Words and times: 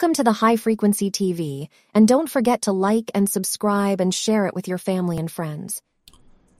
Welcome 0.00 0.24
to 0.24 0.32
the 0.32 0.46
High 0.46 0.56
Frequency 0.56 1.10
TV, 1.10 1.68
and 1.90 2.06
don't 2.06 2.30
forget 2.30 2.60
to 2.62 2.72
like 2.72 3.10
and 3.14 3.28
subscribe 3.28 4.00
and 4.00 4.14
share 4.14 4.46
it 4.46 4.54
with 4.54 4.68
your 4.68 4.78
family 4.78 5.18
and 5.18 5.30
friends. 5.30 5.82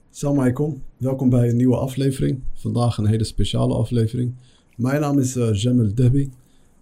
Salam 0.09 0.39
alaikum, 0.39 0.83
welkom 0.97 1.29
bij 1.29 1.49
een 1.49 1.55
nieuwe 1.55 1.75
aflevering. 1.75 2.41
Vandaag 2.53 2.97
een 2.97 3.05
hele 3.05 3.23
speciale 3.23 3.73
aflevering. 3.73 4.35
Mijn 4.75 5.01
naam 5.01 5.19
is 5.19 5.35
uh, 5.35 5.53
Jamel 5.53 5.93
Debi. 5.95 6.31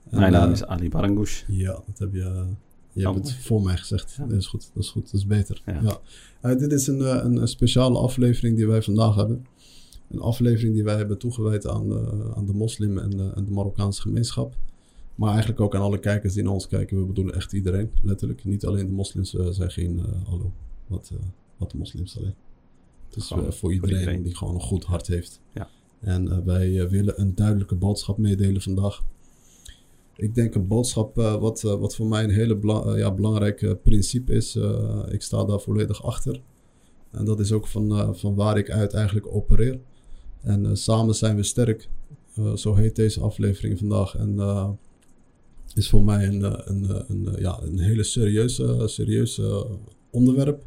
Mijn 0.10 0.32
naam 0.32 0.52
is 0.52 0.66
Ali 0.66 0.90
Barangush. 0.90 1.44
Ja, 1.48 1.72
dat 1.72 2.00
heb 2.00 2.14
je, 2.14 2.20
uh, 2.20 2.42
je 2.92 3.06
hebt 3.06 3.16
het 3.16 3.34
voor 3.34 3.62
mij 3.62 3.78
gezegd. 3.78 4.16
Ja. 4.18 4.26
Dat 4.26 4.38
is 4.38 4.48
goed, 4.48 4.70
dat 4.74 4.84
is 4.84 4.90
goed, 4.90 5.12
dat 5.12 5.14
is 5.14 5.26
beter. 5.26 5.62
Ja. 5.66 5.82
Ja. 5.82 6.00
Uh, 6.52 6.60
dit 6.60 6.72
is 6.72 6.88
een, 6.88 7.26
een, 7.26 7.42
een 7.42 7.48
speciale 7.48 7.98
aflevering 7.98 8.56
die 8.56 8.68
wij 8.68 8.82
vandaag 8.82 9.16
hebben. 9.16 9.46
Een 10.10 10.20
aflevering 10.20 10.74
die 10.74 10.84
wij 10.84 10.96
hebben 10.96 11.18
toegewijd 11.18 11.68
aan, 11.68 11.94
aan 12.36 12.46
de 12.46 12.54
moslim 12.54 12.98
en, 12.98 13.36
en 13.36 13.46
de 13.46 13.52
Marokkaanse 13.52 14.02
gemeenschap. 14.02 14.56
Maar 15.18 15.30
eigenlijk 15.30 15.60
ook 15.60 15.76
aan 15.76 15.82
alle 15.82 16.00
kijkers 16.00 16.34
die 16.34 16.44
naar 16.44 16.54
ons 16.54 16.68
kijken. 16.68 17.00
We 17.00 17.06
bedoelen 17.06 17.36
echt 17.36 17.54
iedereen, 17.54 17.92
letterlijk. 18.02 18.46
Niet 18.46 18.66
alleen 18.66 18.86
de 18.86 18.92
moslims 18.92 19.34
uh, 19.34 19.48
zijn 19.48 19.72
geen 19.72 20.00
hallo, 20.26 20.52
wat, 20.88 21.12
wat 21.58 21.72
de 21.72 21.78
moslims 21.78 22.18
alleen. 22.18 22.36
Het 23.08 23.16
is 23.16 23.28
Gewoon 23.28 23.54
voor 23.54 23.74
iedereen, 23.74 23.96
voor 23.96 24.00
iedereen. 24.00 24.24
die 24.24 24.36
gewoon 24.36 24.54
een 24.54 24.62
goed 24.62 24.84
hart 24.84 25.08
heeft. 25.08 25.42
Ja. 25.54 25.70
En 26.00 26.46
wij 26.46 26.90
willen 26.90 27.22
een 27.22 27.36
duidelijke 27.36 27.76
boodschap 27.76 28.18
meedelen 28.18 28.62
vandaag. 28.62 29.04
Ik 30.16 30.36
denk 30.36 30.56
een 30.56 30.68
boodschap 30.68 31.18
uh, 31.18 31.36
wat, 31.36 31.62
wat 31.62 31.96
voor 31.96 32.08
mij 32.08 32.24
een 32.24 32.30
hele 32.30 32.56
bela 32.56 32.98
ja, 32.98 33.14
belangrijk 33.14 33.78
principe 33.84 34.34
is. 34.34 34.56
ik 35.10 35.22
sta 35.22 35.46
daar 35.46 35.60
volledig 35.60 36.04
achter. 36.04 36.42
En 37.12 37.26
dat 37.26 37.40
is 37.40 37.52
ook 37.52 37.68
van, 37.68 38.16
van 38.16 38.36
waar 38.36 38.58
ik 38.58 38.70
uit 38.70 38.94
eigenlijk 38.94 39.28
opereer. 39.36 39.80
En 40.42 40.78
samen 40.78 41.16
zijn 41.16 41.36
we 41.36 41.44
sterk. 41.44 41.90
zo 42.56 42.76
heet 42.76 42.96
deze 42.96 43.20
aflevering 43.20 43.78
vandaag. 43.78 44.16
En 44.16 44.36
is 45.76 45.90
voor 45.90 46.04
mij 46.04 46.28
een, 46.28 46.70
een, 46.70 47.04
een, 47.08 47.36
ja, 47.40 47.60
een 47.62 47.80
hele 47.80 48.04
serieuze, 48.04 48.84
serieuze 48.86 49.68
onderwerp. 50.10 50.64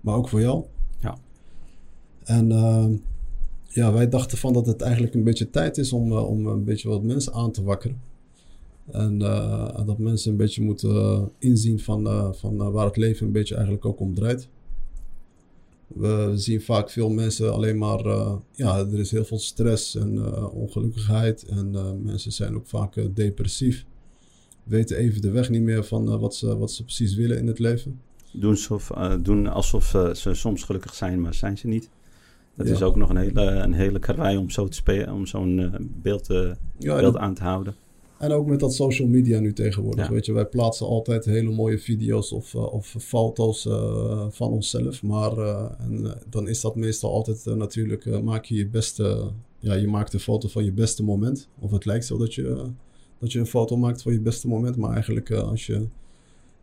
Maar 0.00 0.14
ook 0.14 0.28
voor 0.28 0.40
jou. 0.40 0.64
Ja. 1.00 1.18
En 2.24 2.50
uh, 2.50 2.86
ja, 3.68 3.92
wij 3.92 4.08
dachten 4.08 4.38
van 4.38 4.52
dat 4.52 4.66
het 4.66 4.80
eigenlijk 4.80 5.14
een 5.14 5.24
beetje 5.24 5.50
tijd 5.50 5.78
is 5.78 5.92
om, 5.92 6.12
uh, 6.12 6.28
om 6.28 6.46
een 6.46 6.64
beetje 6.64 6.88
wat 6.88 7.02
mensen 7.02 7.32
aan 7.32 7.52
te 7.52 7.62
wakkeren. 7.62 8.00
En 8.90 9.20
uh, 9.20 9.86
dat 9.86 9.98
mensen 9.98 10.30
een 10.30 10.36
beetje 10.36 10.62
moeten 10.62 11.30
inzien 11.38 11.80
van, 11.80 12.34
van 12.36 12.56
waar 12.72 12.86
het 12.86 12.96
leven 12.96 13.26
een 13.26 13.32
beetje 13.32 13.54
eigenlijk 13.54 13.84
ook 13.84 14.00
om 14.00 14.14
draait. 14.14 14.48
We 15.86 16.32
zien 16.34 16.60
vaak 16.60 16.90
veel 16.90 17.10
mensen 17.10 17.52
alleen 17.52 17.78
maar, 17.78 18.04
ja, 18.52 18.78
er 18.78 18.98
is 18.98 19.10
heel 19.10 19.24
veel 19.24 19.38
stress 19.38 19.94
en 19.94 20.34
ongelukkigheid. 20.50 21.44
En 21.44 21.70
mensen 22.02 22.32
zijn 22.32 22.56
ook 22.56 22.66
vaak 22.66 23.14
depressief. 23.14 23.86
Weten 24.66 24.96
even 24.96 25.20
de 25.20 25.30
weg 25.30 25.50
niet 25.50 25.62
meer 25.62 25.84
van 25.84 26.18
wat, 26.18 26.34
ze, 26.34 26.58
wat 26.58 26.72
ze 26.72 26.84
precies 26.84 27.14
willen 27.14 27.38
in 27.38 27.46
het 27.46 27.58
leven. 27.58 28.00
Doen, 28.32 28.50
alsof, 28.50 28.90
doen 29.22 29.46
alsof 29.46 29.84
ze 30.12 30.34
soms 30.34 30.62
gelukkig 30.62 30.94
zijn, 30.94 31.20
maar 31.20 31.34
zijn 31.34 31.58
ze 31.58 31.66
niet. 31.66 31.88
Dat 32.56 32.66
Ja. 32.66 32.72
is 32.72 32.82
ook 32.82 32.96
nog 32.96 33.08
een 33.10 33.16
hele, 33.16 33.42
een 33.42 33.72
hele 33.72 33.98
karwei 33.98 34.36
om 34.36 34.50
zo 34.50 34.68
te 34.68 34.76
spelen, 34.76 35.12
om 35.12 35.26
zo'n 35.26 35.58
eh, 35.58 35.80
beeld, 36.02 36.30
eh, 36.30 36.50
Ja, 36.78 37.00
beeld 37.00 37.16
aan 37.16 37.34
te 37.34 37.42
houden. 37.42 37.74
En 38.18 38.32
ook 38.32 38.46
met 38.46 38.60
dat 38.60 38.74
social 38.74 39.08
media 39.08 39.40
nu 39.40 39.52
tegenwoordig. 39.52 40.06
Ja. 40.06 40.12
Weet 40.12 40.26
je, 40.26 40.32
wij 40.32 40.46
plaatsen 40.46 40.86
altijd 40.86 41.24
hele 41.24 41.50
mooie 41.50 41.78
video's 41.78 42.32
of, 42.32 42.54
uh, 42.54 42.72
of 42.72 42.94
foto's 42.98 43.66
uh, 43.66 44.26
van 44.30 44.50
onszelf. 44.50 45.02
Maar 45.02 45.38
uh, 45.38 45.70
en, 45.78 46.14
dan 46.30 46.48
is 46.48 46.60
dat 46.60 46.76
meestal 46.76 47.12
altijd 47.12 47.44
natuurlijk, 47.44 48.22
maak 48.22 48.44
je 48.44 48.54
je 48.54 48.68
beste, 48.68 49.30
ja, 49.58 49.74
je 49.74 49.86
maakt 49.88 50.12
een 50.12 50.20
foto 50.20 50.48
van 50.48 50.64
je 50.64 50.72
beste 50.72 51.02
moment. 51.02 51.48
Of 51.58 51.70
het 51.70 51.84
lijkt 51.84 52.04
zo 52.04 52.18
dat 52.18 52.34
je, 52.34 52.66
dat 53.18 53.32
je 53.32 53.38
een 53.38 53.46
foto 53.46 53.76
maakt 53.76 54.02
van 54.02 54.12
je 54.12 54.20
beste 54.20 54.48
moment. 54.48 54.76
Maar 54.76 54.92
eigenlijk 54.92 55.28
uh, 55.28 55.38
als 55.38 55.66
je, 55.66 55.86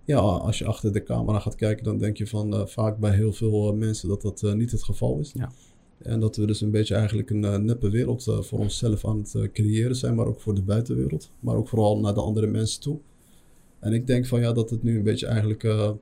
ja, 0.03 0.17
als 0.17 0.57
je 0.57 0.65
achter 0.65 0.93
de 0.93 1.03
camera 1.03 1.39
gaat 1.39 1.55
kijken, 1.55 1.83
dan 1.83 1.97
denk 1.97 2.17
je 2.17 2.27
van 2.27 2.53
uh, 2.53 2.65
vaak 2.65 2.97
bij 2.97 3.15
heel 3.15 3.33
veel 3.33 3.73
uh, 3.73 3.79
mensen 3.79 4.09
dat 4.09 4.21
dat 4.21 4.41
uh, 4.41 4.53
niet 4.53 4.71
het 4.71 4.83
geval 4.83 5.19
is. 5.19 5.31
Ja. 5.33 5.51
En 6.01 6.19
dat 6.19 6.35
we 6.35 6.45
dus 6.45 6.61
een 6.61 6.71
beetje 6.71 6.95
eigenlijk 6.95 7.29
een 7.29 7.65
neppe 7.65 7.89
wereld 7.89 8.23
voor 8.39 8.59
onszelf 8.59 9.05
aan 9.05 9.17
het 9.17 9.51
creëren 9.51 9.95
zijn, 9.95 10.15
maar 10.15 10.25
ook 10.25 10.41
voor 10.41 10.55
de 10.55 10.61
buitenwereld. 10.61 11.31
Maar 11.39 11.55
ook 11.55 11.67
vooral 11.67 11.99
naar 11.99 12.13
de 12.13 12.21
andere 12.21 12.47
mensen 12.47 12.81
toe. 12.81 12.99
En 13.79 13.93
ik 13.93 14.07
denk 14.07 14.25
van 14.25 14.39
ja, 14.39 14.51
dat 14.51 14.69
het 14.69 14.83
nu 14.83 14.97
een 14.97 15.03
beetje 15.03 15.27
eigenlijk. 15.27 15.63
ja, 15.63 15.97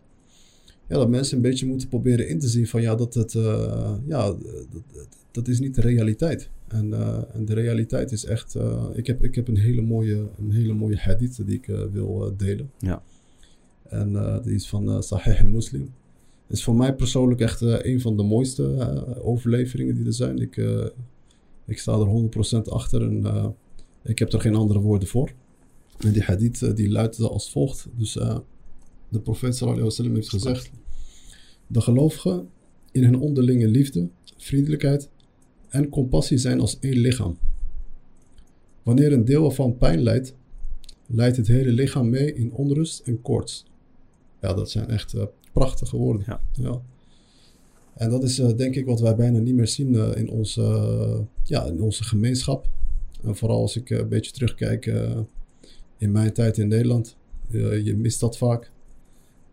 dat 0.87 1.09
mensen 1.09 1.35
een 1.35 1.41
beetje 1.41 1.65
moeten 1.65 1.87
proberen 1.87 2.27
in 2.27 2.39
te 2.39 2.47
zien 2.47 2.67
van 2.67 2.81
ja, 2.81 2.95
dat 2.95 3.13
het. 3.13 3.31
ja, 4.07 4.25
dat, 4.25 4.43
dat, 4.69 5.07
dat 5.31 5.47
is 5.47 5.59
niet 5.59 5.75
de 5.75 5.81
realiteit. 5.81 6.49
En, 6.71 6.87
uh, 6.87 7.17
en 7.33 7.45
de 7.45 7.53
realiteit 7.53 8.11
is 8.11 8.25
echt. 8.25 8.55
uh, 8.55 8.83
ik, 8.93 9.07
heb, 9.07 9.23
ik 9.23 9.35
heb 9.35 9.47
een 9.47 9.57
hele 9.57 9.81
mooie, 9.81 10.29
een 10.37 10.51
hele 10.51 10.73
mooie 10.73 10.97
hadith 10.97 11.45
die 11.45 11.57
ik 11.57 11.67
uh, 11.67 11.83
wil 11.91 12.33
delen. 12.37 12.71
Ja. 12.79 13.03
En 13.83 14.41
die 14.43 14.53
is 14.53 14.67
van 14.67 15.03
Sahih 15.03 15.41
al-Muslim 15.41 15.93
is 16.47 16.63
voor 16.63 16.75
mij 16.75 16.95
persoonlijk 16.95 17.41
echt 17.41 17.61
een 17.61 18.01
van 18.01 18.17
de 18.17 18.23
mooiste 18.23 18.95
overleveringen 19.21 19.95
die 19.95 20.05
er 20.05 20.13
zijn. 20.13 20.37
Ik, 20.37 20.57
ik 21.65 21.79
sta 21.79 21.91
er 21.91 22.29
100% 22.57 22.61
achter 22.63 23.01
en 23.01 23.55
ik 24.03 24.19
heb 24.19 24.33
er 24.33 24.41
geen 24.41 24.55
andere 24.55 24.79
woorden 24.79 25.07
voor. 25.07 25.31
En 25.97 26.11
die 26.11 26.21
hadith 26.21 26.75
die 26.75 26.89
luidt 26.91 27.19
als 27.19 27.51
volgt. 27.51 27.87
Dus 27.97 28.13
de 29.09 29.19
profeet 29.23 29.55
sallallahu 29.55 29.61
alaihi 29.61 29.83
wasallam 29.83 30.15
heeft 30.15 30.29
gezegd. 30.29 30.71
De 31.67 31.81
gelovigen 31.81 32.47
in 32.91 33.03
hun 33.03 33.19
onderlinge 33.19 33.67
liefde, 33.67 34.09
vriendelijkheid 34.37 35.09
en 35.71 35.89
compassie 35.89 36.37
zijn 36.37 36.59
als 36.59 36.79
één 36.79 36.97
lichaam. 36.97 37.37
Wanneer 38.83 39.13
een 39.13 39.25
deel 39.25 39.45
ervan 39.45 39.77
pijn 39.77 40.01
lijdt, 40.01 40.35
leidt 41.05 41.37
het 41.37 41.47
hele 41.47 41.71
lichaam 41.71 42.09
mee 42.09 42.33
in 42.33 42.51
onrust 42.51 42.99
en 42.99 43.21
koorts. 43.21 43.65
Ja, 44.41 44.53
dat 44.53 44.71
zijn 44.71 44.89
echt 44.89 45.13
uh, 45.13 45.23
prachtige 45.51 45.97
woorden. 45.97 46.23
Ja. 46.27 46.41
ja. 46.51 46.81
En 47.93 48.09
dat 48.09 48.23
is 48.23 48.39
uh, 48.39 48.57
denk 48.57 48.75
ik 48.75 48.85
wat 48.85 48.99
wij 48.99 49.15
bijna 49.15 49.39
niet 49.39 49.55
meer 49.55 49.67
zien 49.67 49.93
uh, 49.93 50.15
in, 50.15 50.29
onze, 50.29 51.25
ja, 51.43 51.65
in 51.65 51.81
onze 51.81 52.03
gemeenschap. 52.03 52.67
En 53.23 53.35
vooral 53.35 53.61
als 53.61 53.75
ik 53.75 53.89
een 53.89 54.09
beetje 54.09 54.31
terugkijk 54.31 54.85
in 55.97 56.11
mijn 56.11 56.33
tijd 56.33 56.57
in 56.57 56.67
Nederland. 56.67 57.15
je 57.83 57.95
mist 57.97 58.19
dat 58.19 58.37
vaak. 58.37 58.71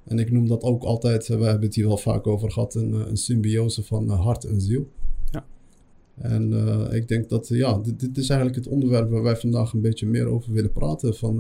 En 0.05 0.19
ik 0.19 0.33
noem 0.33 0.49
dat 0.49 0.63
ook 0.63 0.83
altijd, 0.83 1.27
we 1.27 1.45
hebben 1.45 1.63
het 1.67 1.75
hier 1.75 1.87
wel 1.87 1.97
vaak 1.97 2.27
over 2.27 2.51
gehad, 2.51 2.75
een, 2.75 2.93
een 2.93 3.17
symbiose 3.17 3.83
van 3.83 4.09
hart 4.09 4.45
en 4.45 4.61
ziel. 4.61 4.89
En 6.21 6.53
ik 6.93 7.09
denk 7.09 7.29
dat, 7.29 7.49
ja, 7.49 7.79
dit, 7.79 8.01
dit, 8.01 8.19
is 8.19 8.29
eigenlijk 8.29 8.65
het 8.65 8.75
onderwerp 8.75 9.11
waar 9.11 9.23
wij 9.23 9.37
vandaag 9.37 9.73
een 9.73 9.81
beetje 9.81 10.07
meer 10.07 10.27
over 10.27 10.53
willen 10.53 10.73
praten. 10.73 11.15
Van, 11.15 11.37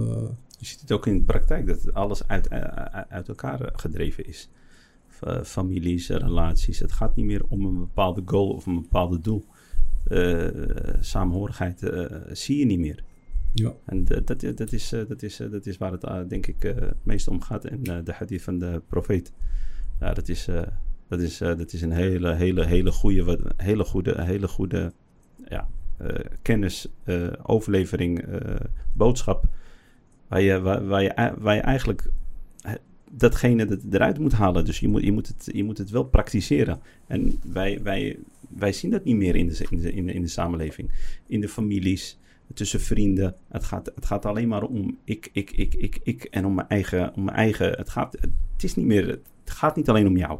je 0.58 0.66
ziet 0.66 0.80
het 0.80 0.92
ook 0.92 1.06
in 1.06 1.18
de 1.18 1.24
praktijk, 1.24 1.66
dat 1.66 1.94
alles 1.94 2.28
uit, 2.28 2.50
uit 3.08 3.28
elkaar 3.28 3.70
gedreven 3.72 4.26
is. 4.26 4.48
Uh, 5.24 5.42
families, 5.42 6.08
relaties. 6.08 6.78
Het 6.78 6.92
gaat 6.92 7.16
niet 7.16 7.26
meer 7.26 7.42
om 7.48 7.64
een 7.64 7.78
bepaalde 7.78 8.22
goal 8.24 8.48
of 8.48 8.66
een 8.66 8.80
bepaald 8.82 9.24
doel. 9.24 9.44
Samenhorigheid 11.00 11.82
uh, 11.82 12.04
zie 12.32 12.58
je 12.58 12.64
niet 12.64 12.78
meer. 12.78 13.04
Ja. 13.54 13.74
En 13.84 14.04
dat, 14.04 14.26
dat, 14.26 14.42
is, 14.72 14.88
dat, 14.88 15.22
is, 15.22 15.36
dat 15.50 15.66
is 15.66 15.78
waar 15.78 15.92
het 15.92 16.30
denk 16.30 16.46
ik 16.46 16.62
het 16.62 16.94
meest 17.04 17.28
om 17.28 17.40
gaat. 17.40 17.64
En 17.64 17.82
de 17.82 18.12
hadith 18.12 18.42
van 18.42 18.58
de 18.58 18.82
profeet. 18.88 19.32
Ja, 20.00 20.14
dat 20.14 20.28
is, 20.28 20.48
dat 21.08 21.20
is, 21.20 21.38
dat 21.38 21.72
is 21.72 21.82
een 21.82 21.92
hele, 21.92 22.34
hele, 22.34 22.64
hele 22.64 22.92
goede, 22.92 23.38
hele 23.56 23.84
goede, 23.84 24.22
hele 24.22 24.48
goede 24.48 24.92
ja, 25.48 25.68
kennis, 26.42 26.88
overlevering, 27.42 28.24
boodschap. 28.92 29.44
Waar 30.28 30.40
je, 30.40 30.60
waar, 30.60 30.86
waar, 30.86 31.02
je, 31.02 31.34
waar 31.38 31.54
je 31.54 31.60
eigenlijk 31.60 32.10
datgene 33.10 33.64
dat 33.64 33.80
eruit 33.90 34.18
moet 34.18 34.32
halen. 34.32 34.64
Dus 34.64 34.80
je 34.80 34.88
moet, 34.88 35.02
je 35.02 35.12
moet, 35.12 35.26
het, 35.26 35.48
je 35.52 35.64
moet 35.64 35.78
het 35.78 35.90
wel 35.90 36.04
praktiseren. 36.04 36.80
En 37.06 37.40
wij, 37.52 37.82
wij, 37.82 38.18
wij 38.48 38.72
zien 38.72 38.90
dat 38.90 39.04
niet 39.04 39.16
meer 39.16 39.36
in 39.36 39.48
de, 39.48 39.66
in, 39.70 39.80
de, 39.80 39.92
in, 39.92 40.06
de, 40.06 40.12
in 40.12 40.22
de 40.22 40.28
samenleving. 40.28 40.90
In 41.26 41.40
de 41.40 41.48
families, 41.48 42.18
tussen 42.54 42.80
vrienden. 42.80 43.34
Het 43.48 43.64
gaat, 43.64 43.90
het 43.94 44.06
gaat 44.06 44.24
alleen 44.24 44.48
maar 44.48 44.62
om 44.62 44.98
ik, 45.04 45.30
ik, 45.32 45.50
ik, 45.50 45.74
ik, 45.74 46.00
ik 46.02 46.24
en 46.24 46.44
om 46.44 46.54
mijn 46.54 46.68
eigen. 46.68 47.14
Om 47.14 47.24
mijn 47.24 47.36
eigen 47.36 47.70
het, 47.70 47.88
gaat, 47.88 48.16
het, 48.20 48.62
is 48.62 48.74
niet 48.74 48.86
meer, 48.86 49.06
het 49.08 49.50
gaat 49.50 49.76
niet 49.76 49.88
alleen 49.88 50.06
om 50.06 50.16
jou. 50.16 50.38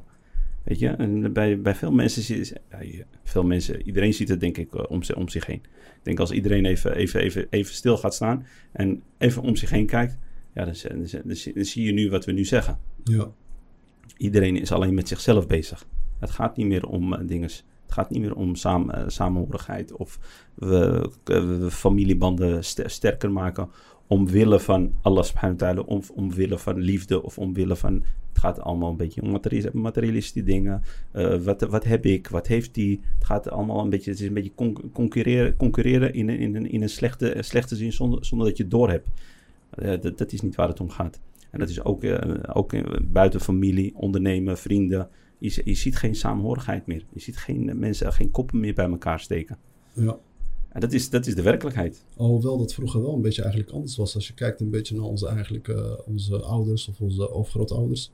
Weet 0.64 0.78
je, 0.78 0.88
en 0.88 1.32
bij, 1.32 1.60
bij 1.60 1.74
veel 1.74 1.92
mensen, 1.92 2.44
ja, 2.70 3.04
veel 3.24 3.44
mensen, 3.44 3.82
iedereen 3.82 4.14
ziet 4.14 4.28
het 4.28 4.40
denk 4.40 4.56
ik 4.56 4.90
om, 4.90 5.00
om 5.16 5.28
zich 5.28 5.46
heen. 5.46 5.62
Ik 5.96 6.04
denk 6.04 6.18
als 6.18 6.30
iedereen 6.30 6.64
even, 6.64 6.94
even, 6.96 7.20
even, 7.20 7.46
even 7.50 7.74
stil 7.74 7.96
gaat 7.96 8.14
staan 8.14 8.46
en 8.72 9.02
even 9.18 9.42
om 9.42 9.56
zich 9.56 9.70
heen 9.70 9.86
kijkt, 9.86 10.18
ja, 10.54 10.64
dan, 10.64 10.74
dan, 10.82 11.06
dan, 11.24 11.36
dan, 11.54 11.64
zie 11.64 11.84
je 11.84 11.92
nu 11.92 12.10
wat 12.10 12.24
we 12.24 12.32
nu 12.32 12.44
zeggen. 12.44 12.78
Ja. 13.04 13.30
Iedereen 14.16 14.56
is 14.56 14.72
alleen 14.72 14.94
met 14.94 15.08
zichzelf 15.08 15.46
bezig. 15.46 15.86
Het 16.18 16.30
gaat 16.30 16.56
niet 16.56 16.66
meer 16.66 16.86
om 16.86 17.12
uh, 17.12 17.18
dingen. 17.26 17.48
Het 17.48 17.96
gaat 17.96 18.10
niet 18.10 18.20
meer 18.20 18.34
om 18.34 18.54
saam, 18.54 18.90
uh, 18.90 19.02
samenhorigheid 19.06 19.92
of 19.92 20.18
we, 20.54 21.10
familiebanden 21.70 22.64
st 22.64 22.82
sterker 22.86 23.32
maken 23.32 23.70
omwille 24.08 24.60
van 24.60 24.92
Allah 25.02 25.24
subhanahu 25.24 25.58
wa 25.58 25.66
ta'ala, 25.66 25.80
om, 25.80 26.02
omwille 26.14 26.58
van 26.58 26.78
liefde 26.78 27.22
of 27.22 27.38
omwille 27.38 27.76
van... 27.76 28.02
Het 28.28 28.46
gaat 28.46 28.60
allemaal 28.60 28.90
een 28.90 28.96
beetje 28.96 29.22
om 29.22 29.40
materialistische 29.72 30.42
dingen. 30.42 30.82
Uh, 31.12 31.36
wat, 31.36 31.60
wat 31.60 31.84
heb 31.84 32.04
ik? 32.04 32.28
Wat 32.28 32.46
heeft 32.46 32.74
die? 32.74 33.00
Het 33.14 33.24
gaat 33.24 33.50
allemaal 33.50 33.80
een 33.80 33.90
beetje... 33.90 34.10
Het 34.10 34.20
is 34.20 34.26
een 34.26 34.34
beetje 34.34 34.54
con 34.54 34.90
concurreren, 34.92 35.56
concurreren 35.56 36.14
in, 36.14 36.28
in, 36.28 36.70
in 36.70 36.82
een 36.82 36.88
slechte, 36.88 37.36
slechte 37.40 37.76
zin 37.76 37.92
zonder, 37.92 38.46
dat 38.46 38.56
je 38.56 38.68
door 38.68 38.90
hebt. 38.90 39.08
Eh, 39.70 40.00
dat, 40.00 40.18
dat 40.18 40.32
is 40.32 40.40
niet 40.40 40.54
waar 40.54 40.68
het 40.68 40.80
om 40.80 40.90
gaat. 40.90 41.20
En 41.50 41.58
dat 41.58 41.68
is 41.68 41.84
ook, 41.84 42.04
eh, 42.04 42.56
ook 42.56 42.72
eh, 42.72 42.82
buiten 43.02 43.40
familie, 43.40 43.92
ondernemen, 43.94 44.58
vrienden. 44.58 45.08
Je, 45.38 45.60
je 45.64 45.74
ziet 45.74 45.96
geen 45.96 46.14
saamhorigheid 46.14 46.86
meer. 46.86 47.04
Je 47.12 47.20
ziet 47.20 47.36
geen 47.36 47.68
eh, 47.68 47.74
mensen, 47.74 48.12
geen 48.12 48.30
koppen 48.30 48.60
meer 48.60 48.74
bij 48.74 48.88
elkaar 48.88 49.20
steken. 49.20 49.56
Ja. 49.92 50.18
En 50.78 50.84
dat 50.84 50.92
is, 50.92 51.10
dat 51.10 51.26
is 51.26 51.34
de 51.34 51.42
werkelijkheid. 51.42 52.04
Alhoewel 52.16 52.58
dat 52.58 52.74
vroeger 52.74 53.02
wel 53.02 53.14
een 53.14 53.22
beetje 53.22 53.42
eigenlijk 53.42 53.72
anders 53.72 53.96
was. 53.96 54.14
Als 54.14 54.26
je 54.26 54.34
kijkt 54.34 54.60
een 54.60 54.70
beetje 54.70 54.96
naar 54.96 55.04
onze, 55.04 55.28
eigenlijk, 55.28 55.68
eh, 55.68 55.92
onze 56.06 56.40
ouders 56.40 56.88
of 56.88 57.00
onze 57.00 57.30
overgrootouders. 57.30 58.12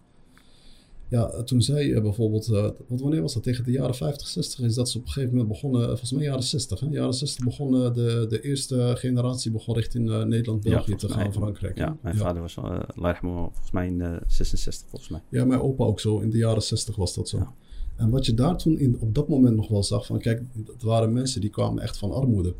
Ja, 1.08 1.42
toen 1.42 1.62
zij 1.62 2.02
bijvoorbeeld, 2.02 2.48
eh, 2.48 2.70
wat, 2.88 3.00
wanneer 3.00 3.20
was 3.20 3.34
dat? 3.34 3.42
Tegen 3.42 3.64
de 3.64 3.70
jaren 3.70 3.94
50, 3.94 4.28
60 4.28 4.60
is 4.60 4.74
dat 4.74 4.90
ze 4.90 4.98
op 4.98 5.04
een 5.04 5.10
gegeven 5.10 5.30
moment 5.30 5.52
begonnen, 5.52 5.80
eh, 5.80 5.86
volgens 5.88 6.12
mij 6.12 6.22
jaren 6.22 6.42
60. 6.42 6.80
Hè? 6.80 6.86
Jaren 6.90 7.14
60 7.14 7.44
begonnen 7.44 7.94
de, 7.94 8.26
de 8.28 8.40
eerste 8.40 8.94
generatie 8.96 9.50
begon 9.50 9.74
richting 9.74 10.24
Nederland, 10.24 10.64
Ja, 10.64 10.70
België 10.70 10.94
te 10.94 11.08
gaan, 11.08 11.18
mij. 11.18 11.32
Frankrijk. 11.32 11.76
Ja, 11.76 11.96
mijn 12.02 12.16
vader 12.16 12.42
was 12.42 12.56
uh, 12.56 13.18
volgens 13.20 13.70
mij 13.72 13.86
in 13.86 14.00
eh, 14.00 14.16
66, 14.26 14.88
volgens 14.88 15.10
mij. 15.10 15.22
Ja, 15.28 15.44
mijn 15.44 15.60
opa 15.60 15.84
ook 15.84 16.00
zo. 16.00 16.18
In 16.18 16.30
de 16.30 16.38
jaren 16.38 16.62
60 16.62 16.96
was 16.96 17.14
dat 17.14 17.28
zo. 17.28 17.38
Ja. 17.38 17.52
En 17.96 18.10
wat 18.10 18.26
je 18.26 18.34
daar 18.34 18.56
toen 18.56 18.78
in, 18.78 18.96
op 19.00 19.14
dat 19.14 19.28
moment 19.28 19.56
nog 19.56 19.68
wel 19.68 19.82
zag, 19.82 20.06
van 20.06 20.18
kijk, 20.18 20.42
het 20.72 20.82
waren 20.82 21.12
mensen 21.12 21.40
die 21.40 21.50
kwamen 21.50 21.82
echt 21.82 21.96
van 21.96 22.12
armoede. 22.12 22.54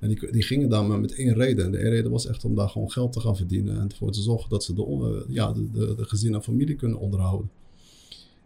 En 0.00 0.08
die, 0.08 0.32
die 0.32 0.42
gingen 0.42 0.68
daar 0.68 0.84
maar 0.84 1.00
met 1.00 1.14
één 1.14 1.34
reden. 1.34 1.64
En 1.64 1.70
de 1.70 1.78
één 1.78 1.90
reden 1.90 2.10
was 2.10 2.26
echt 2.26 2.44
om 2.44 2.54
daar 2.54 2.68
gewoon 2.68 2.90
geld 2.90 3.12
te 3.12 3.20
gaan 3.20 3.36
verdienen. 3.36 3.80
En 3.80 3.88
ervoor 3.88 4.12
te 4.12 4.22
zorgen 4.22 4.50
dat 4.50 4.64
ze 4.64 4.74
de, 4.74 4.82
eh, 4.84 5.34
ja, 5.34 5.52
de, 5.52 5.70
de, 5.70 5.94
de 5.94 6.04
gezin 6.04 6.34
en 6.34 6.42
familie 6.42 6.74
kunnen 6.74 6.98
onderhouden. 6.98 7.50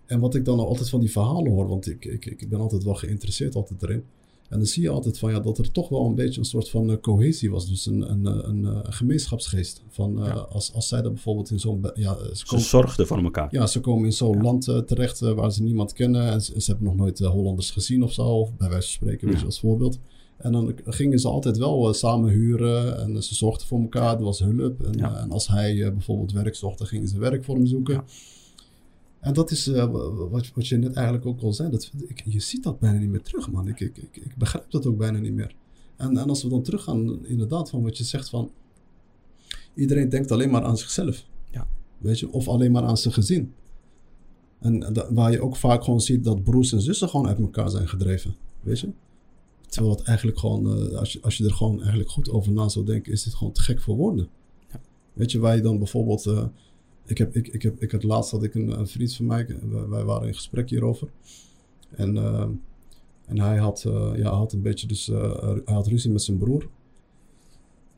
En 0.06 0.20
wat 0.20 0.34
ik 0.34 0.44
dan 0.44 0.58
altijd 0.58 0.88
van 0.88 1.00
die 1.00 1.10
verhalen 1.10 1.52
hoor, 1.52 1.68
want 1.68 1.88
ik, 1.88 2.04
ik, 2.04 2.26
ik 2.26 2.48
ben 2.48 2.60
altijd 2.60 2.84
wel 2.84 2.94
geïnteresseerd 2.94 3.54
altijd 3.54 3.82
erin. 3.82 4.04
En 4.50 4.58
dan 4.58 4.66
zie 4.66 4.82
je 4.82 4.88
altijd 4.88 5.18
van, 5.18 5.30
ja, 5.30 5.40
dat 5.40 5.58
er 5.58 5.70
toch 5.70 5.88
wel 5.88 6.06
een 6.06 6.14
beetje 6.14 6.38
een 6.40 6.46
soort 6.46 6.70
van 6.70 6.90
eh, 6.90 6.96
cohesie 7.00 7.50
was. 7.50 7.68
Dus 7.68 7.86
een, 7.86 8.10
een, 8.10 8.26
eh, 8.26 8.38
een, 8.48 8.64
eh, 8.64 8.78
een 8.82 8.92
gemeenschapsgeest. 8.92 9.82
Van, 9.88 10.48
als, 10.48 10.72
als 10.74 10.88
zij 10.88 11.02
dan 11.02 11.12
bijvoorbeeld 11.12 11.50
in 11.50 11.60
zo'n... 11.60 11.90
Ja, 11.94 12.16
ze 12.18 12.30
Ze 12.36 12.46
komen- 12.46 12.64
zorgden 12.64 13.06
voor 13.06 13.22
elkaar. 13.22 13.48
ja, 13.50 13.66
ze 13.66 13.80
komen 13.80 14.04
in 14.04 14.12
zo'n 14.12 14.36
Ja. 14.36 14.42
land 14.42 14.64
terecht 14.86 15.18
waar 15.20 15.52
ze 15.52 15.62
niemand 15.62 15.92
kennen. 15.92 16.30
En 16.30 16.42
ze, 16.42 16.60
ze 16.60 16.70
hebben 16.70 16.88
nog 16.88 16.96
nooit 16.96 17.18
Hollanders 17.18 17.70
gezien 17.70 18.02
of 18.02 18.12
zo. 18.12 18.22
Of 18.22 18.56
bij 18.56 18.68
wijze 18.68 18.86
van 18.88 18.96
spreken, 18.96 19.30
Ja. 19.30 19.44
als 19.44 19.60
voorbeeld. 19.60 19.98
En 20.36 20.52
dan 20.52 20.74
gingen 20.84 21.18
ze 21.18 21.28
altijd 21.28 21.58
wel 21.58 21.94
samen 21.94 22.30
huren. 22.30 22.98
En 22.98 23.22
ze 23.22 23.34
zorgden 23.34 23.66
voor 23.66 23.80
elkaar. 23.80 24.16
Er 24.18 24.24
was 24.24 24.38
hulp. 24.38 24.82
En, 24.82 25.00
en 25.20 25.30
als 25.30 25.48
hij 25.48 25.92
bijvoorbeeld 25.92 26.32
werk 26.32 26.54
zocht, 26.54 26.78
dan 26.78 26.86
gingen 26.86 27.08
ze 27.08 27.18
werk 27.18 27.44
voor 27.44 27.54
hem 27.54 27.66
zoeken. 27.66 28.02
En 29.20 29.32
dat 29.34 29.50
is 29.50 29.66
eh, 29.66 29.90
wat, 30.30 30.50
wat 30.54 30.66
je 30.66 30.76
net 30.76 30.94
eigenlijk 30.94 31.26
ook 31.26 31.40
al 31.40 31.52
zei. 31.52 31.70
Dat, 31.70 31.90
ik, 32.06 32.22
je 32.24 32.40
ziet 32.40 32.62
dat 32.62 32.78
bijna 32.78 32.98
niet 32.98 33.10
meer 33.10 33.22
terug, 33.22 33.50
man. 33.50 33.68
Ik, 33.68 33.80
ik, 33.80 33.96
ik, 33.96 34.16
ik 34.16 34.36
begrijp 34.36 34.70
dat 34.70 34.86
ook 34.86 34.96
bijna 34.98 35.18
niet 35.18 35.32
meer. 35.32 35.54
En, 35.96 36.16
en 36.16 36.28
als 36.28 36.42
we 36.42 36.48
dan 36.48 36.62
teruggaan, 36.62 37.26
inderdaad, 37.26 37.70
van 37.70 37.82
wat 37.82 37.98
je 37.98 38.04
zegt 38.04 38.28
van... 38.28 38.50
Iedereen 39.74 40.08
denkt 40.08 40.30
alleen 40.32 40.50
maar 40.50 40.62
aan 40.64 40.78
zichzelf. 40.78 41.26
Ja. 41.50 41.68
Weet 41.98 42.18
je, 42.18 42.32
of 42.32 42.48
alleen 42.48 42.72
maar 42.72 42.82
aan 42.82 42.96
zijn 42.96 43.14
gezin. 43.14 43.52
En 44.58 44.78
da- 44.92 45.12
waar 45.12 45.30
je 45.32 45.42
ook 45.42 45.56
vaak 45.56 45.84
gewoon 45.84 46.00
ziet 46.00 46.24
dat 46.24 46.44
broers 46.44 46.72
en 46.72 46.80
zussen 46.80 47.08
gewoon 47.08 47.26
uit 47.28 47.38
elkaar 47.38 47.70
zijn 47.70 47.88
gedreven. 47.88 48.34
Weet 48.60 48.80
je? 48.80 48.88
Terwijl 49.68 49.96
het 49.96 50.04
eigenlijk 50.06 50.38
gewoon, 50.38 50.76
eh, 50.90 50.98
als, 50.98 51.12
je, 51.12 51.22
als 51.22 51.36
je 51.36 51.44
er 51.44 51.52
gewoon 51.54 51.78
eigenlijk 51.80 52.10
goed 52.10 52.30
over 52.30 52.52
na 52.52 52.68
zou 52.68 52.84
denken, 52.84 53.12
is 53.12 53.22
dit 53.22 53.34
gewoon 53.34 53.52
te 53.52 53.62
gek 53.62 53.80
voor 53.80 53.96
woorden. 53.96 54.28
Ja. 54.72 54.80
Weet 55.12 55.32
je, 55.32 55.38
waar 55.38 55.56
je 55.56 55.62
dan 55.62 55.78
bijvoorbeeld. 55.78 56.26
eh, 56.26 56.44
ik, 57.10 57.18
heb, 57.18 57.36
ik, 57.36 57.48
ik, 57.48 57.62
heb, 57.62 57.82
ik 57.82 57.90
had 57.90 58.02
laatst 58.02 58.30
had 58.30 58.42
ik 58.42 58.54
een, 58.54 58.78
een 58.78 58.86
vriend 58.86 59.14
van 59.14 59.26
mij, 59.26 59.46
eh, 59.46 59.56
wij, 59.70 59.88
wij 59.88 60.04
waren 60.04 60.28
in 60.28 60.34
gesprek 60.34 60.70
hierover. 60.70 61.08
En, 61.90 62.16
eh, 62.16 62.46
en 63.26 63.38
hij 63.38 63.56
had, 63.56 63.84
eh, 63.84 64.10
ja, 64.16 64.30
had 64.30 64.52
een 64.52 64.62
beetje, 64.62 64.86
dus 64.86 65.06
hij 65.06 65.62
had 65.64 65.86
ruzie 65.86 66.10
met 66.10 66.22
zijn 66.22 66.38
broer. 66.38 66.68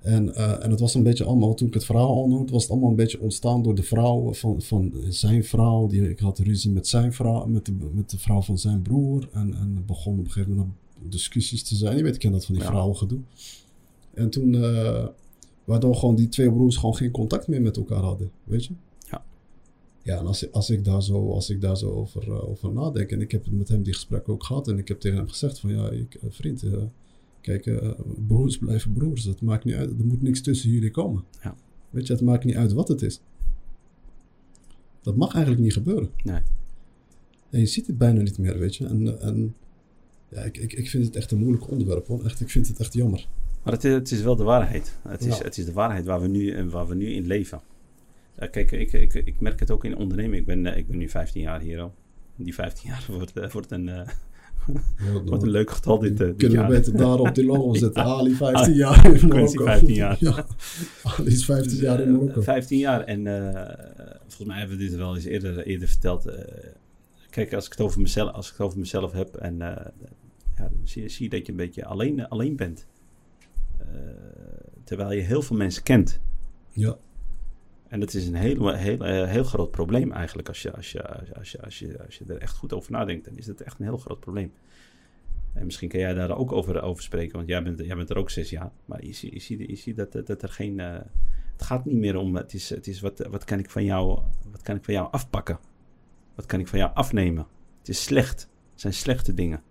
En, 0.01 0.35
en 0.63 0.71
het 0.71 0.81
was 0.81 0.95
een 0.95 1.03
beetje 1.03 1.25
allemaal, 1.25 1.55
toen 1.55 1.69
ik 1.69 1.75
het 1.75 1.85
verhaal 1.85 2.25
aanhoorde, 2.25 2.53
was 2.53 2.63
het 2.63 2.71
allemaal 2.71 2.91
een 2.91 2.97
beetje 2.97 3.21
ontstaan 3.21 3.63
door 3.63 3.75
de 3.75 3.83
vrouw 3.83 4.35
van, 4.35 4.63
van 4.63 4.93
zijn 5.09 5.45
vrouw. 5.45 5.87
Die, 5.87 6.11
ik 6.11 6.19
had 6.19 6.39
ruzie 6.39 6.71
met 6.71 6.87
zijn 6.87 7.13
vrouw, 7.13 7.47
met 7.47 7.67
de, 7.67 7.73
met 7.93 8.11
de 8.11 8.19
vrouw 8.19 8.43
van 8.43 8.59
zijn 8.59 8.83
broer. 8.83 9.29
En, 9.33 9.55
en 9.55 9.73
er 9.77 9.85
begon 9.85 10.19
op 10.19 10.25
een 10.25 10.31
gegeven 10.31 10.55
moment 10.57 10.75
discussies 11.09 11.63
te 11.63 11.75
zijn. 11.75 11.97
Je 11.97 12.03
weet, 12.03 12.15
ik 12.15 12.21
ken 12.21 12.33
dat 12.33 12.45
van 12.45 12.55
die 12.55 12.65
Ja. 12.65 12.71
vrouwengedoe. 12.71 13.21
En 14.15 14.31
toen, 14.31 14.61
waardoor 15.65 15.95
gewoon 15.95 16.15
die 16.15 16.29
twee 16.29 16.53
broers 16.53 16.77
gewoon 16.77 16.97
geen 16.97 17.11
contact 17.11 17.49
meer 17.49 17.63
met 17.63 17.77
elkaar 17.77 18.03
hadden, 18.03 18.31
weet 18.45 18.65
je. 18.65 18.73
Ja. 20.03 20.19
En 20.19 20.27
als, 20.27 20.43
ik- 20.43 20.53
als 20.53 20.71
ik 20.71 20.85
daar 20.85 21.03
zo, 21.03 21.31
als 21.33 21.51
ik 21.51 21.61
daar 21.61 21.77
zo 21.77 21.91
over, 21.91 22.23
eh, 22.23 22.49
over 22.49 22.73
nadenk, 22.73 23.11
en 23.11 23.21
ik 23.21 23.31
heb 23.31 23.47
met 23.51 23.69
hem 23.69 23.83
die 23.83 23.93
gesprekken 23.95 24.33
ook 24.33 24.45
gehad, 24.45 24.69
en 24.69 24.79
ik 24.79 24.89
heb 24.89 25.01
tegen 25.01 25.19
hem 25.19 25.29
gezegd 25.29 25.59
van, 25.61 25.71
ja, 25.71 25.91
ik, 25.91 26.15
eh, 26.15 26.31
vriend, 26.31 26.63
eh, 26.63 26.73
kijk, 27.41 27.95
broers 28.27 28.59
blijven 28.59 28.93
broers, 28.93 29.25
het 29.25 29.41
maakt 29.43 29.65
niet 29.65 29.75
uit, 29.75 29.91
er 29.99 30.07
moet 30.07 30.23
niks 30.23 30.41
tussen 30.41 30.71
jullie 30.71 30.91
komen. 30.91 31.25
Ja. 31.43 31.57
Weet 31.91 32.07
je, 32.07 32.13
het 32.13 32.23
maakt 32.23 32.45
niet 32.45 32.57
uit 32.57 32.73
wat 32.73 32.89
het 32.89 33.03
is. 33.03 33.21
Dat 35.03 35.17
mag 35.17 35.33
eigenlijk 35.33 35.63
niet 35.65 35.73
gebeuren. 35.73 36.11
Nee. 36.25 36.41
En 37.51 37.61
je 37.61 37.67
ziet 37.67 37.87
het 37.87 37.99
bijna 37.99 38.23
niet 38.23 38.39
meer, 38.39 38.59
weet 38.59 38.77
je. 38.77 38.87
En, 38.87 39.21
en 39.21 39.55
ja, 40.29 40.41
ik, 40.43 40.57
ik, 40.57 40.73
ik 40.73 40.89
vind 40.91 41.05
het 41.07 41.17
echt 41.17 41.31
een 41.31 41.39
moeilijk 41.39 41.71
onderwerp, 41.71 42.07
hoor. 42.07 42.25
Echt, 42.25 42.41
ik 42.41 42.51
vind 42.51 42.69
het 42.69 42.79
echt 42.81 42.93
jammer. 42.93 43.29
Maar 43.65 43.73
het 43.73 43.85
is, 43.85 43.93
het 43.93 44.11
is 44.11 44.23
wel 44.23 44.37
de 44.37 44.43
waarheid. 44.45 44.99
Het 45.09 45.21
is, 45.27 45.39
Ja. 45.39 45.45
het 45.45 45.59
is 45.59 45.65
de 45.65 45.73
waarheid 45.73 46.05
waar 46.05 46.21
we 46.21 46.29
nu, 46.29 46.51
en 46.51 46.71
waar 46.71 46.87
we 46.89 46.95
nu 46.95 47.07
in 47.13 47.27
leven. 47.27 47.61
Ja, 48.39 48.47
kijk, 48.47 48.73
ik, 48.73 48.93
ik, 48.93 49.15
ik 49.15 49.41
merk 49.41 49.61
het 49.61 49.71
ook 49.71 49.85
in 49.85 49.97
onderneming. 49.97 50.37
Ik 50.37 50.47
ben, 50.47 50.67
eh, 50.67 50.77
ik 50.77 50.87
ben 50.87 50.99
nu 50.99 51.09
15 51.09 51.43
jaar 51.43 51.61
hier 51.61 51.81
al. 51.81 51.95
Die 52.37 52.55
15 52.55 52.89
jaar 52.91 53.05
wordt, 53.17 53.33
eh, 53.33 53.51
wordt, 53.51 53.71
een, 53.71 53.89
eh, 53.89 54.09
wordt 55.27 55.43
een 55.43 55.51
leuk 55.51 55.71
getal 55.71 55.99
dit, 55.99 56.17
dit 56.17 56.37
Kunnen 56.37 56.59
jaar. 56.59 56.69
we 56.71 56.77
beter 56.77 56.97
daar 56.97 57.19
op 57.19 57.35
die 57.35 57.45
logo 57.45 57.75
zetten. 57.85 58.03
Ali 58.03 58.35
15 58.35 58.73
Ah, 58.73 58.77
jaar 58.77 59.15
in 59.15 59.29
Marokko. 59.29 59.65
15 59.65 59.95
jaar. 59.95 60.17
Ja, 60.21 60.47
Ali 61.03 61.31
is 61.31 61.45
15 61.45 61.71
Dus, 61.71 61.81
jaar 61.81 62.01
in 62.01 62.13
Marokko. 62.13 62.41
15 62.43 62.79
jaar. 62.79 63.01
En 63.05 63.25
volgens 64.19 64.45
mij 64.49 64.59
hebben 64.59 64.77
we 64.77 64.85
dit 64.85 64.95
wel 64.95 65.15
eens 65.15 65.25
eerder, 65.25 65.67
eerder 65.67 65.89
verteld. 65.89 66.31
kijk, 67.31 67.55
als 67.55 67.65
ik, 67.65 67.71
het 67.71 67.81
over 67.81 68.01
mezelf, 68.01 68.33
als 68.33 68.47
ik 68.47 68.53
het 68.53 68.67
over 68.67 68.79
mezelf 68.79 69.13
heb 69.13 69.35
en 69.35 69.57
ja, 70.57 70.71
zie, 70.85 71.09
zie 71.09 71.25
je 71.25 71.31
dat 71.37 71.47
je 71.47 71.53
een 71.53 71.59
beetje 71.59 71.85
alleen, 71.85 72.29
alleen 72.29 72.57
bent. 72.57 72.87
Terwijl 74.85 75.13
je 75.13 75.21
heel 75.21 75.43
veel 75.43 75.57
mensen 75.57 75.83
kent. 75.83 76.21
Ja, 76.71 76.97
En 77.93 78.01
dat 78.01 78.15
is 78.15 78.27
een 78.27 78.35
heel, 78.35 78.75
heel, 78.75 79.05
eh, 79.05 79.29
heel 79.29 79.45
groot 79.45 79.71
probleem 79.71 80.13
eigenlijk. 80.13 80.49
Als 80.49 80.63
je, 80.63 80.73
als, 80.73 80.93
je, 80.93 81.03
als, 81.07 81.51
je, 81.51 81.63
als, 81.63 81.79
je, 81.79 82.03
als, 82.05 82.19
je, 82.19 82.25
er 82.27 82.39
echt 82.39 82.57
goed 82.57 82.73
over 82.73 82.93
nadenkt, 82.93 83.25
dan 83.25 83.37
is 83.37 83.47
het 83.47 83.61
echt 83.61 83.79
een 83.79 83.85
heel 83.85 83.97
groot 83.97 84.21
probleem. 84.21 84.53
En 85.53 85.65
misschien 85.65 85.89
kan 85.89 86.01
jij 86.01 86.15
daar 86.15 86.37
ook 86.37 86.53
over, 86.53 86.83
over 86.83 87.03
spreken, 87.03 87.37
want 87.37 87.49
jij 87.49 87.63
bent, 87.63 87.79
jij 87.79 87.97
bent 87.97 88.11
er 88.11 88.17
ook 88.17 88.31
zes 88.31 88.51
jaar. 88.51 88.71
Maar 88.85 89.01
je, 89.05 89.07
je, 89.33 89.41
ziet, 89.41 89.69
je 89.69 89.77
ziet 89.77 89.97
dat, 89.97 90.13
dat 90.27 90.43
er 90.43 90.49
geen. 90.49 90.81
eh, 90.81 90.99
het 91.53 91.63
gaat 91.63 91.85
niet 91.85 91.97
meer 91.97 92.17
om. 92.17 92.37
Het 92.37 92.55
is, 92.55 92.71
het 92.71 92.87
is 92.87 93.01
wat, 93.01 93.19
wat, 93.31 93.45
kan 93.45 93.59
ik 93.59 93.71
van 93.71 93.85
jou, 93.85 94.21
wat 94.51 94.63
kan 94.63 94.77
ik 94.77 94.85
van 94.85 94.95
jou 94.95 95.09
afpakken? 95.11 95.59
Wat 96.35 96.47
kan 96.47 96.61
ik 96.61 96.69
van 96.69 96.79
jou 96.79 96.91
afnemen? 96.95 97.47
Het 97.79 97.89
is 97.89 98.03
slecht. 98.03 98.41
Het 98.71 98.81
zijn 98.81 98.93
slechte 98.95 99.35
dingen. 99.35 99.63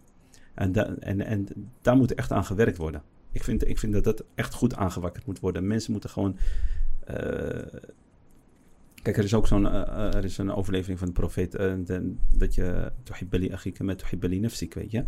En, 0.53 0.71
da, 0.71 0.95
en, 0.99 1.21
en 1.21 1.47
daar 1.81 1.95
moet 1.95 2.13
echt 2.13 2.31
aan 2.31 2.45
gewerkt 2.45 2.77
worden. 2.77 3.01
Ik 3.31 3.43
vind, 3.43 3.67
ik 3.67 3.79
vind 3.79 3.93
dat 3.93 4.03
dat 4.03 4.23
echt 4.35 4.53
goed 4.53 4.75
aangewakkerd 4.75 5.25
moet 5.25 5.39
worden. 5.39 5.67
Mensen 5.67 5.91
moeten 5.91 6.09
gewoon. 6.09 6.37
eh, 7.05 7.79
kijk, 9.01 9.17
er 9.17 9.24
is 9.24 9.34
ook 9.34 9.48
zo'n 9.48 9.67
eh, 9.67 9.81
eh, 9.81 10.13
er 10.15 10.24
is 10.24 10.38
een 10.38 10.53
overlevering 10.53 11.00
van 11.00 11.08
de 11.08 11.13
profeet. 11.13 11.55
eh, 11.55 11.74
de- 11.86 12.13
dat 12.38 12.55
je. 12.55 12.91
Tuhibbali 13.03 13.51
achika 13.51 13.84
met 13.84 13.98
tuhibbali 13.98 14.39
nafsik, 14.39 14.74
weet 14.74 14.91
je. 14.91 15.03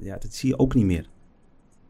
Ja, 0.00 0.16
dat 0.18 0.34
zie 0.34 0.48
je 0.48 0.58
ook 0.58 0.74
niet 0.74 0.84
meer. 0.84 1.08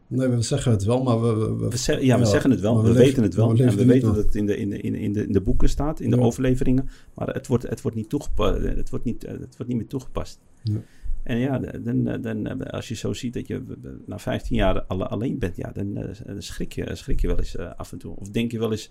nee, 0.07 0.27
we 0.27 0.41
zeggen 0.41 0.71
het 0.71 0.83
wel, 0.83 1.03
maar 1.03 1.21
we... 1.21 1.33
we, 1.33 1.55
we- 1.55 1.69
We 1.69 1.77
ze- 1.77 1.91
ja, 2.05 2.15
we 2.17 2.23
Ja, 2.23 2.29
zeggen 2.29 2.51
het 2.51 2.59
wel, 2.59 2.75
we, 2.81 2.87
leven- 2.87 3.01
weten 3.03 3.23
het 3.23 3.35
wel. 3.35 3.55
we 3.55 3.63
en 3.63 3.75
we 3.77 3.85
weten 3.85 4.07
dat 4.13 4.25
het 4.25 4.35
in 4.35 4.45
de, 4.45 4.57
in, 4.57 4.69
de, 4.69 4.79
in, 4.81 5.13
de, 5.13 5.25
in 5.25 5.31
de 5.31 5.41
boeken 5.41 5.69
staat, 5.69 5.99
in 5.99 6.09
de 6.09 6.19
overleveringen. 6.19 6.89
Maar 7.15 7.27
het 7.27 7.47
wordt, 7.47 7.67
het 7.69 7.81
wordt, 7.81 7.97
niet, 7.97 8.09
toegepa- 8.09 8.59
het 8.59 8.89
wordt, 8.89 9.05
niet, 9.05 9.21
het 9.21 9.39
wordt 9.57 9.67
niet 9.67 9.77
meer 9.77 9.87
toegepast. 9.87 10.39
Ja. 10.63 10.81
En 11.23 11.37
ja, 11.37 11.59
dan, 11.59 12.21
dan, 12.21 12.69
als 12.71 12.87
je 12.87 12.95
zo 12.95 13.13
ziet 13.13 13.33
dat 13.33 13.47
je 13.47 13.63
na 14.05 14.19
15 14.19 14.55
jaar 14.55 14.81
alle- 14.83 15.07
alleen 15.07 15.39
bent, 15.39 15.55
ja, 15.55 15.71
dan 15.71 15.97
schrik, 16.37 16.73
je, 16.73 16.95
schrik 16.95 17.19
je 17.21 17.27
wel 17.27 17.37
eens 17.37 17.57
af 17.57 17.91
en 17.91 17.97
toe. 17.97 18.15
Of 18.15 18.29
denk 18.29 18.51
je 18.51 18.59
wel 18.59 18.71
eens, 18.71 18.89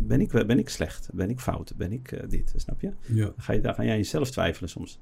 ben, 0.00 0.20
ik, 0.20 0.28
ben 0.46 0.58
ik 0.58 0.68
slecht? 0.68 1.08
Ben 1.12 1.30
ik 1.30 1.40
fout? 1.40 1.72
Ben 1.76 1.92
ik 1.92 2.12
eh, 2.12 2.28
dit? 2.28 2.52
Snap 2.56 2.80
je? 2.80 2.92
ja, 3.06 3.24
Dan 3.24 3.32
ga 3.36 3.52
je, 3.52 3.60
daar 3.60 3.74
ga 3.74 3.84
jij 3.84 3.96
jezelf 3.96 4.30
twijfelen 4.30 4.68
soms. 4.70 4.98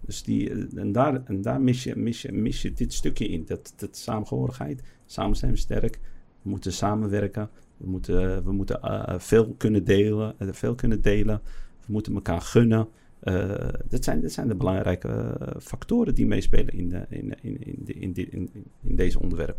Dus 0.00 0.22
die, 0.22 0.50
eh, 0.50 0.80
en 0.80 0.92
daar, 0.92 1.22
en 1.24 1.42
daar 1.42 1.60
mis, 1.60 1.84
je, 1.84 1.96
mis, 1.96 2.22
je, 2.22 2.32
mis 2.32 2.62
je 2.62 2.72
dit 2.72 2.92
stukje 2.92 3.28
in. 3.28 3.44
Dat, 3.46 3.72
dat 3.76 3.96
samenhorigheid. 3.96 4.82
Samen 5.06 5.36
zijn 5.36 5.50
we 5.52 5.56
sterk. 5.58 6.00
We 6.42 6.50
moeten 6.50 6.72
samenwerken. 6.72 7.50
We 7.76 7.86
moeten, 7.90 8.44
we 8.44 8.52
moeten 8.52 8.80
eh, 8.82 9.18
veel 9.18 9.54
kunnen 9.58 9.84
delen. 9.84 10.34
eh, 10.38 10.48
veel 10.50 10.74
kunnen 10.74 11.00
delen. 11.00 11.40
We 11.86 11.92
moeten 11.92 12.14
elkaar 12.14 12.40
gunnen. 12.40 12.88
Eh, 13.20 13.68
dat, 13.88 14.04
zijn, 14.04 14.20
dat 14.20 14.32
zijn 14.32 14.48
de 14.48 14.54
belangrijke 14.54 15.08
eh, 15.08 15.60
factoren 15.60 16.14
die 16.14 16.26
meespelen 16.26 16.74
in, 16.74 16.88
de, 16.88 17.06
in, 17.08 17.34
in, 17.42 17.62
in, 17.62 17.84
de- 17.84 17.92
in, 17.94 18.12
dit- 18.12 18.32
in, 18.32 18.50
in 18.82 18.96
deze 18.96 19.20
onderwerp. 19.20 19.58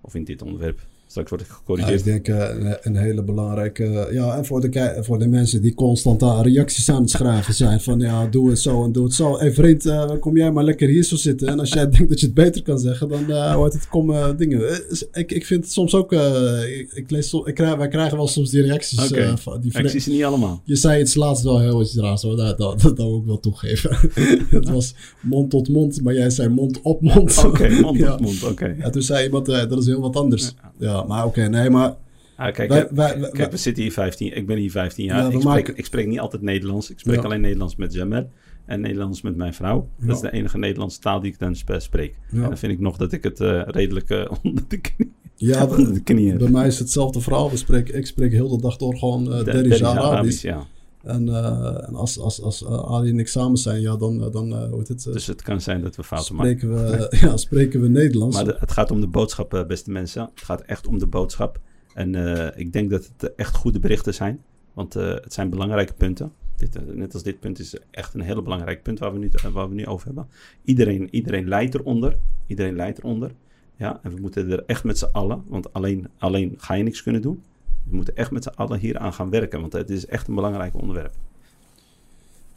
Of 0.00 0.14
in 0.14 0.24
dit 0.24 0.42
onderwerp. 0.42 0.80
Straks 1.12 1.30
word 1.30 1.42
ik 1.42 1.48
Ja, 1.48 1.54
gecorrigeerd. 1.54 1.98
ik 1.98 2.04
denk 2.04 2.28
eh, 2.28 2.48
een, 2.58 2.76
een 2.80 2.96
hele 2.96 3.22
belangrijke. 3.24 4.08
ja, 4.12 4.36
en 4.36 4.44
voor 4.44 4.60
de, 4.60 4.98
voor 5.00 5.18
de 5.18 5.26
mensen 5.28 5.62
die 5.62 5.74
constant 5.74 6.20
daar 6.20 6.42
reacties 6.46 6.88
aan 6.90 7.00
het 7.00 7.10
schrijven 7.10 7.54
zijn. 7.54 7.80
Van 7.80 7.98
ja, 8.00 8.26
doe 8.26 8.48
het 8.50 8.58
zo 8.58 8.84
en 8.84 8.92
doe 8.92 9.04
het 9.04 9.14
zo. 9.14 9.38
Hé 9.38 9.52
vriend, 9.52 9.86
eh, 9.86 10.10
kom 10.20 10.36
jij 10.36 10.50
maar 10.52 10.64
lekker 10.64 10.88
hier 10.88 11.02
zo 11.02 11.16
zitten. 11.16 11.48
En 11.48 11.58
als 11.58 11.72
jij 11.72 11.88
denkt 11.90 12.08
dat 12.08 12.20
je 12.20 12.26
het 12.26 12.34
beter 12.34 12.62
kan 12.62 12.78
zeggen, 12.78 13.08
dan 13.08 13.30
eh 13.30 13.54
hoort 13.54 13.72
het 13.72 13.88
kom 13.88 14.12
eh, 14.12 14.28
dingen. 14.36 14.68
Eh, 14.68 14.78
ik, 15.12 15.32
ik 15.32 15.46
vind 15.46 15.64
het 15.64 15.72
soms 15.72 15.94
ook. 15.94 16.12
eh, 16.12 16.78
ik, 16.78 16.92
ik 16.92 17.10
lees, 17.10 17.32
ik 17.44 17.54
krijg, 17.54 17.76
wij 17.76 17.88
krijgen 17.88 18.16
wel 18.16 18.28
soms 18.28 18.50
die 18.50 18.62
reacties. 18.62 19.10
Eh, 19.10 19.36
van 19.36 19.60
die 19.60 20.00
ze 20.00 20.10
niet 20.10 20.24
allemaal. 20.24 20.62
Je 20.64 20.76
zei 20.76 21.00
iets 21.00 21.14
laatst 21.14 21.44
wel 21.44 21.60
heel 21.60 21.80
iets 21.82 21.96
raars 21.96 22.22
hoor. 22.22 22.36
Dat, 22.36 22.58
dat, 22.58 22.80
dat 22.80 22.96
wil 22.96 23.16
ik 23.16 23.26
wel 23.26 23.40
toegeven. 23.40 23.96
het 24.50 24.68
was 24.68 24.94
mond 25.22 25.50
tot 25.50 25.68
mond, 25.68 26.02
maar 26.02 26.14
jij 26.14 26.30
zei 26.30 26.48
mond 26.48 26.80
op 26.82 27.00
mond. 27.00 27.44
Oké, 27.44 27.68
mond 27.68 27.98
ja. 28.06 28.12
op 28.12 28.20
mond, 28.20 28.44
oké. 28.44 28.74
Ja, 28.78 28.90
toen 28.90 29.02
zei 29.02 29.24
iemand, 29.24 29.48
eh, 29.48 29.68
dat 29.68 29.78
is 29.78 29.86
heel 29.86 30.00
wat 30.00 30.16
anders. 30.16 30.42
Ja, 30.62 30.71
maar 31.06 31.24
oké, 31.26 31.48
nee, 31.48 31.70
maar 31.70 31.94
Ah, 32.36 32.52
kijk, 32.52 32.68
Wij- 32.68 32.88
wij- 32.90 33.20
wij- 33.20 33.30
kijk, 33.30 33.50
we 33.50 33.56
zitten 33.56 33.82
hier 33.82 33.92
15, 33.92 34.36
ik 34.36 34.46
ben 34.46 34.56
hier 34.56 34.70
15 34.70 35.04
jaar. 35.04 35.16
Ja, 35.18 35.24
ik, 35.24 35.30
spreek, 35.30 35.44
maken- 35.44 35.76
ik 35.76 35.84
spreek 35.84 36.06
niet 36.06 36.18
altijd 36.20 36.42
Nederlands. 36.42 36.90
Ik 36.90 36.98
spreek 36.98 37.16
Ja. 37.16 37.22
alleen 37.22 37.40
Nederlands 37.40 37.76
met 37.76 37.92
Jamel 37.92 38.28
en 38.66 38.80
Nederlands 38.80 39.22
met 39.22 39.36
mijn 39.36 39.54
vrouw. 39.54 39.88
Ja. 40.00 40.06
Dat 40.06 40.16
is 40.16 40.22
de 40.22 40.32
enige 40.32 40.58
Nederlandse 40.58 40.98
taal 41.00 41.20
die 41.20 41.32
ik 41.32 41.38
dan 41.38 41.54
spreek. 41.78 42.14
Ja. 42.30 42.36
En 42.42 42.48
dan 42.48 42.58
vind 42.58 42.72
ik 42.72 42.80
nog 42.80 42.96
dat 42.96 43.12
ik 43.12 43.22
het 43.24 43.40
eh, 43.40 43.62
redelijk 43.66 44.10
eh, 44.10 44.30
onder, 44.42 44.64
de 44.68 44.80
knie, 44.80 45.12
ja, 45.36 45.66
onder 45.66 45.94
de 45.94 46.02
knie 46.02 46.28
heb. 46.30 46.38
bij 46.38 46.48
mij 46.50 46.66
is 46.66 46.78
hetzelfde 46.78 47.20
verhaal. 47.20 47.50
We 47.50 47.56
spreken, 47.56 47.94
ik 47.94 48.06
spreek 48.06 48.32
heel 48.32 48.48
de 48.48 48.60
dag 48.62 48.76
door 48.76 48.96
gewoon 48.96 49.22
uh, 49.32 49.38
De- 49.38 49.44
Dervish 49.44 49.62
Dervish 49.62 49.82
Arabisch. 49.82 50.42
ja. 50.42 50.66
En, 51.02 51.28
eh, 51.28 51.88
en 51.88 51.94
als, 51.94 52.18
als, 52.18 52.42
als 52.42 52.62
uh, 52.62 52.68
Ali 52.70 53.10
en 53.10 53.18
ik 53.18 53.28
samen 53.28 53.56
zijn, 53.56 53.80
ja, 53.80 53.96
dan, 53.96 54.24
uh, 54.24 54.30
dan 54.32 54.48
uh, 54.52 54.68
hoe 54.68 54.78
heet 54.78 54.88
het, 54.88 55.04
uh, 55.06 55.12
Dus 55.12 55.26
het 55.26 55.42
kan 55.42 55.60
zijn 55.60 55.80
dat 55.82 55.96
we 55.96 56.02
fouten 56.02 56.34
maken. 56.34 56.58
spreken 56.58 56.84
we, 57.10 57.16
ja, 57.26 57.36
spreken 57.36 57.80
we 57.80 57.88
Nederlands. 57.88 58.36
Maar 58.36 58.44
de- 58.44 58.56
het 58.58 58.72
gaat 58.72 58.90
om 58.90 59.00
de 59.00 59.06
boodschap, 59.06 59.54
eh, 59.54 59.66
beste 59.66 59.90
mensen. 59.90 60.30
Het 60.34 60.44
gaat 60.44 60.60
echt 60.60 60.86
om 60.86 60.98
de 60.98 61.06
boodschap. 61.06 61.60
En 61.94 62.14
eh, 62.14 62.60
ik 62.60 62.72
denk 62.72 62.90
dat 62.90 63.10
het 63.16 63.34
echt 63.34 63.54
goede 63.56 63.78
berichten 63.78 64.14
zijn. 64.14 64.42
Want 64.74 64.96
eh, 64.96 65.08
het 65.14 65.32
zijn 65.32 65.50
belangrijke 65.50 65.92
punten. 65.94 66.32
Dit, 66.56 66.76
eh, 66.76 66.82
net 66.94 67.14
als 67.14 67.22
dit 67.22 67.40
punt 67.40 67.58
is 67.58 67.74
echt 67.90 68.14
een 68.14 68.20
hele 68.20 68.42
belangrijk 68.42 68.82
punt 68.82 68.98
waar 68.98 69.12
we 69.12 69.18
nu, 69.18 69.28
eh, 69.32 69.44
waar 69.52 69.68
we 69.68 69.74
nu 69.74 69.86
over 69.86 70.06
hebben. 70.06 70.26
Iedereen, 70.64 71.08
iedereen 71.10 71.48
leidt 71.48 71.74
eronder. 71.74 72.16
Iedereen 72.46 72.76
leidt 72.76 72.98
eronder. 72.98 73.30
Ja, 73.76 74.00
en 74.02 74.14
we 74.14 74.20
moeten 74.20 74.50
er 74.50 74.62
echt 74.66 74.84
met 74.84 74.98
z'n 74.98 75.08
allen, 75.12 75.42
want 75.46 75.72
alleen, 75.72 76.08
alleen 76.18 76.54
ga 76.56 76.74
je 76.74 76.82
niks 76.82 77.02
kunnen 77.02 77.22
doen. 77.22 77.42
We 77.84 77.96
moeten 77.96 78.16
echt 78.16 78.30
met 78.30 78.42
z'n 78.42 78.48
allen 78.54 78.78
hier 78.78 78.98
aan 78.98 79.12
gaan 79.12 79.30
werken, 79.30 79.60
want 79.60 79.72
het 79.72 79.90
is 79.90 80.06
echt 80.06 80.28
een 80.28 80.34
belangrijk 80.34 80.74
onderwerp. 80.74 81.14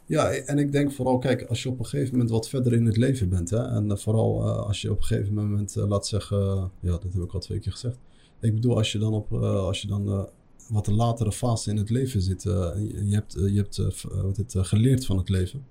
Ja, 0.06 0.30
en 0.30 0.58
ik 0.58 0.72
denk 0.72 0.92
vooral, 0.92 1.18
kijk, 1.18 1.42
als 1.42 1.62
je 1.62 1.68
op 1.68 1.78
een 1.78 1.84
gegeven 1.86 2.12
moment 2.12 2.30
wat 2.30 2.48
verder 2.48 2.72
in 2.72 2.86
het 2.86 2.96
leven 2.96 3.28
bent, 3.28 3.50
hè, 3.50 3.64
en 3.64 3.84
uh, 3.84 3.96
vooral 3.96 4.46
uh, 4.46 4.56
als 4.56 4.82
je 4.82 4.90
op 4.90 4.98
een 4.98 5.04
gegeven 5.04 5.34
moment, 5.34 5.76
uh, 5.76 5.88
laat 5.88 6.06
zeggen, 6.06 6.70
ja, 6.80 6.90
dat 6.90 7.02
heb 7.02 7.22
ik 7.22 7.32
al 7.32 7.40
twee 7.40 7.58
keer 7.58 7.72
gezegd. 7.72 7.98
Ik 8.40 8.54
bedoel, 8.54 8.76
als 8.76 8.92
je 8.92 8.98
dan 8.98 9.12
op, 9.12 9.32
als 9.42 9.80
je 9.80 9.88
dan 9.88 10.28
wat 10.68 10.86
een 10.86 10.94
latere 10.94 11.32
fase 11.32 11.70
in 11.70 11.76
het 11.76 11.90
leven 11.90 12.22
zit, 12.22 12.42
je 12.42 13.08
hebt, 13.10 13.32
je 13.32 13.56
hebt 13.56 13.76
wat 14.22 14.36
het, 14.36 14.54
geleerd 14.56 15.06
van 15.06 15.16
het 15.16 15.28
leven, 15.28 15.64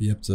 je 0.00 0.08
hebt 0.08 0.32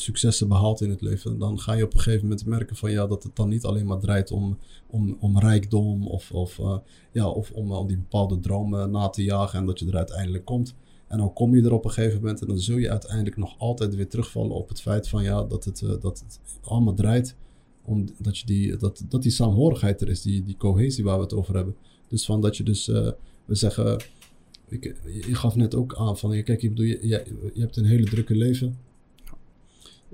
successen 0.00 0.48
behaald 0.48 0.80
in 0.80 0.90
het 0.90 1.00
leven, 1.00 1.38
dan 1.38 1.60
ga 1.60 1.72
je 1.72 1.84
op 1.84 1.94
een 1.94 2.00
gegeven 2.00 2.22
moment 2.28 2.46
merken 2.46 2.76
van 2.76 2.90
ja, 2.90 3.06
dat 3.06 3.22
het 3.22 3.36
dan 3.36 3.48
niet 3.48 3.64
alleen 3.64 3.86
maar 3.86 3.98
draait 3.98 4.30
om, 4.30 4.58
om, 4.86 5.16
om 5.20 5.38
rijkdom 5.38 6.06
of, 6.06 6.32
of, 6.32 6.58
uh, 6.58 6.78
ja, 7.12 7.28
of 7.28 7.50
om, 7.50 7.72
om 7.72 7.86
die 7.86 7.96
bepaalde 7.96 8.40
dromen 8.40 8.90
na 8.90 9.08
te 9.08 9.24
jagen 9.24 9.58
en 9.58 9.66
dat 9.66 9.78
je 9.78 9.86
er 9.86 9.96
uiteindelijk 9.96 10.44
komt. 10.44 10.74
En 11.06 11.18
dan 11.18 11.32
kom 11.32 11.56
je 11.56 11.62
er 11.62 11.72
op 11.72 11.84
een 11.84 11.90
gegeven 11.90 12.20
moment 12.20 12.40
en 12.40 12.46
dan 12.46 12.58
zul 12.58 12.76
je 12.76 12.90
uiteindelijk 12.90 13.36
nog 13.36 13.58
altijd 13.58 13.94
weer 13.94 14.08
terugvallen 14.08 14.56
op 14.56 14.68
het 14.68 14.80
feit 14.80 15.08
van 15.08 15.22
ja, 15.22 15.44
dat 15.44 15.64
het, 15.64 15.78
dat 16.00 16.18
het 16.18 16.40
allemaal 16.62 16.94
draait 16.94 17.36
om 17.84 18.04
dat, 18.18 18.38
je 18.38 18.46
die, 18.46 18.76
dat, 18.76 19.04
dat 19.08 19.22
die 19.22 19.32
saamhorigheid 19.32 20.00
er 20.00 20.08
is, 20.08 20.22
die, 20.22 20.42
die 20.42 20.56
cohesie 20.56 21.04
waar 21.04 21.16
we 21.16 21.22
het 21.22 21.34
over 21.34 21.54
hebben. 21.54 21.76
Dus 22.08 22.24
van 22.24 22.40
dat 22.40 22.56
je 22.56 22.62
dus, 22.62 22.86
we 22.86 23.14
zeggen, 23.54 24.02
ik, 24.70 24.94
je 25.26 25.34
gaf 25.34 25.56
net 25.56 25.74
ook 25.74 25.94
aan 25.94 26.18
van, 26.18 26.30
kijk, 26.30 26.62
ik 26.62 26.68
bedoel, 26.68 26.86
je, 26.86 26.98
je, 27.02 27.24
je 27.52 27.60
hebt 27.60 27.76
een 27.76 27.84
hele 27.84 28.04
drukke 28.04 28.34
leven. 28.34 28.78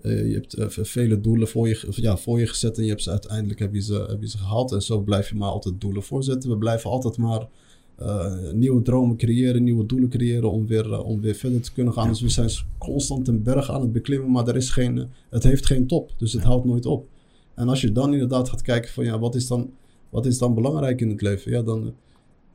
Uh, 0.02 0.28
je 0.28 0.34
hebt 0.34 0.58
uh, 0.58 0.84
vele 0.84 1.20
doelen 1.20 1.48
voor 1.48 1.68
je, 1.68 1.86
ja, 1.90 2.16
voor 2.16 2.38
je 2.38 2.46
gezet 2.46 2.78
en 2.78 2.84
je 2.84 2.90
hebt 2.90 3.02
ze 3.02 3.10
uiteindelijk 3.10 3.58
heb 3.58 3.74
je 3.74 3.80
ze, 3.80 4.06
heb 4.08 4.20
je 4.20 4.28
ze 4.28 4.38
gehaald. 4.38 4.72
En 4.72 4.82
zo 4.82 5.00
blijf 5.00 5.28
je 5.28 5.34
maar 5.34 5.50
altijd 5.50 5.80
doelen 5.80 6.02
voorzetten. 6.02 6.50
We 6.50 6.56
blijven 6.56 6.90
altijd 6.90 7.16
maar 7.16 7.48
uh, 8.02 8.50
nieuwe 8.52 8.82
dromen 8.82 9.16
creëren, 9.16 9.64
nieuwe 9.64 9.86
doelen 9.86 10.08
creëren 10.08 10.50
om 10.50 10.66
weer, 10.66 11.02
om 11.02 11.20
weer 11.20 11.34
verder 11.34 11.60
te 11.60 11.72
kunnen 11.72 11.92
gaan. 11.92 12.04
Ja. 12.04 12.10
Dus 12.10 12.20
we 12.20 12.28
zijn 12.28 12.50
constant 12.78 13.28
een 13.28 13.42
berg 13.42 13.70
aan 13.70 13.80
het 13.80 13.92
beklimmen, 13.92 14.30
maar 14.30 14.48
er 14.48 14.56
is 14.56 14.70
geen, 14.70 15.08
het 15.30 15.42
heeft 15.42 15.66
geen 15.66 15.86
top. 15.86 16.12
Dus 16.16 16.32
het 16.32 16.42
ja. 16.42 16.48
houdt 16.48 16.64
nooit 16.64 16.86
op. 16.86 17.08
En 17.54 17.68
als 17.68 17.80
je 17.80 17.92
dan 17.92 18.12
inderdaad 18.12 18.48
gaat 18.48 18.62
kijken 18.62 18.90
van 18.90 19.04
ja, 19.04 19.18
wat 19.18 19.34
is 19.34 19.46
dan, 19.46 19.70
wat 20.10 20.26
is 20.26 20.38
dan 20.38 20.54
belangrijk 20.54 21.00
in 21.00 21.08
het 21.08 21.22
leven? 21.22 21.50
Ja, 21.50 21.62
dan, 21.62 21.94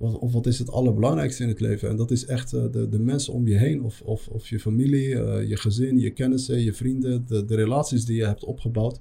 wat, 0.01 0.19
of 0.19 0.33
wat 0.33 0.45
is 0.45 0.59
het 0.59 0.71
allerbelangrijkste 0.71 1.43
in 1.43 1.49
het 1.49 1.59
leven? 1.59 1.89
En 1.89 1.95
dat 1.95 2.11
is 2.11 2.25
echt 2.25 2.53
uh, 2.53 2.63
de, 2.71 2.89
de 2.89 2.99
mensen 2.99 3.33
om 3.33 3.47
je 3.47 3.57
heen, 3.57 3.83
of, 3.83 4.01
of, 4.01 4.27
of 4.27 4.47
je 4.47 4.59
familie, 4.59 5.07
uh, 5.07 5.47
je 5.49 5.57
gezin, 5.57 5.99
je 5.99 6.09
kennissen, 6.09 6.59
je 6.59 6.73
vrienden, 6.73 7.25
de, 7.27 7.45
de 7.45 7.55
relaties 7.55 8.05
die 8.05 8.15
je 8.15 8.25
hebt 8.25 8.43
opgebouwd. 8.43 8.99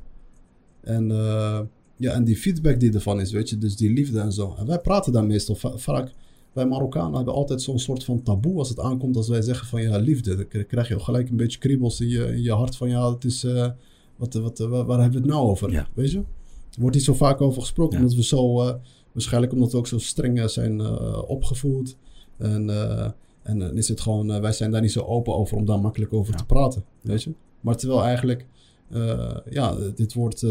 En, 0.80 1.08
uh, 1.10 1.60
ja, 1.96 2.12
en 2.12 2.24
die 2.24 2.36
feedback 2.36 2.80
die 2.80 2.92
ervan 2.92 3.20
is, 3.20 3.32
weet 3.32 3.48
je, 3.48 3.58
dus 3.58 3.76
die 3.76 3.92
liefde 3.92 4.20
en 4.20 4.32
zo. 4.32 4.54
En 4.58 4.66
wij 4.66 4.78
praten 4.78 5.12
daar 5.12 5.26
meestal 5.26 5.54
va 5.54 5.76
vaak. 5.76 6.12
Wij 6.52 6.66
Marokkanen 6.66 7.14
hebben 7.14 7.34
altijd 7.34 7.62
zo'n 7.62 7.78
soort 7.78 8.04
van 8.04 8.22
taboe 8.22 8.58
als 8.58 8.68
het 8.68 8.80
aankomt 8.80 9.16
als 9.16 9.28
wij 9.28 9.42
zeggen 9.42 9.66
van 9.66 9.82
ja, 9.82 9.96
liefde. 9.98 10.36
Dan 10.36 10.66
krijg 10.66 10.88
je 10.88 11.00
gelijk 11.00 11.28
een 11.30 11.36
beetje 11.36 11.58
kriebels 11.58 12.00
in 12.00 12.08
je, 12.08 12.26
in 12.26 12.42
je 12.42 12.52
hart 12.52 12.76
van 12.76 12.88
ja, 12.88 13.12
het 13.12 13.24
is, 13.24 13.46
wat, 14.16 14.34
wat, 14.34 14.58
waar, 14.58 14.84
waar 14.84 15.00
hebben 15.00 15.20
we 15.22 15.26
het 15.26 15.36
nou 15.36 15.48
over? 15.48 15.70
Ja. 15.70 15.88
Weet 15.94 16.10
je? 16.10 16.18
Er 16.70 16.80
wordt 16.80 16.96
niet 16.96 17.04
zo 17.04 17.14
vaak 17.14 17.40
over 17.40 17.60
gesproken, 17.60 17.98
Ja. 17.98 18.02
omdat 18.02 18.16
we 18.16 18.24
zo, 18.24 18.56
waarschijnlijk 19.12 19.52
omdat 19.52 19.72
we 19.72 19.78
ook 19.78 19.86
zo 19.86 19.98
streng 19.98 20.50
zijn 20.50 20.78
uh, 20.80 21.22
opgevoed. 21.26 21.96
En, 22.36 22.68
uh, 22.68 23.10
en 23.42 23.58
dan 23.58 23.76
is 23.76 23.88
het 23.88 24.00
gewoon, 24.00 24.40
wij 24.40 24.52
zijn 24.52 24.70
daar 24.70 24.80
niet 24.80 24.92
zo 24.92 25.00
open 25.00 25.34
over 25.34 25.56
om 25.56 25.64
daar 25.64 25.80
makkelijk 25.80 26.12
over 26.12 26.32
Ja. 26.32 26.38
te 26.38 26.46
praten, 26.46 26.84
weet 27.00 27.22
je? 27.22 27.32
Maar 27.60 27.76
terwijl 27.76 28.02
eigenlijk, 28.02 28.46
ja, 29.50 29.76
dit 29.94 30.14
woord 30.14 30.44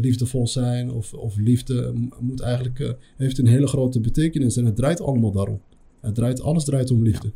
liefdevol 0.00 0.46
zijn 0.46 0.90
of, 0.90 1.14
of 1.14 1.36
liefde 1.36 1.92
moet 2.20 2.40
eigenlijk, 2.40 2.96
heeft 3.16 3.38
een 3.38 3.46
hele 3.46 3.66
grote 3.66 4.00
betekenis 4.00 4.56
en 4.56 4.64
het 4.64 4.76
draait 4.76 5.00
allemaal 5.00 5.32
daarom. 5.32 5.60
Het 6.00 6.14
draait, 6.14 6.40
alles 6.42 6.64
draait 6.64 6.90
om 6.90 7.02
liefde. 7.02 7.26
Ja. 7.26 7.32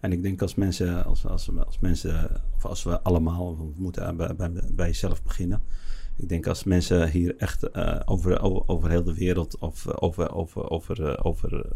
En 0.00 0.12
ik 0.12 0.22
denk 0.22 0.42
als 0.42 0.54
mensen, 0.54 1.04
als, 1.04 1.26
als, 1.26 1.50
als 1.66 1.78
mensen, 1.78 2.30
of 2.56 2.64
als 2.66 2.82
we 2.82 3.00
allemaal, 3.00 3.56
we 3.56 3.64
moeten 3.76 4.16
bij, 4.16 4.36
bij, 4.36 4.50
bij 4.72 4.86
jezelf 4.86 5.22
beginnen. 5.22 5.62
Ik 6.16 6.28
denk 6.28 6.46
als 6.46 6.64
mensen 6.64 7.10
hier 7.10 7.36
echt 7.36 7.68
uh, 7.72 8.00
over, 8.04 8.40
over, 8.40 8.68
over 8.68 8.90
heel 8.90 9.02
de 9.02 9.14
wereld 9.14 9.58
of 9.58 9.88
over, 9.88 10.34
over, 10.34 10.70
over, 10.70 11.00
uh, 11.00 11.14
over, 11.22 11.66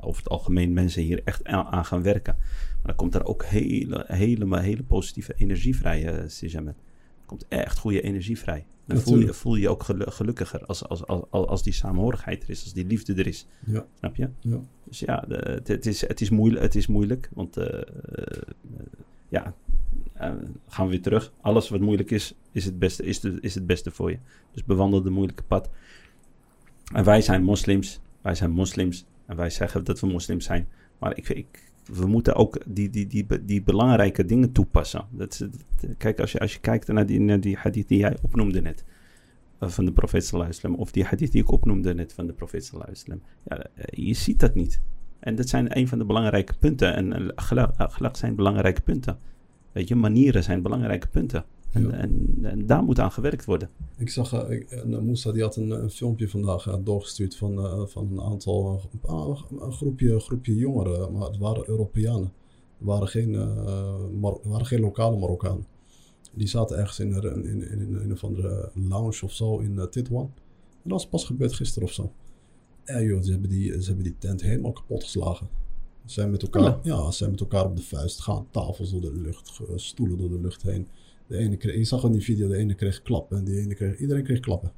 over 0.00 0.22
het 0.22 0.28
algemeen 0.28 0.72
mensen 0.72 1.02
hier 1.02 1.20
echt 1.24 1.44
aan, 1.44 1.66
aan, 1.66 1.84
gaan 1.84 2.02
werken. 2.02 2.36
Maar 2.38 2.82
dan 2.82 2.96
komt 2.96 3.14
er 3.14 3.24
ook 3.24 3.44
hele, 3.44 4.04
hele, 4.06 4.60
hele 4.60 4.82
positieve 4.82 5.34
energie 5.36 5.76
vrij, 5.76 6.02
uh. 6.02 6.52
Er 6.52 7.38
komt 7.38 7.48
echt 7.48 7.78
goede 7.78 8.00
energie 8.00 8.38
vrij. 8.38 8.64
Dan 8.84 8.98
voel 8.98 9.18
je, 9.18 9.32
voel 9.32 9.54
je 9.54 9.68
ook 9.68 9.82
gelukkiger 9.96 10.66
als, 10.66 10.88
als, 10.88 11.06
als, 11.06 11.24
als 11.30 11.62
die 11.62 11.72
samenhorigheid 11.72 12.42
er 12.42 12.50
is, 12.50 12.62
als 12.62 12.72
die 12.72 12.86
liefde 12.86 13.14
er 13.14 13.26
is. 13.26 13.46
Ja. 13.66 13.86
Snap 13.98 14.16
je? 14.16 14.28
Ja. 14.40 14.60
Dus 14.84 15.00
ja, 15.00 15.24
het, 15.28 15.86
is, 15.86 16.06
het, 16.06 16.20
is 16.20 16.30
moeilijk, 16.30 16.62
het 16.62 16.74
is 16.74 16.86
moeilijk, 16.86 17.30
want 17.34 17.56
ja, 19.28 19.54
gaan 20.68 20.84
we 20.84 20.90
weer 20.90 21.02
terug. 21.02 21.32
Alles 21.40 21.68
wat 21.68 21.80
moeilijk 21.80 22.10
is, 22.10 22.34
is 22.52 22.64
het 22.64 22.78
beste, 22.78 23.02
is, 23.02 23.20
de, 23.20 23.38
is 23.40 23.54
het 23.54 23.66
beste 23.66 23.90
voor 23.90 24.10
je. 24.10 24.18
Dus 24.52 24.64
bewandel 24.64 25.02
de 25.02 25.10
moeilijke 25.10 25.42
pad. 25.42 25.70
En 26.92 27.04
wij 27.04 27.20
zijn 27.20 27.42
moslims, 27.42 28.00
wij 28.20 28.34
zijn 28.34 28.50
moslims 28.50 29.06
en 29.26 29.36
wij 29.36 29.50
zeggen 29.50 29.84
dat 29.84 30.00
we 30.00 30.06
moslims 30.06 30.44
zijn. 30.44 30.68
Maar 30.98 31.16
ik, 31.16 31.28
ik, 31.28 31.72
we 31.84 32.06
moeten 32.06 32.34
ook 32.34 32.58
die, 32.66 32.90
die, 32.90 33.06
die, 33.06 33.26
die 33.44 33.62
belangrijke 33.62 34.24
dingen 34.24 34.52
toepassen. 34.52 35.06
Dat, 35.10 35.48
kijk, 35.98 36.20
als 36.20 36.32
je, 36.32 36.38
als 36.38 36.52
je 36.52 36.60
kijkt 36.60 36.88
naar 36.88 37.06
die, 37.06 37.20
naar 37.20 37.40
die 37.40 37.56
hadith 37.56 37.88
die 37.88 37.98
jij 37.98 38.16
opnoemde 38.22 38.60
net 38.60 38.84
uh, 39.62 39.68
van 39.68 39.84
de 39.84 39.92
profeet 39.92 40.24
sallallahu 40.24 40.74
of 40.76 40.92
die 40.92 41.04
hadith 41.04 41.32
die 41.32 41.42
ik 41.42 41.50
opnoemde 41.50 41.94
net 41.94 42.12
van 42.12 42.26
de 42.26 42.32
profeet 42.32 42.64
sallallahu 42.64 43.20
ja, 43.42 43.66
je 43.90 44.14
ziet 44.14 44.40
dat 44.40 44.54
niet. 44.54 44.80
En 45.20 45.34
dat 45.34 45.48
zijn 45.48 45.78
een 45.78 45.88
van 45.88 45.98
de 45.98 46.04
belangrijke 46.04 46.54
punten. 46.58 46.94
En 46.94 47.32
gelag 47.36 48.16
zijn 48.16 48.34
belangrijke 48.34 48.80
punten. 48.80 49.18
Weet 49.72 49.88
je, 49.88 49.94
manieren 49.94 50.42
zijn 50.42 50.62
belangrijke 50.62 51.08
punten. 51.08 51.44
En, 51.72 51.82
Ja. 51.82 51.90
en, 51.90 52.38
en 52.42 52.66
daar 52.66 52.82
moet 52.82 52.98
aan 52.98 53.12
gewerkt 53.12 53.44
worden. 53.44 53.68
Ik 53.96 54.10
zag, 54.10 54.50
uh, 54.50 54.84
Moussa 54.84 55.32
die 55.32 55.42
had 55.42 55.56
een, 55.56 55.70
een 55.70 55.90
filmpje 55.90 56.28
vandaag 56.28 56.66
uh, 56.66 56.74
doorgestuurd 56.84 57.36
van, 57.36 57.52
uh, 57.52 57.86
van 57.86 58.08
een 58.10 58.20
aantal, 58.20 58.80
uh, 59.08 59.40
een 59.60 59.72
groepje, 59.72 60.20
groepje 60.20 60.54
jongeren, 60.54 61.12
maar 61.12 61.26
het 61.26 61.38
waren 61.38 61.68
Europeanen. 61.68 62.32
Het 62.78 62.86
waren 62.90 63.08
geen, 63.08 63.32
waren 64.42 64.66
geen 64.66 64.80
lokale 64.80 65.18
Marokkanen. 65.18 65.66
Die 66.34 66.46
zaten 66.48 66.78
ergens 66.78 67.00
in 67.00 67.12
een, 67.12 67.44
in, 67.44 67.70
in, 67.70 67.80
in 67.80 67.94
een 67.94 68.12
of 68.12 68.24
andere 68.24 68.70
lounge 68.74 69.20
of 69.22 69.32
zo 69.32 69.58
in 69.58 69.86
Titwan. 69.90 70.32
En 70.82 70.88
dat 70.90 71.00
is 71.00 71.06
pas 71.06 71.24
gebeurd 71.24 71.52
gisteren 71.52 71.88
of 71.88 71.94
zo. 71.94 72.12
Ja 72.84 73.00
joh, 73.00 73.22
ze 73.22 73.30
hebben 73.30 73.50
die, 73.50 73.82
ze 73.82 73.86
hebben 73.86 74.04
die 74.04 74.18
tent 74.18 74.42
helemaal 74.42 74.72
kapot 74.72 75.04
geslagen. 75.04 75.48
Ze 76.06 76.12
zijn 76.12 76.30
met 76.30 76.42
elkaar, 76.42 76.78
Ja. 76.82 77.10
zijn 77.10 77.30
met 77.30 77.40
elkaar 77.40 77.64
op 77.64 77.76
de 77.76 77.82
vuist 77.82 78.20
gaan, 78.20 78.46
tafels 78.50 78.90
door 78.90 79.00
de 79.00 79.12
lucht, 79.14 79.48
ge- 79.50 79.72
stoelen 79.76 80.18
door 80.18 80.28
de 80.28 80.40
lucht 80.40 80.62
heen. 80.62 80.86
De 81.26 81.36
ene 81.36 81.56
kreeg, 81.56 81.74
je 81.76 81.84
zag 81.84 82.04
in 82.04 82.12
die 82.12 82.22
video, 82.22 82.48
de 82.48 82.56
ene 82.56 82.74
kreeg 82.74 83.02
klappen 83.02 83.38
en 83.38 83.44
de 83.44 83.58
ene 83.58 83.74
kreeg, 83.74 83.98
iedereen 83.98 84.22
kreeg 84.24 84.40
klappen. 84.40 84.72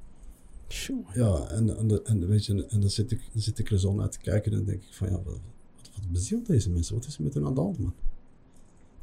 Tjonge. 0.66 1.02
Ja, 1.14 1.46
en, 1.48 1.76
en, 1.78 1.88
de- 1.88 2.02
en, 2.02 2.28
weet 2.28 2.46
je, 2.46 2.66
en 2.68 2.80
dan 2.80 2.90
zit 2.90 3.10
ik, 3.10 3.20
dan 3.32 3.42
zit 3.42 3.58
ik 3.58 3.70
er 3.70 3.78
zo 3.78 3.94
naar 3.94 4.08
te 4.10 4.18
kijken 4.18 4.50
en 4.52 4.56
dan 4.56 4.66
denk 4.66 4.82
ik 4.82 4.92
van 4.94 5.08
ja, 5.08 5.12
wat, 5.14 5.24
wat, 5.24 5.90
wat 5.94 6.10
bezielt 6.12 6.46
deze 6.46 6.70
mensen? 6.70 6.94
Wat 6.94 7.06
is 7.06 7.16
er 7.16 7.22
met 7.22 7.34
hun 7.34 7.46
aan 7.46 7.54
de 7.54 7.60
hand, 7.60 7.78
man? 7.78 7.92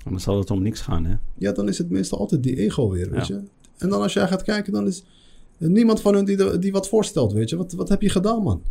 En 0.06 0.12
dan 0.12 0.20
zal 0.20 0.38
het 0.38 0.52
om 0.52 0.62
niks 0.62 0.82
gaan, 0.82 1.06
hè? 1.06 1.16
Ja, 1.38 1.52
dan 1.52 1.68
is 1.68 1.78
het 1.78 1.90
meestal 1.90 2.20
altijd 2.20 2.44
die 2.44 2.58
ego 2.58 2.90
weer, 2.90 3.10
weet 3.12 3.28
Ja. 3.28 3.36
je. 3.36 3.42
En 3.78 3.90
dan 3.90 4.02
als 4.02 4.14
jij 4.14 4.28
gaat 4.28 4.44
kijken, 4.44 4.74
dan 4.74 4.88
is 4.88 5.04
niemand 5.58 6.02
van 6.02 6.14
hun 6.16 6.26
die, 6.26 6.58
die 6.60 6.72
wat 6.72 6.88
voorstelt, 6.88 7.32
weet 7.34 7.50
je. 7.50 7.56
Wat, 7.58 7.72
wat 7.72 7.90
heb 7.90 8.02
je 8.02 8.10
gedaan, 8.10 8.44
man? 8.44 8.62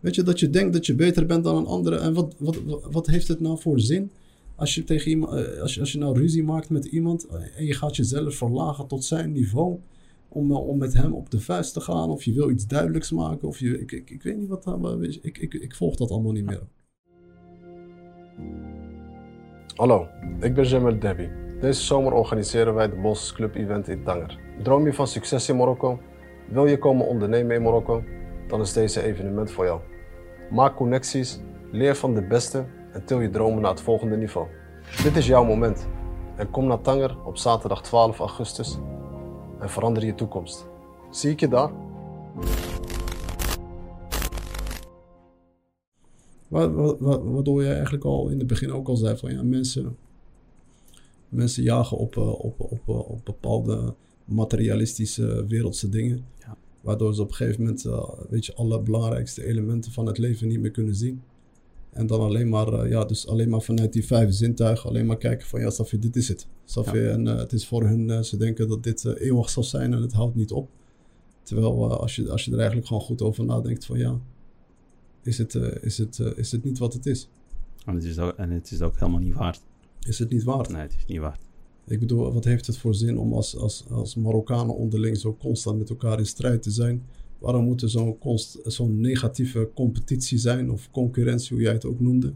Weet 0.00 0.14
je, 0.14 0.22
dat 0.22 0.40
je 0.40 0.50
denkt 0.50 0.72
dat 0.72 0.86
je 0.86 0.94
beter 0.94 1.26
bent 1.26 1.44
dan 1.44 1.56
een 1.56 1.66
andere. 1.66 1.96
En 1.96 2.14
wat, 2.14 2.34
wat, 2.38 2.56
wat, 2.90 3.06
heeft 3.06 3.28
het 3.28 3.40
nou 3.40 3.58
voor 3.58 3.80
zin? 3.80 4.10
Als 4.54 4.74
je, 4.74 4.84
tegen 4.84 5.10
iemand, 5.10 5.32
eh, 5.32 5.60
als, 5.60 5.74
je, 5.74 5.80
als 5.80 5.92
je 5.92 5.98
nou 5.98 6.18
ruzie 6.18 6.42
maakt 6.42 6.70
met 6.70 6.84
iemand 6.84 7.26
eh, 7.26 7.58
en 7.58 7.64
je 7.64 7.74
gaat 7.74 7.96
jezelf 7.96 8.34
verlagen 8.34 8.86
tot 8.86 9.04
zijn 9.04 9.32
niveau 9.32 9.78
om, 10.28 10.50
eh, 10.50 10.68
om 10.68 10.78
met 10.78 10.92
hem 10.94 11.12
op 11.12 11.30
de 11.30 11.40
vuist 11.40 11.72
te 11.72 11.80
gaan, 11.80 12.10
of 12.10 12.24
je 12.24 12.32
wil 12.32 12.50
iets 12.50 12.66
duidelijks 12.66 13.10
maken, 13.10 13.48
of 13.48 13.58
je, 13.58 13.80
ik, 13.80 13.92
ik, 13.92 14.10
ik 14.10 14.22
weet 14.22 14.36
niet 14.36 14.48
wat, 14.48 14.78
maar 14.80 15.02
ik, 15.02 15.38
ik, 15.38 15.54
ik 15.54 15.74
volg 15.74 15.96
dat 15.96 16.10
allemaal 16.10 16.32
niet 16.32 16.44
meer. 16.44 16.62
Hallo, 19.74 20.06
ik 20.40 20.54
ben 20.54 20.64
Jamel 20.64 20.98
Debbie. 20.98 21.28
Deze 21.60 21.82
zomer 21.82 22.12
organiseren 22.12 22.74
wij 22.74 22.88
de 22.88 22.96
Bos 22.96 23.32
Club 23.32 23.54
Event 23.54 23.88
in 23.88 24.02
Tanger. 24.04 24.38
Droom 24.62 24.86
je 24.86 24.92
van 24.92 25.06
succes 25.06 25.48
in 25.48 25.56
Marokko? 25.56 26.00
Wil 26.48 26.66
je 26.66 26.78
komen 26.78 27.06
ondernemen 27.06 27.56
in 27.56 27.62
Marokko? 27.62 28.02
Dan 28.50 28.60
is 28.60 28.72
deze 28.72 29.02
evenement 29.02 29.50
voor 29.50 29.64
jou. 29.64 29.80
Maak 30.50 30.76
connecties, 30.76 31.40
leer 31.70 31.96
van 31.96 32.14
de 32.14 32.22
beste 32.26 32.64
en 32.92 33.04
til 33.04 33.20
je 33.20 33.30
dromen 33.30 33.62
naar 33.62 33.70
het 33.70 33.80
volgende 33.80 34.16
niveau. 34.16 34.46
Dit 35.02 35.16
is 35.16 35.26
jouw 35.26 35.44
moment. 35.44 35.86
En 36.36 36.50
kom 36.50 36.66
naar 36.66 36.80
Tanger 36.80 37.16
op 37.26 37.36
zaterdag 37.36 37.82
12 37.82 38.18
augustus 38.18 38.78
en 39.60 39.70
verander 39.70 40.04
je 40.04 40.14
toekomst. 40.14 40.66
Zie 41.10 41.30
ik 41.30 41.40
je 41.40 41.48
daar? 41.48 41.70
Wa- 46.48 46.70
wa- 46.70 46.96
wa- 46.98 47.20
Waardoor 47.22 47.62
je 47.62 47.72
eigenlijk 47.72 48.04
al 48.04 48.28
in 48.28 48.38
het 48.38 48.46
begin 48.46 48.72
ook 48.72 48.88
al 48.88 48.96
zei 48.96 49.16
van 49.16 49.32
ja, 49.32 49.42
mensen, 49.42 49.96
mensen 51.28 51.62
jagen 51.62 51.96
op, 51.96 52.16
eh, 52.16 52.44
op, 52.44 52.54
op, 52.60 52.80
eh, 52.86 53.10
op 53.10 53.20
bepaalde 53.24 53.94
materialistische 54.24 55.46
wereldse 55.48 55.88
dingen. 55.88 56.24
Waardoor 56.80 57.14
ze 57.14 57.22
op 57.22 57.28
een 57.28 57.34
gegeven 57.34 57.62
moment 57.62 57.84
eh, 57.84 58.08
weet 58.28 58.46
je, 58.46 58.54
alle 58.54 58.80
belangrijkste 58.80 59.44
elementen 59.44 59.92
van 59.92 60.06
het 60.06 60.18
leven 60.18 60.48
niet 60.48 60.60
meer 60.60 60.70
kunnen 60.70 60.94
zien. 60.94 61.22
En 61.92 62.06
dan 62.06 62.20
alleen 62.20 62.48
maar, 62.48 62.72
eh, 62.72 62.90
ja, 62.90 63.04
dus 63.04 63.26
alleen 63.26 63.48
maar 63.48 63.60
vanuit 63.60 63.92
die 63.92 64.06
vijf 64.06 64.32
zintuigen, 64.32 64.88
alleen 64.88 65.06
maar 65.06 65.16
kijken 65.16 65.46
van 65.46 65.60
ja, 65.60 65.70
Safi, 65.70 65.98
dit 65.98 66.16
is 66.16 66.28
het. 66.28 66.46
Safi, 66.64 67.06
en 67.06 67.28
eh, 67.28 67.36
het 67.36 67.52
is 67.52 67.66
voor 67.66 67.82
hun, 67.82 68.24
ze 68.24 68.36
denken 68.36 68.68
dat 68.68 68.82
dit 68.82 69.04
eeuwig 69.04 69.50
zal 69.50 69.64
zijn 69.64 69.92
en 69.92 70.02
het 70.02 70.12
houdt 70.12 70.34
niet 70.34 70.52
op. 70.52 70.70
Terwijl 71.42 71.98
als, 71.98 72.16
je, 72.16 72.30
als 72.30 72.44
je 72.44 72.50
er 72.50 72.58
eigenlijk 72.58 72.86
gewoon 72.86 73.02
goed 73.02 73.22
over 73.22 73.44
nadenkt 73.44 73.84
van 73.84 73.98
ja, 73.98 74.20
is 75.22 75.38
het, 75.38 75.54
is 75.80 75.98
het, 75.98 76.18
is 76.18 76.52
het 76.52 76.64
niet 76.64 76.78
wat 76.78 76.92
het 76.92 77.06
is. 77.06 77.28
En 77.84 77.94
het 77.94 78.04
is 78.04 78.18
ook, 78.18 78.36
en 78.36 78.50
het 78.50 78.70
is 78.70 78.82
ook 78.82 78.98
helemaal 78.98 79.20
niet 79.20 79.34
waard. 79.34 79.60
Is 80.00 80.18
het 80.18 80.30
niet 80.30 80.42
waard? 80.42 80.68
Nee, 80.68 80.80
het 80.82 80.94
is 80.98 81.04
niet 81.06 81.18
waard. 81.18 81.49
Ik 81.90 81.98
bedoel, 81.98 82.32
wat 82.32 82.44
heeft 82.44 82.66
het 82.66 82.76
voor 82.76 82.94
zin 82.94 83.18
om 83.18 83.32
als, 83.32 83.56
als, 83.56 83.84
als 83.90 84.14
Marokkanen 84.14 84.76
onderling 84.76 85.18
zo 85.18 85.36
constant 85.40 85.78
met 85.78 85.90
elkaar 85.90 86.18
in 86.18 86.26
strijd 86.26 86.62
te 86.62 86.70
zijn? 86.70 87.02
Waarom 87.38 87.64
moet 87.64 87.82
er 87.82 87.90
zo'n 87.90 88.16
zo'n 88.64 89.00
negatieve 89.00 89.68
competitie 89.74 90.38
zijn 90.38 90.70
of 90.70 90.90
concurrentie, 90.90 91.52
hoe 91.52 91.64
jij 91.64 91.72
het 91.72 91.84
ook 91.84 92.00
noemde? 92.00 92.32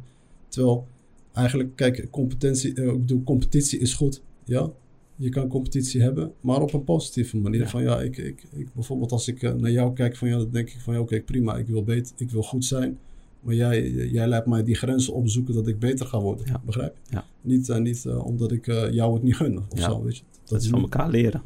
Terwijl 0.48 0.86
eigenlijk, 1.32 1.76
kijk, 1.76 2.10
competentie, 2.10 2.74
eh, 2.74 2.86
ik 2.86 2.98
bedoel, 2.98 3.22
competitie 3.22 3.78
is 3.78 3.94
goed, 3.94 4.22
ja. 4.44 4.72
Je 5.16 5.28
kan 5.28 5.48
competitie 5.48 6.02
hebben, 6.02 6.32
maar 6.40 6.62
op 6.62 6.72
een 6.72 6.84
positieve 6.84 7.36
manier. 7.36 7.60
Ja. 7.60 7.68
Van 7.68 7.82
ja, 7.82 8.00
ik, 8.00 8.16
ik, 8.16 8.44
ik, 8.52 8.68
bijvoorbeeld 8.74 9.12
als 9.12 9.28
ik 9.28 9.42
eh, 9.42 9.54
naar 9.54 9.70
jou 9.70 9.92
kijk, 9.92 10.16
van 10.16 10.28
ja, 10.28 10.36
dan 10.36 10.50
denk 10.50 10.68
ik 10.68 10.80
van 10.80 10.94
ja, 10.94 11.00
oké, 11.00 11.20
prima, 11.22 11.56
ik 11.56 11.66
wil 11.66 11.82
beter, 11.82 12.14
ik 12.16 12.30
wil 12.30 12.42
goed 12.42 12.64
zijn. 12.64 12.98
Maar 13.44 13.54
jij, 13.54 13.90
jij 13.90 14.28
laat 14.28 14.46
mij 14.46 14.64
die 14.64 14.74
grenzen 14.74 15.14
opzoeken 15.14 15.54
dat 15.54 15.66
ik 15.66 15.78
beter 15.78 16.06
ga 16.06 16.20
worden. 16.20 16.46
Ja. 16.46 16.60
Begrijp? 16.64 16.96
Ja. 17.08 17.24
Niet, 17.40 17.68
eh, 17.68 17.78
niet 17.78 18.04
eh, 18.06 18.26
omdat 18.26 18.52
ik 18.52 18.66
eh, 18.66 18.90
jou 18.92 19.14
het 19.14 19.22
niet 19.22 19.36
gun 19.36 19.58
of 19.58 19.78
Ja. 19.78 19.82
zo, 19.90 20.02
weet 20.02 20.16
je. 20.16 20.22
Dat 20.44 20.62
is 20.62 20.68
van 20.68 20.80
elkaar 20.80 21.10
leren. 21.10 21.42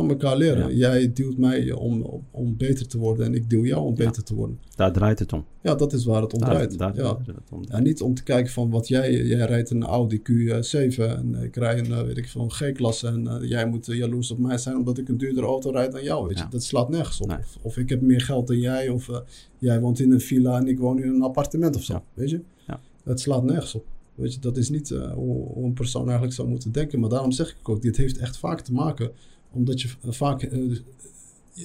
Van 0.00 0.08
elkaar 0.08 0.36
leren. 0.36 0.76
Ja. 0.76 0.90
Jij 0.90 1.12
duwt 1.12 1.36
mij 1.38 1.72
om, 1.72 2.02
om, 2.02 2.24
om 2.30 2.56
beter 2.56 2.86
te 2.86 2.98
worden 2.98 3.26
en 3.26 3.34
ik 3.34 3.50
duw 3.50 3.64
jou 3.64 3.82
om 3.82 3.94
Ja. 3.96 4.04
beter 4.04 4.22
te 4.22 4.34
worden. 4.34 4.58
Daar 4.76 4.92
draait 4.92 5.18
het 5.18 5.32
om. 5.32 5.44
Ja, 5.62 5.74
dat 5.74 5.92
is 5.92 6.04
waar 6.04 6.22
het 6.22 6.32
om 6.32 6.40
Daar, 6.40 6.50
draait. 6.50 6.78
daar 6.78 6.96
ja. 6.96 7.18
het 7.26 7.50
om. 7.50 7.64
En 7.68 7.82
niet 7.82 8.02
om 8.02 8.14
te 8.14 8.22
kijken 8.22 8.52
van 8.52 8.70
wat 8.70 8.88
jij... 8.88 9.24
Jij 9.24 9.46
rijdt 9.46 9.70
een 9.70 9.82
Audi 9.82 10.20
Q7 10.30 10.96
en 10.96 11.34
ik 11.42 11.56
rij 11.56 11.78
een, 11.78 11.92
eh, 11.92 12.02
weet 12.02 12.16
ik 12.16 12.28
veel, 12.28 12.42
een 12.42 12.50
G-klasse... 12.52 13.06
en 13.06 13.26
eh, 13.26 13.48
jij 13.48 13.66
moet 13.66 13.86
jaloers 13.86 14.30
op 14.30 14.38
mij 14.38 14.58
zijn 14.58 14.76
omdat 14.76 14.98
ik 14.98 15.08
een 15.08 15.18
duurdere 15.18 15.46
auto 15.46 15.70
rijd 15.70 15.92
dan 15.92 16.02
jou. 16.02 16.26
Weet 16.28 16.38
je? 16.38 16.44
Dat 16.50 16.62
slaat 16.62 16.88
nergens 16.88 17.20
op. 17.20 17.28
Nee. 17.28 17.38
Of, 17.38 17.58
of 17.62 17.76
ik 17.76 17.88
heb 17.88 18.00
meer 18.00 18.20
geld 18.20 18.46
dan 18.46 18.58
jij 18.58 18.88
of 18.88 19.08
eh, 19.08 19.18
jij 19.58 19.80
woont 19.80 20.00
in 20.00 20.12
een 20.12 20.20
villa 20.20 20.58
en 20.58 20.68
ik 20.68 20.78
woon 20.78 21.02
in 21.02 21.08
een 21.08 21.22
appartement 21.22 21.76
of 21.76 21.82
zo. 21.82 22.02
Weet 22.14 22.30
je? 22.30 22.40
Ja. 22.66 22.80
Het 23.04 23.20
slaat 23.20 23.44
nergens 23.44 23.74
op. 23.74 23.84
Weet 24.14 24.34
je, 24.34 24.40
dat 24.40 24.56
is 24.56 24.68
niet 24.68 24.88
hoe, 24.88 25.46
hoe 25.46 25.64
een 25.64 25.72
persoon 25.72 26.02
eigenlijk 26.02 26.32
zou 26.32 26.48
moeten 26.48 26.72
denken. 26.72 27.00
Maar 27.00 27.10
daarom 27.10 27.32
zeg 27.32 27.56
ik 27.60 27.68
ook, 27.68 27.82
dit 27.82 27.96
heeft 27.96 28.18
echt 28.18 28.38
vaak 28.38 28.60
te 28.60 28.72
maken 28.72 29.10
omdat 29.50 29.80
je 29.80 29.88
eh, 30.02 30.10
vaak 30.10 30.42
eh, 30.42 30.78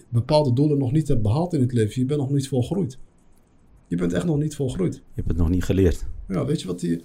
bepaalde 0.09 0.53
doelen 0.53 0.77
nog 0.77 0.91
niet 0.91 1.07
hebt 1.07 1.21
behaald 1.21 1.53
in 1.53 1.61
het 1.61 1.73
leven. 1.73 2.01
Je 2.01 2.07
bent 2.07 2.19
nog 2.19 2.31
niet 2.31 2.47
volgroeid. 2.47 2.97
Je 3.87 3.95
bent 3.95 4.13
echt 4.13 4.25
nog 4.25 4.37
niet 4.37 4.55
volgroeid. 4.55 4.93
Je 4.93 5.01
hebt 5.13 5.27
het 5.27 5.37
nog 5.37 5.49
niet 5.49 5.63
geleerd. 5.63 6.05
Ja, 6.27 6.45
weet 6.45 6.61
je 6.61 6.67
wat 6.67 6.79
die, 6.79 7.03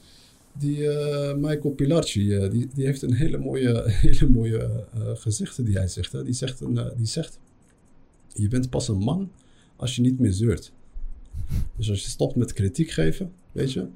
die 0.53 0.88
eh, 0.88 1.37
Michael 1.37 1.75
Pilarchi, 1.75 2.35
eh, 2.35 2.51
die, 2.51 2.69
die 2.75 2.87
heeft 2.87 3.03
een 3.03 3.14
hele 3.14 3.38
mooie, 3.38 3.83
hele 4.07 4.29
mooie 4.29 4.87
gezegde 5.14 5.62
die 5.62 5.77
hij 5.77 5.88
zegt. 5.88 6.12
Hè? 6.12 6.25
Die, 6.25 6.35
zegt 6.35 6.61
een, 6.61 6.93
die 6.97 7.07
zegt, 7.07 7.38
je 8.35 8.49
bent 8.49 8.71
pas 8.71 8.88
een 8.88 8.99
man 8.99 9.31
als 9.77 9.97
je 9.97 10.03
niet 10.03 10.19
meer 10.19 10.33
zeurt. 10.33 10.73
Dus 11.77 11.90
als 11.90 12.03
je 12.03 12.09
stopt 12.09 12.37
met 12.37 12.53
kritiek 12.53 12.90
geven, 12.90 13.33
weet 13.53 13.73
je, 13.73 13.87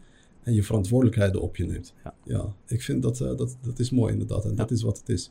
en 0.42 0.54
je 0.54 0.62
verantwoordelijkheden 0.62 1.40
op 1.40 1.56
je 1.56 1.66
neemt. 1.66 1.92
Ja. 2.24 2.54
ik 2.66 2.82
vind 2.82 3.02
dat, 3.02 3.18
dat, 3.18 3.56
dat 3.60 3.78
is 3.78 3.90
mooi 3.90 4.12
inderdaad. 4.12 4.44
En 4.44 4.54
dat 4.54 4.70
is 4.70 4.82
wat 4.82 4.98
het 4.98 5.08
is. 5.08 5.30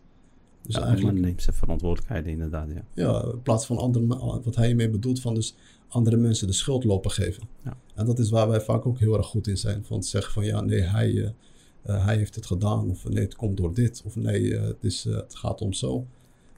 Dus 0.66 0.76
ja, 0.76 0.82
eigenlijk, 0.86 1.20
neemt 1.20 1.42
zijn 1.42 1.56
verantwoordelijkheden 1.56 2.32
inderdaad, 2.32 2.68
ja. 2.70 2.84
ja, 2.94 3.24
in 3.32 3.42
plaats 3.42 3.66
van 3.66 3.78
andere, 3.78 4.06
me- 4.06 4.42
wat 4.44 4.56
hij 4.56 4.70
ermee 4.70 4.90
bedoelt 4.90 5.22
van 5.22 5.34
dus 5.34 5.56
andere 5.88 6.18
mensen 6.18 6.48
de 6.48 6.54
schuld 6.54 6.84
lopen 6.84 7.12
geven. 7.12 7.44
Ja. 7.64 7.78
En 7.96 8.06
dat 8.06 8.20
is 8.20 8.30
waar 8.30 8.48
wij 8.50 8.62
vaak 8.62 8.86
ook 8.86 9.00
heel 9.00 9.18
erg 9.18 9.26
goed 9.26 9.48
in 9.48 9.58
zijn. 9.58 9.86
Van 9.86 10.04
zeggen 10.04 10.34
van 10.34 10.46
ja, 10.46 10.62
nee, 10.62 10.82
hij, 10.82 11.10
eh, 11.24 11.30
eh, 11.82 12.06
hij 12.06 12.18
heeft 12.18 12.36
het 12.36 12.46
gedaan. 12.46 12.90
Of 12.90 13.10
nee, 13.10 13.24
het 13.24 13.36
komt 13.36 13.58
door 13.58 13.74
dit. 13.74 14.02
Of 14.06 14.16
nee, 14.16 14.58
eh, 14.58 14.64
het, 14.64 14.78
is, 14.84 15.04
het 15.04 15.36
gaat 15.36 15.62
om 15.62 15.74
zo. 15.74 16.06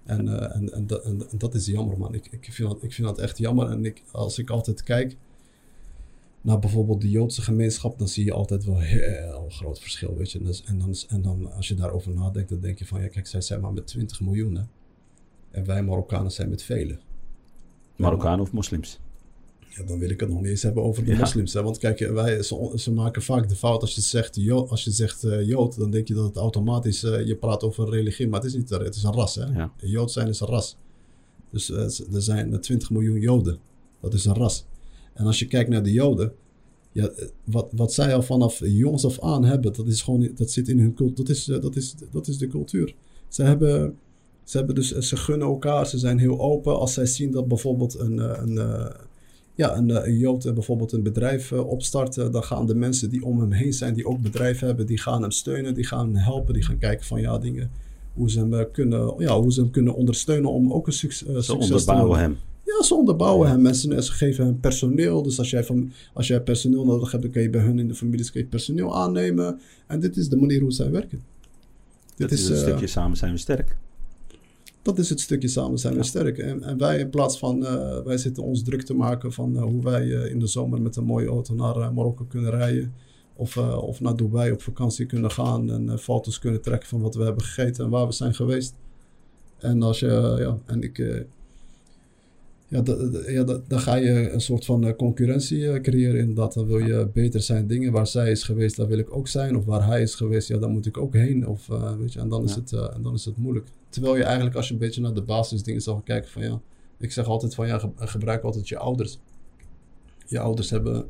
En, 0.04 0.52
en, 0.54 0.74
en, 0.74 0.88
dat- 0.88 1.04
en, 1.04 1.30
en 1.32 1.38
dat 1.38 1.54
is 1.54 1.66
jammer, 1.66 1.98
man. 1.98 2.14
Ik, 2.14 2.28
ik, 2.32 2.48
vind 2.54 2.70
dat, 2.70 2.84
ik 2.84 2.94
vind 2.94 3.08
dat 3.08 3.18
echt 3.20 3.38
jammer. 3.38 3.70
En 3.70 3.86
ik, 3.86 4.04
als 4.12 4.40
ik 4.40 4.50
altijd 4.50 4.84
kijk 4.84 5.18
naar 6.46 6.60
bijvoorbeeld 6.60 7.02
de 7.02 7.10
Joodse 7.10 7.42
gemeenschap, 7.42 8.00
dan 8.00 8.08
zie 8.08 8.26
je 8.26 8.34
altijd 8.34 8.66
wel 8.66 8.80
heel 8.80 9.46
groot 9.50 9.80
verschil, 9.80 10.16
weet 10.18 10.32
je. 10.32 10.40
En, 10.40 10.46
dus- 10.46 10.64
en, 10.66 10.80
dan, 10.80 10.96
en 11.08 11.22
dan 11.22 11.52
als 11.52 11.68
je 11.68 11.76
daarover 11.76 12.14
nadenkt, 12.14 12.50
dan 12.50 12.60
denk 12.60 12.80
je 12.80 12.86
van 12.86 13.02
ja, 13.02 13.08
kijk, 13.08 13.28
zij 13.28 13.42
zijn 13.42 13.62
maar 13.62 13.74
met 13.74 13.88
20 13.88 14.22
miljoen, 14.22 14.56
hè. 14.56 14.64
En 15.52 15.66
wij 15.66 15.84
Marokkanen 15.84 16.32
zijn 16.32 16.50
met 16.50 16.64
velen. 16.64 17.00
Marokkanen 17.96 18.40
of 18.40 18.52
moslims. 18.52 19.00
Ja, 19.70 19.84
dan 19.84 20.00
wil 20.00 20.10
ik 20.10 20.20
het 20.20 20.30
nog 20.30 20.42
niet 20.42 20.50
eens 20.50 20.62
hebben 20.64 20.84
over 20.84 21.06
de 21.06 21.12
Ja. 21.12 21.18
moslims. 21.18 21.54
Hè? 21.54 21.64
Want 21.64 21.78
kijk, 21.78 22.00
wij, 22.00 22.44
ze, 22.44 22.72
ze 22.76 22.92
maken 22.92 23.22
vaak 23.22 23.50
de 23.50 23.56
fout 23.56 23.82
als 23.82 23.96
je 23.96 24.02
zegt, 24.02 24.36
jo, 24.36 24.66
als 24.66 24.84
je 24.84 24.92
zegt 24.92 25.24
eh, 25.24 25.48
Jood, 25.48 25.78
dan 25.78 25.92
denk 25.92 26.08
je 26.08 26.14
dat 26.14 26.26
het 26.26 26.36
automatisch, 26.36 27.04
eh, 27.04 27.26
je 27.28 27.36
praat 27.36 27.64
over 27.64 27.90
religie, 27.90 28.28
maar 28.28 28.40
het 28.40 28.50
is 28.50 28.56
niet, 28.56 28.70
het 28.70 28.96
is 28.96 29.04
een 29.04 29.14
ras. 29.14 29.36
Hè? 29.36 29.46
Ja. 29.46 29.74
Jood 29.78 30.12
zijn 30.12 30.28
is 30.28 30.40
een 30.40 30.48
ras. 30.48 30.78
Dus 31.52 31.70
eh, 31.72 32.16
er 32.16 32.22
zijn 32.22 32.54
eh, 32.54 32.60
20 32.60 32.90
miljoen 32.90 33.20
Joden. 33.20 33.58
Dat 34.02 34.14
is 34.14 34.26
een 34.26 34.36
ras. 34.36 34.66
En 35.16 35.26
als 35.26 35.40
je 35.40 35.48
kijkt 35.48 35.70
naar 35.70 35.84
de 35.84 35.92
Joden, 35.92 36.32
ja, 36.92 37.08
eh, 37.08 37.26
wat, 37.44 37.68
wat 37.72 37.94
zij 37.94 38.16
al 38.16 38.22
vanaf 38.22 38.62
jongs 38.64 39.06
af 39.06 39.20
aan 39.20 39.44
hebben, 39.46 39.74
dat 39.74 39.88
is 39.88 40.02
gewoon, 40.02 40.30
dat 40.36 40.52
zit 40.52 40.68
in 40.68 40.80
hun 40.80 40.94
cultuur, 40.94 41.16
dat 41.26 41.30
is, 41.30 41.50
eh, 41.50 41.62
dat 41.62 41.76
is, 41.76 41.96
dat 42.12 42.28
is 42.28 42.38
de 42.38 42.48
cultuur. 42.48 42.96
Ze 43.28 43.44
hebben, 43.44 43.96
ze 44.44 44.58
hebben 44.58 44.76
dus, 44.76 44.92
ze 44.92 45.18
gunnen 45.18 45.48
elkaar, 45.48 45.88
ze 45.88 45.98
zijn 45.98 46.20
heel 46.20 46.40
open. 46.40 46.80
Als 46.80 46.94
zij 46.94 47.06
zien 47.06 47.32
dat 47.32 47.48
bijvoorbeeld 47.48 48.00
een, 48.00 48.20
eh, 48.20 48.42
een, 48.42 48.58
eh, 48.58 48.86
ja, 49.56 49.78
een, 49.78 49.92
eh, 49.92 50.08
een 50.08 50.18
Jood 50.18 50.46
eh, 50.46 50.54
bijvoorbeeld 50.54 50.92
een 50.92 51.04
bedrijf 51.04 51.52
eh, 51.52 51.68
opstart, 51.70 52.18
eh, 52.18 52.32
dan 52.32 52.44
gaan 52.44 52.66
de 52.66 52.76
mensen 52.76 53.10
die 53.10 53.26
om 53.26 53.40
hem 53.40 53.52
heen 53.52 53.74
zijn, 53.74 53.94
die 53.94 54.06
ook 54.08 54.22
bedrijf 54.22 54.60
hebben, 54.60 54.86
die 54.86 54.98
gaan 54.98 55.22
hem 55.22 55.32
steunen, 55.32 55.74
die 55.74 55.86
gaan 55.86 56.06
hem 56.06 56.16
helpen, 56.16 56.54
die 56.54 56.64
gaan 56.64 56.78
kijken 56.78 57.06
van 57.06 57.22
ja, 57.22 57.38
dingen, 57.38 57.72
hoe 58.14 58.30
ze 58.32 58.40
hem, 58.40 58.54
eh, 58.54 58.66
kunnen, 58.72 59.14
ja, 59.18 59.40
hoe 59.40 59.54
ze 59.54 59.62
hem 59.62 59.72
kunnen 59.72 59.96
ondersteunen 59.96 60.52
om 60.52 60.74
ook 60.74 60.88
een 60.88 60.94
succes, 60.94 61.28
eh, 61.28 61.36
Ze 61.36 61.42
succes 61.42 61.68
te 61.68 61.74
onderbouwen 61.74 62.08
worden. 62.08 62.26
hem. 62.26 62.38
Ja, 62.66 62.84
ze 62.84 62.96
onderbouwen 62.96 63.50
hem. 63.50 63.62
Mensen, 63.62 64.04
ze 64.04 64.12
geven 64.12 64.46
hem 64.46 64.60
personeel. 64.60 65.24
Dus 65.24 65.40
als 65.40 65.50
jij, 65.50 65.64
van, 65.64 65.92
als 66.14 66.28
jij 66.28 66.42
personeel 66.42 66.86
nodig 66.86 67.12
hebt, 67.12 67.24
dan 67.24 67.32
kan 67.32 67.42
je 67.42 67.50
bij 67.50 67.62
hun 67.62 67.80
in 67.80 67.88
de 67.88 67.96
families 67.96 68.32
kan 68.32 68.42
je 68.42 68.48
personeel 68.48 68.96
aannemen. 68.96 69.60
En 69.88 70.00
dit 70.00 70.18
is 70.18 70.30
de 70.30 70.36
manier 70.36 70.62
hoe 70.62 70.72
zij 70.72 70.92
werken. 70.92 71.24
Dit 72.16 72.30
Dit 72.30 72.40
is 72.40 72.48
een 72.50 72.56
eh, 72.56 72.62
stukje 72.62 72.88
samen 72.88 73.18
zijn 73.18 73.32
we 73.32 73.38
sterk. 73.38 73.78
dat 74.82 74.98
is 74.98 75.10
het 75.10 75.20
stukje 75.20 75.48
samen 75.48 75.80
zijn 75.80 75.94
we 75.94 76.00
Ja. 76.00 76.06
sterk. 76.06 76.38
En, 76.38 76.64
en 76.64 76.78
wij 76.78 77.00
in 77.00 77.10
plaats 77.10 77.40
van, 77.40 77.66
eh, 77.66 78.04
wij 78.04 78.18
zitten 78.18 78.44
ons 78.44 78.64
druk 78.64 78.82
te 78.82 78.94
maken 78.94 79.34
van 79.34 79.56
eh, 79.56 79.64
hoe 79.64 79.84
wij 79.84 80.08
in 80.08 80.40
de 80.40 80.48
zomer 80.48 80.82
met 80.82 80.96
een 80.96 81.04
mooie 81.06 81.28
auto 81.28 81.54
naar 81.54 81.94
Marokko 81.94 82.26
kunnen 82.26 82.50
rijden. 82.52 82.94
Of, 83.38 83.58
of 83.58 84.02
naar 84.02 84.16
Dubai 84.16 84.52
op 84.52 84.62
vakantie 84.62 85.06
kunnen 85.06 85.32
gaan 85.32 85.72
en 85.72 86.00
foto's 86.00 86.40
kunnen 86.40 86.62
trekken 86.62 86.90
van 86.90 87.02
wat 87.02 87.16
we 87.16 87.24
hebben 87.24 87.44
gegeten 87.44 87.84
en 87.86 87.90
waar 87.90 88.06
we 88.08 88.14
zijn 88.14 88.36
geweest. 88.36 88.74
En 89.58 89.82
als 89.82 90.00
je, 90.00 90.36
ja, 90.40 90.58
en 90.66 90.82
ik, 90.82 91.26
ja, 92.84 93.32
ja 93.32 93.44
da- 93.44 93.62
dan 93.68 93.80
ga 93.80 93.96
je 93.96 94.30
een 94.32 94.42
soort 94.42 94.66
van 94.66 94.86
eh, 94.88 94.96
concurrentie 94.96 95.70
eh, 95.72 95.82
creëren 95.82 96.20
inderdaad. 96.20 96.54
Dan 96.54 96.68
wil 96.68 96.78
je 96.80 97.10
beter 97.14 97.42
zijn 97.42 97.68
dingen. 97.68 97.92
Waar 97.92 98.08
zij 98.08 98.32
is 98.32 98.44
geweest, 98.44 98.76
daar 98.76 98.88
wil 98.88 98.98
ik 98.98 99.16
ook 99.16 99.28
zijn. 99.28 99.58
Of 99.58 99.66
waar 99.66 99.86
hij 99.86 100.02
is 100.02 100.16
geweest, 100.16 100.48
ja, 100.48 100.58
daar 100.58 100.70
moet 100.70 100.86
ik 100.86 100.98
ook 100.98 101.14
heen. 101.14 101.48
Of, 101.48 101.70
eh, 101.70 101.96
weet 101.98 102.14
je, 102.14 102.20
en, 102.20 102.30
dan 102.30 102.44
is 102.44 102.56
het, 102.56 102.72
en 102.74 103.02
dan 103.02 103.14
is 103.14 103.26
het 103.26 103.38
moeilijk. 103.38 103.68
Terwijl 103.90 104.16
je 104.18 104.24
eigenlijk, 104.24 104.56
als 104.56 104.68
je 104.68 104.74
een 104.74 104.80
beetje 104.80 105.02
naar 105.02 105.14
de 105.14 105.22
basisdingen 105.22 105.82
zou 105.82 105.96
gaan 105.96 106.06
kijken 106.06 106.30
van 106.32 106.42
ja... 106.44 106.62
Ik 106.98 107.12
zeg 107.12 107.26
altijd 107.28 107.56
van 107.56 107.68
ja, 107.68 107.80
ge- 107.80 107.90
gebruik 107.96 108.44
altijd 108.44 108.68
je 108.70 108.78
ouders. 108.78 109.20
Je 110.28 110.40
ouders 110.40 110.70
hebben 110.70 111.06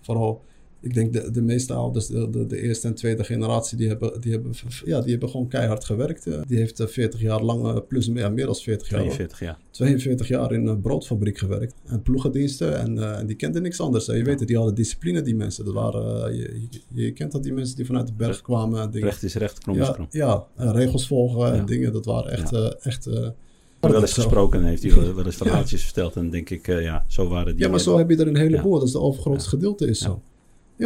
vooral... 0.00 0.42
Ik 0.82 0.94
denk 0.94 1.12
de, 1.12 1.30
de 1.30 1.42
meeste 1.42 1.72
ouders, 1.74 2.06
de, 2.06 2.30
de, 2.30 2.46
de 2.46 2.60
eerste 2.62 2.88
en 2.88 2.94
tweede 2.94 3.24
generatie, 3.24 3.76
die 3.76 3.88
hebben, 3.88 4.20
die 4.20 4.32
hebben, 4.32 4.52
ja, 4.84 5.00
die 5.00 5.10
hebben 5.10 5.28
gewoon 5.28 5.48
keihard 5.48 5.84
gewerkt. 5.84 6.26
eh. 6.26 6.40
Die 6.46 6.58
heeft 6.58 6.80
eh, 6.80 6.86
40 6.86 7.20
jaar 7.20 7.42
lang, 7.42 7.66
eh, 7.66 7.76
plus 7.88 8.08
meer, 8.08 8.22
ja, 8.22 8.28
meer 8.28 8.44
dan 8.46 8.54
40 8.54 8.88
jaar. 8.88 8.98
hoor. 9.00 9.08
42 9.08 9.40
jaar. 9.40 9.58
42 9.70 10.28
jaar 10.28 10.52
in 10.52 10.66
een 10.66 10.80
broodfabriek 10.80 11.38
gewerkt. 11.38 11.74
En 11.86 12.02
ploegendiensten. 12.02 12.78
En, 12.78 12.98
eh, 12.98 13.18
en 13.18 13.26
die 13.26 13.36
kenden 13.36 13.62
niks 13.62 13.80
anders. 13.80 14.06
hè. 14.06 14.14
Je 14.14 14.24
weet 14.24 14.38
het, 14.38 14.48
die 14.48 14.56
hadden 14.56 14.74
discipline, 14.74 15.22
die 15.22 15.34
mensen. 15.34 15.64
Dat 15.64 15.74
waren, 15.74 16.26
eh, 16.30 16.36
je, 16.38 16.66
je, 16.70 17.02
je 17.04 17.12
kent 17.12 17.32
dat, 17.32 17.42
die 17.42 17.52
mensen 17.52 17.76
die 17.76 17.86
vanuit 17.86 18.06
de 18.06 18.12
berg 18.16 18.40
kwamen. 18.42 18.90
Dingen. 18.90 19.08
Recht 19.08 19.22
is 19.22 19.34
recht, 19.34 19.58
krom 19.58 19.78
is 19.80 19.86
ja, 19.86 19.92
krom. 19.92 20.06
ja, 20.10 20.44
en 20.56 20.72
regels 20.72 21.06
volgen 21.06 21.46
Ja. 21.46 21.52
en 21.54 21.66
dingen. 21.66 21.92
Dat 21.92 22.04
waren 22.04 22.32
echt... 22.32 22.52
eh, 22.52 22.70
echt 22.82 23.06
eh, 23.06 23.28
wel 23.80 24.00
eens 24.00 24.12
gesproken 24.12 24.60
en 24.60 24.66
heeft 24.66 24.82
hij 24.82 24.94
wel, 25.14 25.24
eens 25.24 25.36
verhaaltjes 25.44 25.84
verteld. 25.84 26.16
En 26.16 26.30
denk 26.30 26.50
ik, 26.50 26.68
eh, 26.68 26.82
ja, 26.82 27.04
zo 27.08 27.28
waren 27.28 27.56
die. 27.56 27.64
Ja, 27.64 27.70
maar 27.70 27.80
zo 27.80 27.98
heb 27.98 28.10
je 28.10 28.16
er 28.16 28.26
een 28.26 28.36
heleboel. 28.36 28.72
Ja. 28.72 28.78
Dat 28.78 28.86
is 28.86 28.92
de 28.92 29.00
overgrootste 29.00 29.50
Ja. 29.50 29.56
gedeelte 29.56 29.86
is 29.86 29.98
Ja. 30.00 30.06
zo. 30.06 30.22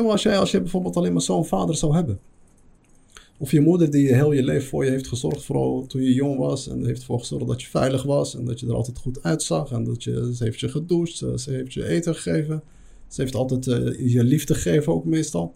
Maar 0.03 0.13
als 0.13 0.23
jij, 0.23 0.39
als 0.39 0.51
je 0.51 0.61
bijvoorbeeld 0.61 0.97
alleen 0.97 1.13
maar 1.13 1.23
zo'n 1.23 1.45
vader 1.45 1.75
zou 1.75 1.95
hebben. 1.95 2.19
Of 3.39 3.51
je 3.51 3.61
moeder 3.61 3.91
die 3.91 4.15
heel 4.15 4.33
je 4.33 4.43
leven 4.43 4.69
voor 4.69 4.85
je 4.85 4.91
heeft 4.91 5.09
gezorgd, 5.09 5.45
vooral 5.45 5.87
toen 5.87 6.03
je 6.03 6.15
jong 6.15 6.39
was. 6.39 6.69
En 6.69 6.87
heeft 6.87 7.01
ervoor 7.01 7.19
gezorgd 7.19 7.47
dat 7.47 7.63
je 7.63 7.69
veilig 7.69 8.03
was. 8.03 8.37
En 8.37 8.45
dat 8.45 8.61
je 8.61 8.67
er 8.67 8.75
altijd 8.75 8.99
goed 8.99 9.23
uitzag. 9.23 9.71
En 9.71 9.85
dat 9.85 10.05
je, 10.05 10.35
ze 10.35 10.45
heeft 10.45 10.61
je 10.61 10.69
gedoucht. 10.69 11.17
Ze, 11.17 11.33
ze 11.39 11.51
heeft 11.51 11.73
je 11.73 11.87
eten 11.87 12.15
gegeven. 12.15 12.63
Ze 13.09 13.21
heeft 13.21 13.35
altijd 13.35 13.67
eh, 13.67 14.13
je 14.13 14.25
liefde 14.25 14.55
gegeven 14.55 14.93
ook 14.93 15.05
meestal. 15.05 15.55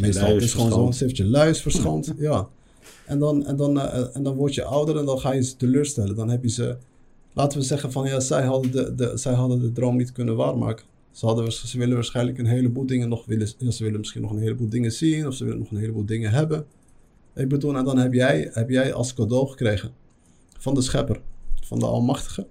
Meestal 0.00 0.36
is 0.36 0.52
gewoon 0.52 0.72
zo. 0.72 0.90
Ze 0.90 1.04
heeft 1.04 1.16
je 1.16 1.24
luis 1.24 1.60
verschoond. 1.60 2.14
ja. 2.18 2.48
En 3.06 3.18
dan, 3.18 3.46
en, 3.46 3.56
dan, 3.56 3.80
eh, 3.80 4.16
en 4.16 4.22
dan 4.22 4.36
word 4.36 4.54
je 4.54 4.64
ouder 4.64 4.96
en 4.96 5.04
dan 5.04 5.18
ga 5.18 5.32
je 5.32 5.42
ze 5.42 5.56
teleurstellen. 5.56 6.14
Dan 6.14 6.30
heb 6.30 6.42
je 6.42 6.50
ze... 6.50 6.76
Laten 7.32 7.58
we 7.58 7.64
zeggen 7.64 7.92
van 7.92 8.08
ja, 8.08 8.20
zij 8.20 8.44
hadden 8.44 8.70
de, 8.70 8.94
de, 8.94 9.16
zij 9.16 9.32
hadden 9.32 9.60
de 9.60 9.72
droom 9.72 9.96
niet 9.96 10.12
kunnen 10.12 10.36
waarmaken. 10.36 10.84
Ze, 11.10 11.26
hadden, 11.26 11.52
ze 11.52 11.78
willen 11.78 11.94
waarschijnlijk 11.94 12.38
een 12.38 12.46
heleboel 12.46 12.86
dingen 12.86 13.08
nog 13.08 13.26
willen. 13.26 13.48
Ze 13.48 13.84
willen 13.84 13.98
misschien 13.98 14.22
nog 14.22 14.30
een 14.30 14.38
heleboel 14.38 14.68
dingen 14.68 14.92
zien. 14.92 15.26
Of 15.26 15.34
ze 15.34 15.44
willen 15.44 15.58
nog 15.58 15.70
een 15.70 15.78
heleboel 15.78 16.04
dingen 16.04 16.30
hebben. 16.30 16.66
Ik 17.34 17.48
bedoel, 17.48 17.76
en 17.76 17.84
dan 17.84 17.98
heb 17.98 18.12
jij, 18.12 18.50
heb 18.52 18.70
jij 18.70 18.92
als 18.92 19.14
cadeau 19.14 19.48
gekregen 19.48 19.92
van 20.58 20.74
de 20.74 20.80
schepper, 20.80 21.20
van 21.62 21.78
de 21.78 21.86
Almachtige. 21.86 22.46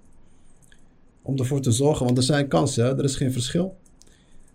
Om 1.22 1.38
ervoor 1.38 1.62
te 1.62 1.72
zorgen, 1.72 2.06
want 2.06 2.18
er 2.18 2.24
zijn 2.24 2.48
kansen, 2.48 2.86
hè? 2.86 2.98
er 2.98 3.04
is 3.04 3.16
geen 3.16 3.32
verschil. 3.32 3.78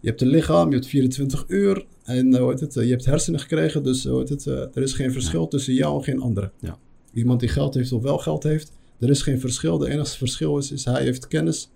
Je 0.00 0.08
hebt 0.08 0.20
een 0.20 0.28
lichaam, 0.28 0.68
je 0.68 0.74
hebt 0.74 0.86
24 0.86 1.44
uur 1.48 1.86
en 2.04 2.34
eh, 2.34 2.40
hoe 2.40 2.50
heet 2.50 2.60
het, 2.60 2.76
eh, 2.76 2.84
je 2.84 2.90
hebt 2.90 3.04
hersenen 3.04 3.40
gekregen, 3.40 3.82
dus 3.82 4.04
eh, 4.04 4.10
hoe 4.10 4.20
heet 4.20 4.28
het, 4.28 4.46
er 4.46 4.82
is 4.82 4.92
geen 4.92 5.12
verschil 5.12 5.48
tussen 5.48 5.74
jou 5.74 5.96
en 5.96 6.04
geen 6.04 6.20
andere. 6.20 6.50
Ja. 6.60 6.78
Iemand 7.12 7.40
die 7.40 7.48
geld 7.48 7.74
heeft 7.74 7.92
of 7.92 8.02
wel 8.02 8.18
geld 8.18 8.42
heeft, 8.42 8.72
er 8.98 9.10
is 9.10 9.22
geen 9.22 9.40
verschil. 9.40 9.78
De 9.78 9.90
enige 9.90 10.16
verschil 10.16 10.58
is, 10.58 10.72
is 10.72 10.84
hij 10.84 11.02
heeft 11.02 11.28
kennis, 11.28 11.70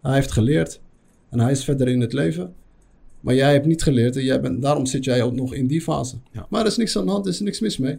hij 0.00 0.14
heeft 0.14 0.32
geleerd 0.32 0.80
en 1.30 1.40
hij 1.40 1.50
is 1.50 1.64
verder 1.64 1.88
in 1.88 2.00
het 2.00 2.12
leven. 2.12 2.54
Maar 3.20 3.34
jij 3.34 3.52
hebt 3.52 3.66
niet 3.66 3.82
geleerd 3.82 4.16
en 4.16 4.24
jij 4.24 4.40
bent, 4.40 4.62
daarom 4.62 4.86
zit 4.86 5.04
jij 5.04 5.22
ook 5.22 5.34
nog 5.34 5.54
in 5.54 5.66
die 5.66 5.82
fase. 5.82 6.16
Ja. 6.32 6.46
Maar 6.48 6.60
er 6.60 6.66
is 6.66 6.76
niks 6.76 6.96
aan 6.96 7.04
de 7.04 7.10
hand, 7.10 7.26
er 7.26 7.32
is 7.32 7.40
niks 7.40 7.60
mis 7.60 7.78
mee. 7.78 7.98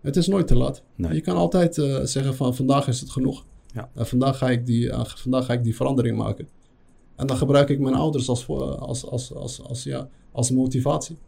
Het 0.00 0.16
is 0.16 0.26
nooit 0.26 0.46
te 0.46 0.56
laat. 0.56 0.82
Nee. 0.94 1.14
Je 1.14 1.20
kan 1.20 1.36
altijd 1.36 1.78
eh, 1.78 2.00
zeggen 2.02 2.34
van 2.34 2.54
vandaag 2.54 2.88
is 2.88 3.00
het 3.00 3.10
genoeg. 3.10 3.46
Ja. 3.74 3.90
Vandaag 3.94 4.38
ga, 4.38 4.50
ik 4.50 4.66
die, 4.66 4.90
eh, 4.90 5.04
vandaag 5.04 5.44
ga 5.44 5.52
ik 5.52 5.64
die 5.64 5.76
verandering 5.76 6.16
maken. 6.16 6.48
En 7.16 7.26
dan 7.26 7.36
gebruik 7.36 7.68
ik 7.68 7.78
mijn 7.78 7.94
ouders 7.94 8.28
als, 8.28 8.48
als, 8.48 9.06
als, 9.06 9.34
als, 9.34 9.62
als, 9.62 9.82
ja, 9.82 10.08
als 10.32 10.50
motivatie. 10.50 11.18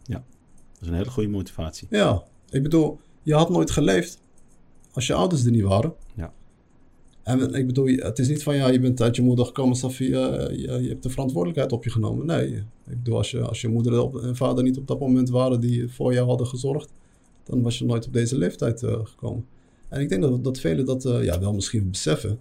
Dat 0.72 0.82
is 0.82 0.88
een 0.88 0.94
hele 0.94 1.10
goede 1.10 1.28
motivatie. 1.28 1.86
Ja, 1.90 2.22
ik 2.50 2.62
bedoel, 2.62 3.00
je 3.22 3.34
had 3.34 3.50
nooit 3.50 3.70
geleefd 3.70 4.20
als 4.92 5.06
je 5.06 5.14
ouders 5.14 5.44
er 5.44 5.50
niet 5.50 5.62
waren. 5.62 5.94
En 7.22 7.54
ik 7.54 7.66
bedoel, 7.66 7.86
het 7.86 8.18
is 8.18 8.28
niet 8.28 8.42
van 8.42 8.56
ja, 8.56 8.68
je 8.68 8.80
bent 8.80 9.02
uit 9.02 9.16
je 9.16 9.22
moeder 9.22 9.44
gekomen, 9.44 9.76
Safi, 9.76 10.12
eh, 10.12 10.56
je, 10.56 10.82
je 10.82 10.88
hebt 10.88 11.02
de 11.02 11.10
verantwoordelijkheid 11.10 11.72
op 11.72 11.84
je 11.84 11.90
genomen. 11.90 12.26
Nee, 12.26 12.54
ik 12.86 12.96
bedoel, 13.02 13.16
als 13.16 13.30
je, 13.30 13.40
als 13.40 13.60
je 13.60 13.68
moeder 13.68 14.22
en 14.22 14.36
vader 14.36 14.64
niet 14.64 14.78
op 14.78 14.86
dat 14.86 15.00
moment 15.00 15.30
waren 15.30 15.60
die 15.60 15.88
voor 15.88 16.12
jou 16.12 16.26
hadden 16.26 16.46
gezorgd, 16.46 16.92
dan 17.44 17.62
was 17.62 17.78
je 17.78 17.84
nooit 17.84 18.06
op 18.06 18.12
deze 18.12 18.38
leeftijd 18.38 18.82
eh, 18.82 18.98
gekomen. 19.02 19.44
En 19.88 20.00
ik 20.00 20.08
denk 20.08 20.22
dat, 20.22 20.44
dat 20.44 20.60
velen 20.60 20.84
dat 20.84 21.04
eh, 21.04 21.24
ja, 21.24 21.40
wel 21.40 21.52
misschien 21.52 21.90
beseffen. 21.90 22.40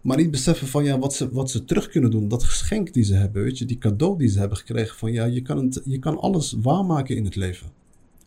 Maar 0.00 0.16
niet 0.16 0.30
beseffen 0.30 0.66
van 0.66 0.84
ja, 0.84 0.98
wat, 0.98 1.14
ze, 1.14 1.28
wat 1.32 1.50
ze 1.50 1.64
terug 1.64 1.88
kunnen 1.88 2.10
doen. 2.10 2.28
Dat 2.28 2.44
geschenk 2.44 2.92
die 2.92 3.04
ze 3.04 3.14
hebben, 3.14 3.42
weet 3.42 3.58
je, 3.58 3.64
die 3.64 3.78
cadeau 3.78 4.18
die 4.18 4.28
ze 4.28 4.38
hebben 4.38 4.56
gekregen. 4.56 4.96
Van 4.96 5.12
ja, 5.12 5.24
je 5.24 5.42
kan, 5.42 5.64
het, 5.64 5.82
je 5.84 5.98
kan 5.98 6.18
alles 6.18 6.56
waarmaken 6.62 7.16
in 7.16 7.24
het 7.24 7.36
leven. 7.36 7.70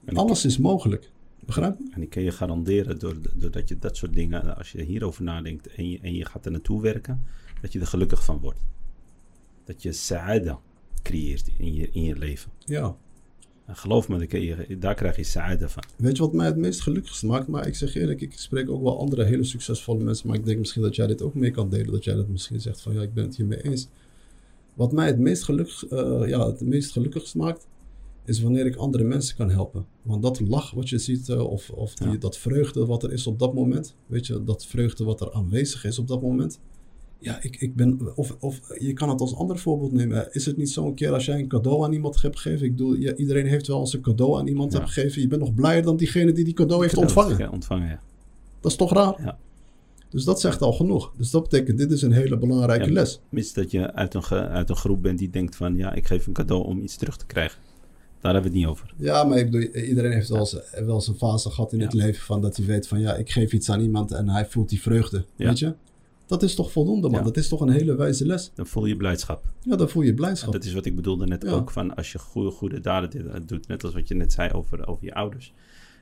En 0.05 0.15
Alles 0.15 0.45
is 0.45 0.58
mogelijk. 0.58 1.12
Begrijp 1.45 1.77
je? 1.77 1.89
En 1.93 2.01
ik 2.01 2.10
kan 2.10 2.23
je 2.23 2.31
garanderen, 2.31 2.99
door- 2.99 3.17
doordat 3.36 3.67
je 3.69 3.79
dat 3.79 3.97
soort 3.97 4.13
dingen, 4.13 4.58
als 4.58 4.71
je 4.71 4.81
hierover 4.84 5.23
nadenkt 5.23 5.67
en 5.67 5.89
je, 5.89 5.99
en 6.01 6.13
je 6.15 6.25
gaat 6.25 6.45
er 6.45 6.51
naartoe 6.51 6.81
werken, 6.81 7.23
dat 7.62 7.73
je 7.73 7.79
er 7.79 7.88
gelukkig 7.88 8.25
van 8.25 8.39
wordt. 8.39 8.60
Dat 9.63 9.81
je 9.81 9.91
sa'ada 9.91 10.60
creëert 11.01 11.49
in 11.58 11.73
je, 11.73 11.89
in 11.91 12.03
je 12.03 12.15
leven. 12.17 12.51
Ja. 12.65 12.95
En 13.65 13.75
geloof 13.75 14.08
me, 14.10 14.27
je- 14.39 14.77
daar 14.79 14.95
krijg 14.95 15.15
je 15.15 15.23
sa'ada 15.23 15.69
van. 15.69 15.84
Weet 15.97 16.17
je 16.17 16.23
wat 16.23 16.34
mij 16.34 16.45
het 16.45 16.58
meest 16.58 16.81
gelukkigst 16.81 17.23
maakt? 17.23 17.47
Maar 17.47 17.67
ik 17.67 17.75
zeg 17.75 17.95
eerlijk, 17.95 18.21
ik 18.21 18.34
spreek 18.34 18.69
ook 18.69 18.84
wel 18.84 18.99
andere 18.99 19.23
hele 19.23 19.43
succesvolle 19.43 20.03
mensen. 20.03 20.27
Maar 20.27 20.38
ik 20.38 20.45
denk 20.45 20.60
misschien 20.60 20.81
dat 20.81 20.95
jij 20.95 21.08
dit 21.08 21.21
ook 21.21 21.34
mee 21.36 21.51
kan 21.51 21.69
delen. 21.69 21.91
Dat 21.91 22.03
jij 22.03 22.15
dat 22.15 22.27
misschien 22.27 22.62
zegt 22.62 22.81
van 22.81 22.93
ja, 22.93 23.01
ik 23.01 23.13
ben 23.13 23.23
het 23.23 23.36
hiermee 23.36 23.63
eens. 23.63 23.88
Wat 24.73 24.91
mij 24.91 25.08
het 25.08 25.19
meest, 25.19 25.43
gelukkig, 25.43 25.86
eh, 25.88 26.21
ja, 26.27 26.47
het 26.47 26.62
meest 26.62 26.91
gelukkigst 26.91 27.36
maakt, 27.36 27.67
is 28.25 28.41
wanneer 28.41 28.65
ik 28.65 28.75
andere 28.75 29.03
mensen 29.03 29.35
kan 29.35 29.49
helpen. 29.51 29.85
Want 30.01 30.21
dat 30.21 30.39
lach 30.39 30.71
wat 30.71 30.89
je 30.89 30.97
ziet, 30.97 31.29
eh, 31.29 31.39
of, 31.43 31.69
of 31.69 31.93
die, 31.95 32.09
Ja. 32.11 32.17
dat 32.17 32.38
vreugde 32.38 32.85
wat 32.85 33.03
er 33.03 33.11
is 33.13 33.27
op 33.27 33.39
dat 33.39 33.53
moment. 33.53 33.95
Weet 34.05 34.27
je, 34.27 34.43
dat 34.43 34.65
vreugde 34.65 35.03
wat 35.03 35.21
er 35.21 35.33
aanwezig 35.33 35.85
is 35.85 35.99
op 35.99 36.07
dat 36.07 36.21
moment. 36.21 36.59
Ja, 37.19 37.41
ik, 37.41 37.55
ik 37.55 37.75
ben, 37.75 38.15
of, 38.17 38.35
of 38.39 38.59
je 38.79 38.93
kan 38.93 39.09
het 39.09 39.21
als 39.21 39.35
ander 39.35 39.57
voorbeeld 39.57 39.91
nemen. 39.91 40.27
Is 40.33 40.45
het 40.45 40.57
niet 40.57 40.69
zo 40.69 40.85
een 40.85 40.93
keer 40.93 41.13
als 41.13 41.25
jij 41.25 41.39
een 41.39 41.47
cadeau 41.47 41.83
aan 41.83 41.93
iemand 41.93 42.21
hebt 42.21 42.39
gegeven? 42.39 42.65
Ik 42.65 42.71
bedoel, 42.75 42.93
ja, 42.95 43.15
iedereen 43.15 43.45
heeft 43.47 43.67
wel 43.67 43.79
eens 43.79 43.93
een 43.93 44.01
cadeau 44.01 44.39
aan 44.39 44.47
iemand 44.47 44.71
Ja. 44.71 44.77
hebt 44.79 44.91
gegeven. 44.91 45.21
Je 45.21 45.27
bent 45.27 45.41
nog 45.41 45.53
blijer 45.53 45.81
dan 45.81 45.97
diegene 45.97 46.31
die 46.31 46.43
die 46.43 46.53
cadeau 46.53 46.81
heeft 46.81 46.97
ontvangen. 46.97 47.51
Ontvangen, 47.51 47.88
ja. 47.88 47.99
Dat 48.59 48.71
is 48.71 48.77
toch 48.77 48.93
raar? 48.93 49.21
Ja. 49.23 49.38
Dus 50.09 50.23
dat 50.23 50.39
zegt 50.39 50.61
al 50.61 50.73
genoeg. 50.73 51.13
Dus 51.17 51.29
dat 51.31 51.41
betekent, 51.49 51.77
dit 51.77 51.91
is 51.91 52.01
een 52.01 52.11
hele 52.11 52.38
belangrijke 52.38 52.85
Ja. 52.88 52.91
les. 52.93 53.21
Mits 53.29 53.53
dat 53.53 53.71
je 53.71 53.93
uit 53.93 54.13
een, 54.13 54.23
ge- 54.23 54.47
uit 54.47 54.69
een 54.69 54.75
groep 54.75 55.01
bent 55.01 55.19
die 55.19 55.29
denkt 55.29 55.55
van, 55.55 55.75
ja, 55.75 55.93
ik 55.93 56.07
geef 56.07 56.27
een 56.27 56.33
cadeau 56.33 56.63
om 56.65 56.81
iets 56.81 56.95
terug 56.95 57.17
te 57.17 57.25
krijgen. 57.25 57.59
Daar 58.25 58.33
hebben 58.33 58.51
we 58.51 58.57
het 58.57 58.67
niet 58.67 58.75
over. 58.77 58.93
Ja, 58.97 59.23
maar 59.23 59.38
ik 59.38 59.51
bedoel, 59.51 59.69
iedereen 59.83 60.11
heeft 60.11 60.29
wel 60.29 60.39
eens, 60.39 60.59
wel 60.85 61.01
fase 61.01 61.49
gehad 61.49 61.73
in 61.73 61.81
het 61.81 61.93
leven 61.93 62.23
van 62.23 62.41
dat 62.41 62.55
hij 62.57 62.65
weet 62.65 62.88
van 62.88 62.99
ja, 62.99 63.15
ik 63.15 63.29
geef 63.29 63.53
iets 63.53 63.69
aan 63.69 63.81
iemand 63.81 64.11
en 64.11 64.29
hij 64.29 64.45
voelt 64.45 64.69
die 64.69 64.81
vreugde. 64.81 65.25
Weet 65.35 65.59
je? 65.59 65.73
Dat 66.25 66.43
is 66.43 66.55
toch 66.55 66.71
voldoende, 66.71 67.09
man. 67.09 67.19
Ja. 67.19 67.25
Dat 67.25 67.38
is 67.38 67.47
toch 67.47 67.61
een 67.61 67.69
hele 67.69 67.95
wijze 67.95 68.25
les. 68.25 68.51
Dan 68.55 68.67
voel 68.67 68.85
je 68.85 68.95
blijdschap. 68.95 69.43
Ja, 69.61 69.75
dan 69.75 69.89
voel 69.89 70.03
je 70.03 70.09
En 70.09 70.15
blijdschap. 70.15 70.53
dat 70.53 70.63
is 70.63 70.73
wat 70.73 70.85
ik 70.85 70.95
bedoelde 70.95 71.25
net 71.27 71.43
Ja. 71.43 71.51
ook 71.51 71.71
van 71.71 71.95
als 71.95 72.11
je 72.11 72.19
goede, 72.19 72.51
goede 72.51 72.79
daden 72.79 73.33
eh, 73.33 73.41
doet, 73.45 73.67
net 73.67 73.83
als 73.83 73.93
wat 73.93 74.07
je 74.07 74.15
net 74.15 74.33
zei 74.33 74.51
over, 74.51 74.88
over 74.88 75.05
je 75.05 75.13
ouders. 75.13 75.53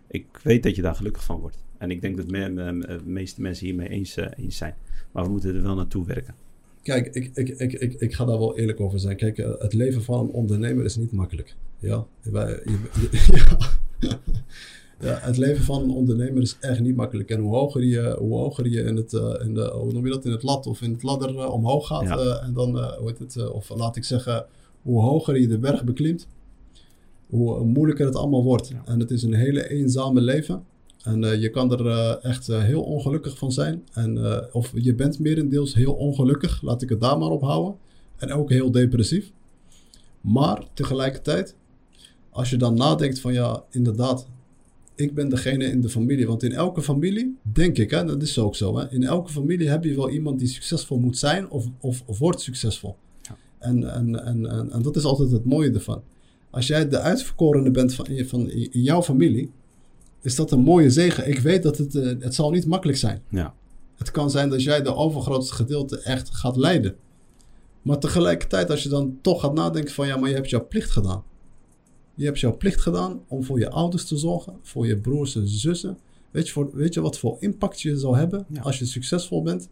Ik 0.08 0.26
weet 0.44 0.64
dat 0.64 0.76
je 0.76 0.82
daar 0.82 0.96
gelukkig 0.96 1.24
van 1.24 1.40
wordt. 1.40 1.58
En 1.78 1.92
ik 1.92 2.02
denk 2.02 2.18
dat 2.18 2.28
de 2.30 3.02
meeste 3.06 3.42
mensen 3.42 3.66
hiermee 3.66 3.90
eens, 3.90 4.16
eh, 4.18 4.28
eens 4.36 4.58
zijn. 4.58 4.76
Maar 5.12 5.24
we 5.24 5.30
moeten 5.30 5.56
er 5.56 5.62
wel 5.62 5.76
naartoe 5.76 6.06
werken. 6.06 6.36
Kijk, 6.82 7.08
ik, 7.16 7.32
ik, 7.34 7.50
ik, 7.50 7.74
ik, 7.74 7.94
ik 7.94 8.14
ga 8.14 8.26
daar 8.26 8.40
wel 8.40 8.58
eerlijk 8.58 8.80
over 8.80 9.00
zijn. 9.00 9.16
Kijk, 9.16 9.38
eh, 9.38 9.52
het 9.60 9.74
leven 9.74 10.04
van 10.04 10.20
een 10.20 10.30
ondernemer 10.30 10.86
is 10.86 10.96
niet 10.96 11.12
makkelijk. 11.12 11.56
Ja, 11.84 12.06
Wij- 12.22 12.62
je- 12.64 12.90
je- 13.12 13.58
ja. 14.08 14.20
ja, 15.00 15.18
het 15.22 15.38
leven 15.38 15.64
van 15.64 15.82
een 15.84 15.90
ondernemer 15.92 16.42
is 16.42 16.58
echt 16.60 16.80
niet 16.80 16.96
makkelijk. 16.96 17.30
En 17.30 17.40
hoe 17.40 17.56
hoger 17.56 17.84
je, 17.84 18.16
hoe 18.20 18.38
hoger 18.38 18.68
je 18.68 18.82
in 18.82 18.96
het, 18.96 19.14
eh, 19.14 19.34
in 19.46 19.54
de, 19.54 19.72
hoe 19.74 19.92
noem 19.94 20.06
je 20.06 20.12
dat, 20.12 20.26
in 20.26 20.32
het 20.32 20.44
lat 20.44 20.68
of 20.68 20.82
in 20.82 20.92
het 20.94 21.04
ladder 21.04 21.30
eh, 21.40 21.54
omhoog 21.54 21.88
gaat. 21.88 22.02
Ja. 22.04 22.18
eh, 22.18 22.44
en 22.48 22.54
dan, 22.54 22.70
hoe 22.78 23.08
heet 23.08 23.20
het, 23.20 23.52
of 23.52 23.70
laat 23.70 23.96
ik 23.96 24.04
zeggen, 24.04 24.46
hoe 24.82 25.02
hoger 25.02 25.40
je 25.40 25.48
de 25.48 25.58
berg 25.58 25.84
beklimt, 25.84 26.28
hoe 27.30 27.64
moeilijker 27.66 28.06
het 28.06 28.16
allemaal 28.16 28.44
wordt. 28.44 28.68
Ja. 28.68 28.82
En 28.86 29.00
het 29.00 29.12
is 29.12 29.24
een 29.24 29.34
hele 29.34 29.70
eenzame 29.70 30.22
leven. 30.22 30.64
En 31.04 31.40
je 31.40 31.50
kan 31.50 31.72
er 31.80 32.18
echt 32.20 32.48
heel 32.48 32.82
ongelukkig 32.82 33.38
van 33.38 33.52
zijn. 33.52 33.84
En, 33.94 34.20
of 34.54 34.72
je 34.76 34.96
bent 34.96 35.20
merendeels 35.20 35.74
heel 35.74 35.94
ongelukkig, 35.94 36.62
laat 36.62 36.82
ik 36.82 36.90
het 36.90 37.02
daar 37.02 37.18
maar 37.18 37.30
op 37.30 37.42
houden. 37.42 37.76
En 38.18 38.32
ook 38.34 38.50
heel 38.50 38.72
depressief. 38.72 39.32
Maar 40.22 40.64
tegelijkertijd, 40.74 41.56
als 42.34 42.50
je 42.50 42.58
dan 42.58 42.74
nadenkt 42.74 43.20
van 43.20 43.34
ja, 43.34 43.64
inderdaad, 43.70 44.28
ik 44.96 45.14
ben 45.14 45.30
degene 45.30 45.66
in 45.66 45.82
de 45.82 45.90
familie. 45.90 46.28
Want 46.28 46.44
in 46.44 46.52
elke 46.52 46.82
familie, 46.82 47.38
denk 47.42 47.78
ik, 47.78 47.90
hè, 47.92 48.06
dat 48.06 48.22
is 48.22 48.40
ook 48.40 48.56
zo. 48.56 48.78
Hè, 48.78 48.90
in 48.92 49.04
elke 49.04 49.32
familie 49.32 49.70
heb 49.70 49.84
je 49.84 49.96
wel 49.96 50.10
iemand 50.10 50.40
die 50.40 50.48
succesvol 50.48 50.98
moet 51.00 51.18
zijn 51.18 51.50
of, 51.50 51.66
of, 51.80 52.04
of 52.06 52.20
wordt 52.20 52.42
succesvol. 52.42 52.96
Ja. 53.22 53.38
En, 53.60 53.94
en, 53.94 54.26
en, 54.26 54.46
en, 54.50 54.72
en 54.72 54.82
dat 54.82 54.96
is 54.96 55.04
altijd 55.04 55.32
het 55.32 55.46
mooie 55.46 55.72
ervan. 55.72 56.02
Als 56.50 56.68
jij 56.68 56.90
de 56.90 57.00
uitverkorene 57.00 57.72
bent 57.72 57.94
van, 57.94 58.06
in- 58.08 58.28
van 58.28 58.50
in 58.50 58.82
jouw 58.82 59.02
familie, 59.04 59.52
is 60.22 60.36
dat 60.36 60.52
een 60.52 60.60
mooie 60.60 60.90
zegen. 60.90 61.28
Ik 61.30 61.40
weet 61.40 61.64
dat 61.64 61.78
het, 61.78 61.96
eh, 61.96 62.06
het 62.20 62.36
zal 62.36 62.52
niet 62.52 62.66
makkelijk 62.66 62.98
zijn. 62.98 63.22
Ja, 63.30 63.44
Het 63.44 63.54
Het 63.98 64.12
kan 64.12 64.30
zijn 64.32 64.50
dat 64.50 64.64
jij 64.64 64.82
de 64.82 64.96
overgrootste 64.96 65.54
gedeelte 65.54 66.00
echt 66.00 66.36
gaat 66.36 66.56
leiden. 66.58 66.96
Maar 67.82 68.00
tegelijkertijd, 68.00 68.70
als 68.70 68.84
je 68.84 68.90
dan 68.90 69.18
toch 69.22 69.42
gaat 69.42 69.54
nadenken 69.54 69.94
van 69.94 70.08
ja, 70.08 70.18
maar 70.18 70.30
je 70.30 70.36
hebt 70.36 70.50
jouw 70.50 70.68
plicht 70.68 70.92
gedaan. 70.92 71.24
Je 72.16 72.26
hebt 72.26 72.40
jouw 72.40 72.58
plicht 72.58 72.82
gedaan 72.82 73.22
om 73.28 73.44
voor 73.44 73.60
je 73.60 73.70
ouders 73.70 74.06
te 74.06 74.18
zorgen, 74.18 74.54
voor 74.62 74.88
je 74.88 74.98
broers 74.98 75.36
en 75.36 75.48
zussen. 75.48 75.98
Weet 76.32 76.48
je, 76.48 76.54
voor, 76.54 76.70
weet 76.74 76.94
je 76.94 77.02
wat 77.02 77.18
voor 77.18 77.38
impact 77.40 77.82
je 77.82 77.98
zal 77.98 78.16
hebben 78.16 78.46
Ja. 78.50 78.62
als 78.62 78.80
je 78.80 78.86
succesvol 78.86 79.42
bent? 79.42 79.68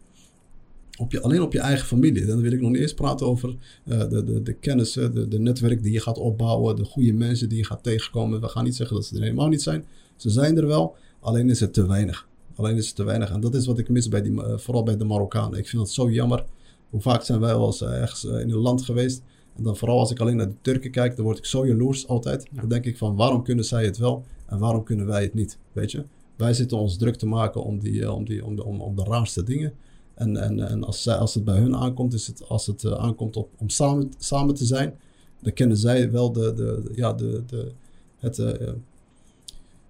Op 0.98 1.12
je, 1.12 1.20
alleen 1.20 1.42
op 1.42 1.52
je 1.52 1.58
eigen 1.60 1.86
familie. 1.86 2.26
Dan 2.26 2.40
wil 2.40 2.52
ik 2.52 2.60
nog 2.60 2.70
niet 2.70 2.80
eens 2.80 2.94
praten 2.94 3.26
over 3.26 3.56
eh, 3.84 3.98
de, 4.08 4.24
de, 4.24 4.42
de 4.42 4.52
kennissen, 4.52 5.14
de, 5.14 5.28
de 5.28 5.38
netwerk 5.38 5.82
die 5.82 5.92
je 5.92 6.00
gaat 6.00 6.18
opbouwen, 6.18 6.76
de 6.76 6.84
goede 6.84 7.12
mensen 7.12 7.48
die 7.48 7.58
je 7.58 7.64
gaat 7.64 7.82
tegenkomen. 7.82 8.40
We 8.40 8.48
gaan 8.48 8.64
niet 8.64 8.76
zeggen 8.76 8.96
dat 8.96 9.04
ze 9.04 9.16
er 9.16 9.22
helemaal 9.22 9.48
niet 9.48 9.62
zijn. 9.62 9.84
Ze 10.16 10.30
zijn 10.30 10.56
er 10.56 10.66
wel, 10.66 10.96
alleen 11.20 11.50
is 11.50 11.60
het 11.60 11.72
te 11.72 11.86
weinig. 11.86 12.28
Alleen 12.54 12.76
is 12.76 12.86
het 12.86 12.96
te 12.96 13.04
weinig. 13.04 13.30
En 13.30 13.40
dat 13.40 13.54
is 13.54 13.66
wat 13.66 13.78
ik 13.78 13.88
mis 13.88 14.08
bij 14.08 14.22
die, 14.22 14.42
eh, 14.42 14.58
vooral 14.58 14.82
bij 14.82 14.96
de 14.96 15.04
Marokkanen. 15.04 15.58
Ik 15.58 15.68
vind 15.68 15.82
het 15.82 15.90
zo 15.90 16.10
jammer. 16.10 16.44
Hoe 16.90 17.00
vaak 17.00 17.22
zijn 17.22 17.40
wij 17.40 17.54
wel 17.56 17.66
eens 17.66 17.80
eh, 17.82 18.00
ergens 18.00 18.24
in 18.24 18.50
een 18.50 18.52
land 18.56 18.82
geweest. 18.82 19.22
En 19.56 19.62
dan 19.62 19.76
vooral 19.76 19.98
als 19.98 20.10
ik 20.10 20.20
alleen 20.20 20.36
naar 20.36 20.48
de 20.48 20.60
Turken 20.60 20.90
kijk, 20.90 21.16
dan 21.16 21.24
word 21.24 21.38
ik 21.38 21.44
zo 21.44 21.66
jaloers 21.66 22.08
altijd. 22.08 22.46
Dan 22.52 22.68
denk 22.68 22.84
ik 22.84 22.96
van 22.98 23.16
waarom 23.16 23.42
kunnen 23.42 23.64
zij 23.64 23.84
het 23.84 23.98
wel 23.98 24.24
en 24.46 24.58
waarom 24.58 24.82
kunnen 24.84 25.06
wij 25.06 25.22
het 25.22 25.34
niet? 25.34 25.58
Weet 25.72 25.90
je? 25.90 26.04
Wij 26.36 26.54
zitten 26.54 26.78
ons 26.78 26.96
druk 26.96 27.16
te 27.16 27.26
maken 27.26 27.64
om, 27.64 27.78
die, 27.78 28.02
eh, 28.02 28.14
om, 28.14 28.24
die, 28.24 28.44
om, 28.44 28.56
de, 28.56 28.64
om, 28.64 28.80
om 28.80 28.96
de 28.96 29.04
raarste 29.04 29.42
dingen. 29.42 29.72
En, 30.14 30.36
en, 30.36 30.68
en 30.68 30.84
als, 30.84 31.02
zij, 31.02 31.14
als 31.14 31.34
het 31.34 31.44
bij 31.44 31.58
hun 31.58 31.76
aankomt, 31.76 32.12
is 32.12 32.26
het, 32.26 32.48
als 32.48 32.66
het 32.66 32.84
eh, 32.84 32.92
aankomt 32.92 33.36
op, 33.36 33.48
om 33.58 33.68
samen, 33.68 34.12
samen 34.18 34.54
te 34.54 34.64
zijn, 34.64 34.94
dan 35.40 35.52
kennen 35.52 35.76
zij 35.76 36.10
wel 36.10 36.32
de, 36.32 36.40
de, 36.54 36.80
de- 36.84 36.92
ja, 36.94 37.12
de, 37.12 37.42
de, 37.46 37.72
het, 38.18 38.38
eh, 38.38 38.68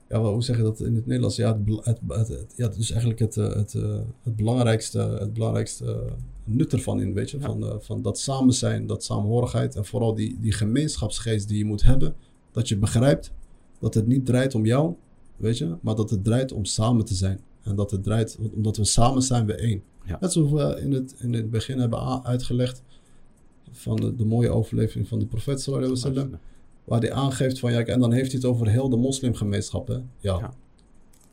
ja, 0.08 0.22
hoe 0.22 0.42
zeg 0.42 0.56
je 0.56 0.62
dat 0.62 0.80
in 0.80 0.94
het 0.94 1.06
Nederlands? 1.06 1.36
Ja, 1.36 1.58
het, 1.82 1.98
het, 2.08 2.28
het, 2.28 2.52
ja 2.56 2.68
dus 2.68 2.90
eigenlijk 2.90 3.20
het, 3.20 3.34
het, 3.34 3.72
het 4.22 4.36
belangrijkste, 4.36 4.98
het 4.98 5.32
belangrijkste 5.32 6.04
nut 6.44 6.72
ervan 6.72 7.00
in, 7.00 7.14
weet 7.14 7.30
je? 7.30 7.38
Ja. 7.38 7.46
Van, 7.46 7.66
eh, 7.66 7.74
van 7.78 8.02
dat 8.02 8.18
samen 8.18 8.54
zijn, 8.54 8.86
dat 8.86 9.04
samenhorigheid 9.04 9.76
en 9.76 9.84
vooral 9.84 10.14
die, 10.14 10.36
die 10.40 10.52
gemeenschapsgeest 10.52 11.48
die 11.48 11.58
je 11.58 11.64
moet 11.64 11.82
hebben. 11.82 12.14
Dat 12.50 12.68
je 12.68 12.76
begrijpt 12.76 13.32
dat 13.78 13.94
het 13.94 14.06
niet 14.06 14.26
draait 14.26 14.54
om 14.54 14.66
jou, 14.66 14.94
weet 15.36 15.58
je, 15.58 15.76
maar 15.80 15.94
dat 15.94 16.10
het 16.10 16.24
draait 16.24 16.52
om 16.52 16.64
samen 16.64 17.04
te 17.04 17.14
zijn. 17.14 17.40
En 17.62 17.76
dat 17.76 17.90
het 17.90 18.02
draait, 18.02 18.38
omdat 18.54 18.76
we 18.76 18.84
samen 18.84 19.22
zijn 19.22 19.46
we 19.46 19.54
één. 19.54 19.82
Ja. 20.04 20.16
Net 20.20 20.32
zoals 20.32 20.50
we 20.50 20.80
in 20.80 20.92
het, 20.92 21.14
in 21.18 21.32
het 21.32 21.50
begin 21.50 21.78
hebben 21.78 22.24
uitgelegd 22.24 22.82
van 23.70 23.96
de, 23.96 24.16
de 24.16 24.24
mooie 24.24 24.50
overlevering 24.50 25.08
van 25.08 25.18
de 25.18 25.26
profeet 25.26 25.60
sallallahu 25.60 25.92
alaihi 25.92 26.10
wasallam. 26.10 26.40
Waar 26.84 27.00
hij 27.00 27.12
aangeeft 27.12 27.58
van, 27.58 27.72
ja, 27.72 27.84
en 27.84 28.00
dan 28.00 28.12
heeft 28.12 28.32
hij 28.32 28.40
het 28.40 28.50
over 28.50 28.68
heel 28.68 28.88
de 28.88 28.96
moslimgemeenschap. 28.96 29.88
Hè? 29.88 29.94
Ja. 29.94 30.04
Ja. 30.38 30.54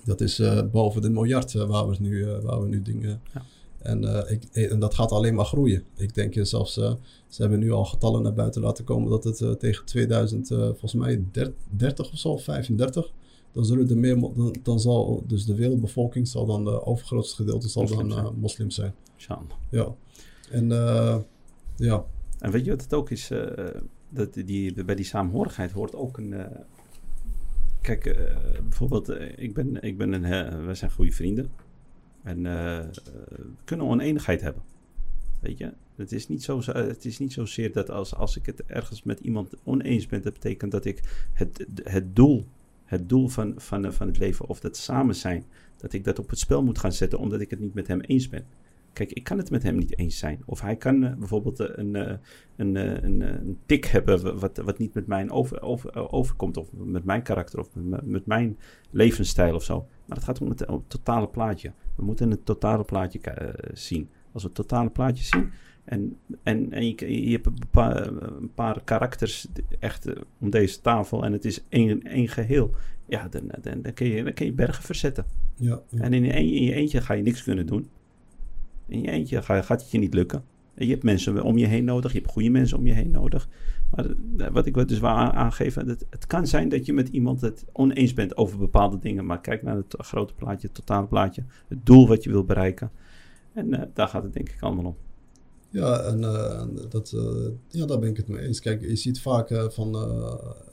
Dat 0.03 0.21
is 0.21 0.39
eh, 0.39 0.61
boven 0.71 1.01
de 1.01 1.09
miljard 1.09 1.55
eh, 1.55 1.67
waar, 1.67 1.87
we 1.87 1.95
nu, 1.99 2.25
waar 2.25 2.61
we 2.61 2.67
nu 2.67 2.81
dingen. 2.81 3.21
Ja. 3.33 3.45
En, 3.79 4.03
eh, 4.03 4.31
ik, 4.31 4.43
eh, 4.51 4.71
en 4.71 4.79
dat 4.79 4.93
gaat 4.93 5.11
alleen 5.11 5.35
maar 5.35 5.45
groeien. 5.45 5.83
Ik 5.95 6.13
denk 6.13 6.33
zelfs, 6.41 6.77
eh, 6.77 6.93
ze 7.27 7.41
hebben 7.41 7.59
nu 7.59 7.71
al 7.71 7.85
getallen 7.85 8.21
naar 8.21 8.33
buiten 8.33 8.61
laten 8.61 8.83
komen 8.83 9.09
dat 9.09 9.23
het 9.23 9.59
tegen 9.59 9.85
2000, 9.85 10.51
eh, 10.51 10.57
volgens 10.57 10.93
mij 10.93 11.23
30 11.69 12.11
of 12.11 12.17
zo, 12.17 12.37
35, 12.37 13.11
dan 13.51 13.65
zullen 13.65 13.89
er 13.89 13.97
meer, 13.97 14.19
dan, 14.19 14.55
dan 14.63 14.79
zal 14.79 15.23
dus 15.27 15.45
de 15.45 15.55
wereldbevolking 15.55 16.27
zal 16.27 16.45
dan 16.45 16.63
de 16.63 16.85
overgrootste 16.85 17.35
gedeelte 17.35 17.69
zal 17.69 17.81
Moslim 17.81 18.09
dan 18.09 18.11
zijn. 18.11 18.39
moslim 18.39 18.69
zijn. 18.69 18.93
Ja. 19.69 19.95
En 20.51 20.69
ja, 21.75 22.05
En 22.39 22.51
weet 22.51 22.65
je 22.65 22.71
wat 22.71 22.81
het 22.81 22.93
ook 22.93 23.09
is? 23.09 23.31
dat 24.09 24.33
die, 24.33 24.83
bij 24.83 24.95
die 24.95 25.05
saamhorigheid 25.05 25.71
hoort 25.71 25.95
ook 25.95 26.17
een. 26.17 26.33
kijk, 27.81 28.29
bijvoorbeeld, 28.63 29.09
ik 29.35 29.53
ben, 29.53 29.81
ik 29.81 29.97
ben 29.97 30.13
een. 30.13 30.65
we 30.65 30.73
zijn 30.73 30.91
goede 30.91 31.11
vrienden. 31.11 31.49
En 32.23 32.45
eh, 32.45 32.79
eh, 32.79 32.85
we 33.27 33.63
kunnen 33.63 33.85
oneenigheid 33.85 34.41
hebben. 34.41 34.63
Weet 35.39 35.57
je? 35.57 35.73
Het 35.95 36.11
is 36.11 36.27
niet, 36.27 36.43
zo, 36.43 36.61
het 36.65 37.05
is 37.05 37.19
niet 37.19 37.33
zozeer 37.33 37.71
dat 37.71 37.89
als, 37.89 38.15
als 38.15 38.37
ik 38.37 38.45
het 38.45 38.63
ergens 38.65 39.03
met 39.03 39.19
iemand 39.19 39.53
oneens 39.63 40.07
ben, 40.07 40.21
dat 40.21 40.33
betekent 40.33 40.71
dat 40.71 40.85
ik 40.85 41.27
het, 41.33 41.65
het 41.83 42.15
doel, 42.15 42.45
het 42.85 43.09
doel 43.09 43.27
van, 43.27 43.53
van, 43.57 43.93
van 43.93 44.07
het 44.07 44.17
leven 44.17 44.47
of 44.47 44.59
dat 44.59 44.77
samen 44.77 45.15
zijn, 45.15 45.45
dat 45.77 45.93
ik 45.93 46.03
dat 46.03 46.19
op 46.19 46.29
het 46.29 46.39
spel 46.39 46.63
moet 46.63 46.77
gaan 46.77 46.93
zetten 46.93 47.19
omdat 47.19 47.41
ik 47.41 47.49
het 47.49 47.59
niet 47.59 47.73
met 47.73 47.87
hem 47.87 47.99
eens 47.99 48.29
ben. 48.29 48.45
Kijk, 48.99 49.11
ik 49.11 49.23
kan 49.23 49.37
het 49.37 49.51
met 49.51 49.63
hem 49.63 49.75
niet 49.77 49.97
eens 49.97 50.17
zijn. 50.17 50.41
Of 50.45 50.61
hij 50.61 50.75
kan 50.75 51.03
eh, 51.03 51.13
bijvoorbeeld 51.13 51.59
eh, 51.59 51.67
een, 51.71 51.95
eh, 51.95 52.17
een, 52.55 52.75
een, 52.75 53.21
een 53.21 53.59
tik 53.65 53.85
hebben 53.85 54.39
wat, 54.39 54.57
wat 54.57 54.77
niet 54.77 54.93
met 54.93 55.07
mij 55.07 55.29
over, 55.29 55.61
over, 55.61 56.11
overkomt. 56.11 56.57
Of 56.57 56.67
met 56.73 57.03
mijn 57.03 57.21
karakter 57.21 57.59
of 57.59 57.69
met, 57.73 58.05
met 58.05 58.25
mijn 58.25 58.57
levensstijl 58.89 59.55
of 59.55 59.63
zo. 59.63 59.87
Maar 60.05 60.17
het 60.17 60.25
gaat 60.25 60.41
om 60.41 60.49
het, 60.49 60.65
om 60.65 60.75
het 60.75 60.89
totale 60.89 61.27
plaatje. 61.27 61.71
We 61.95 62.03
moeten 62.03 62.31
het 62.31 62.45
totale 62.45 62.83
plaatje 62.83 63.19
zien. 63.73 64.09
Als 64.31 64.41
we 64.43 64.47
het 64.47 64.57
totale 64.57 64.89
plaatje 64.89 65.23
zien 65.23 65.51
en, 65.83 66.17
en, 66.43 66.71
en 66.71 66.87
je, 66.87 67.25
je 67.25 67.31
hebt 67.31 67.45
een 67.45 67.69
paar, 67.71 68.07
een 68.07 68.53
paar 68.53 68.83
karakters 68.83 69.47
echt 69.79 70.07
om 70.39 70.49
deze 70.49 70.81
tafel 70.81 71.25
en 71.25 71.33
het 71.33 71.45
is 71.45 71.63
één, 71.69 72.01
één 72.01 72.27
geheel. 72.27 72.71
Ja, 73.07 73.27
dan, 73.27 73.51
dan, 73.61 73.81
dan, 73.81 73.93
kun 73.93 74.07
je, 74.07 74.23
dan 74.23 74.33
kun 74.33 74.45
je 74.45 74.53
bergen 74.53 74.83
verzetten. 74.83 75.25
ja, 75.55 75.81
ja. 75.89 76.01
En 76.01 76.13
in 76.13 76.25
in 76.25 76.63
je 76.63 76.73
eentje 76.73 77.01
ga 77.01 77.13
je 77.13 77.23
niks 77.23 77.43
kunnen 77.43 77.65
doen. 77.65 77.89
In 78.89 79.01
je 79.01 79.11
eentje 79.11 79.41
ga, 79.41 79.61
gaat 79.61 79.81
het 79.81 79.91
je 79.91 79.97
niet 79.97 80.13
lukken. 80.13 80.43
En 80.73 80.85
je 80.85 80.91
hebt 80.91 81.03
mensen 81.03 81.43
om 81.43 81.57
je 81.57 81.65
heen 81.65 81.83
nodig. 81.83 82.11
Je 82.11 82.19
hebt 82.19 82.31
goede 82.31 82.49
mensen 82.49 82.77
om 82.77 82.87
je 82.87 82.93
heen 82.93 83.11
nodig. 83.11 83.49
Maar 83.91 84.05
wat 84.51 84.65
ik 84.65 84.87
dus 84.87 85.03
aan- 85.03 85.31
aangeven. 85.31 85.87
Het, 85.87 86.27
kan 86.27 86.47
zijn 86.47 86.69
dat 86.69 86.85
je 86.85 86.93
met 86.93 87.07
iemand 87.07 87.41
het 87.41 87.65
oneens 87.71 88.13
bent 88.13 88.37
over 88.37 88.57
bepaalde 88.57 88.99
dingen. 88.99 89.25
Maar 89.25 89.41
kijk 89.41 89.63
naar 89.63 89.75
het 89.75 89.95
grote 89.97 90.33
plaatje, 90.33 90.67
het 90.67 90.75
totale 90.75 91.07
plaatje. 91.07 91.43
Het 91.67 91.85
doel 91.85 92.07
wat 92.07 92.23
je 92.23 92.29
wil 92.29 92.43
bereiken. 92.43 92.91
En 93.53 93.73
eh, 93.73 93.87
daar 93.93 94.07
gaat 94.07 94.23
het 94.23 94.33
denk 94.33 94.49
ik 94.49 94.61
allemaal 94.61 94.85
om. 94.85 94.95
Ja, 95.71 95.99
en 95.99 96.23
eh, 96.23 96.67
dat, 96.89 97.11
eh, 97.11 97.49
ja, 97.67 97.85
daar 97.85 97.99
ben 97.99 98.09
ik 98.09 98.17
het 98.17 98.27
mee 98.27 98.45
eens. 98.45 98.59
Kijk, 98.59 98.81
je 98.81 98.95
ziet 98.95 99.21
vaak 99.21 99.71
van, 99.73 99.95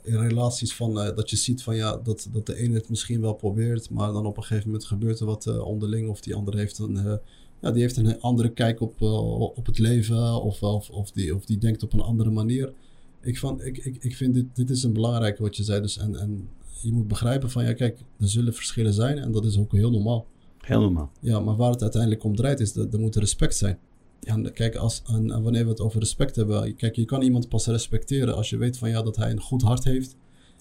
in 0.03 0.19
relaties 0.19 0.75
van, 0.75 0.93
dat 0.93 1.29
je 1.29 1.35
ziet 1.35 1.63
van 1.63 1.75
ja, 1.75 1.97
dat, 1.97 2.29
dat 2.31 2.45
de 2.45 2.55
ene 2.55 2.75
het 2.75 2.89
misschien 2.89 3.21
wel 3.21 3.33
probeert, 3.33 3.89
maar 3.89 4.11
dan 4.11 4.25
op 4.25 4.37
een 4.37 4.43
gegeven 4.43 4.69
moment 4.69 4.85
gebeurt 4.85 5.19
er 5.19 5.25
wat 5.25 5.59
onderling 5.59 6.09
of 6.09 6.21
die 6.21 6.35
andere 6.35 6.57
heeft 6.57 6.79
een, 6.79 7.19
ja, 7.61 7.71
die 7.71 7.81
heeft 7.81 7.97
een 7.97 8.21
andere 8.21 8.49
kijk 8.49 8.81
op, 8.81 9.01
eh, 9.01 9.41
op 9.41 9.65
het 9.65 9.79
leven 9.79 10.41
of, 10.41 10.63
of, 10.63 10.89
of, 10.89 11.11
die, 11.11 11.35
of 11.35 11.45
die 11.45 11.57
denkt 11.57 11.83
op 11.83 11.93
een 11.93 12.01
andere 12.01 12.29
manier. 12.29 12.73
Ik, 13.21 13.37
van, 13.37 13.61
ik, 13.61 13.77
ik, 13.77 13.97
ik 14.03 14.15
vind 14.15 14.33
dit, 14.33 14.45
dit 14.53 14.69
is 14.69 14.83
een 14.83 14.93
belangrijke 14.93 15.41
wat 15.41 15.55
je 15.55 15.63
zei. 15.63 15.81
Dus 15.81 15.97
en, 15.97 16.15
en 16.15 16.49
je 16.81 16.91
moet 16.91 17.07
begrijpen 17.07 17.49
van 17.49 17.65
ja, 17.65 17.73
kijk, 17.73 17.99
er 18.19 18.29
zullen 18.29 18.53
verschillen 18.53 18.93
zijn 18.93 19.17
en 19.17 19.31
dat 19.31 19.45
is 19.45 19.57
ook 19.57 19.71
heel 19.71 19.91
normaal. 19.91 20.25
Heel 20.57 20.81
normaal. 20.81 21.11
Ja, 21.19 21.39
maar 21.39 21.55
waar 21.55 21.71
het 21.71 21.81
uiteindelijk 21.81 22.23
om 22.23 22.35
draait 22.35 22.59
is 22.59 22.73
dat 22.73 22.93
er 22.93 22.99
moet 22.99 23.15
respect 23.15 23.55
zijn. 23.55 23.79
En 24.21 24.53
kijk, 24.53 24.75
als, 24.75 25.01
en, 25.05 25.31
en 25.31 25.41
wanneer 25.41 25.63
we 25.63 25.69
het 25.69 25.79
over 25.81 25.99
respect 25.99 26.35
hebben, 26.35 26.75
kijk, 26.75 26.95
je 26.95 27.05
kan 27.05 27.21
iemand 27.21 27.49
pas 27.49 27.65
respecteren 27.65 28.35
als 28.35 28.49
je 28.49 28.57
weet 28.57 28.77
van 28.77 28.89
ja, 28.89 29.01
dat 29.01 29.15
hij 29.15 29.31
een 29.31 29.41
goed 29.41 29.61
hart 29.61 29.83
heeft. 29.83 30.15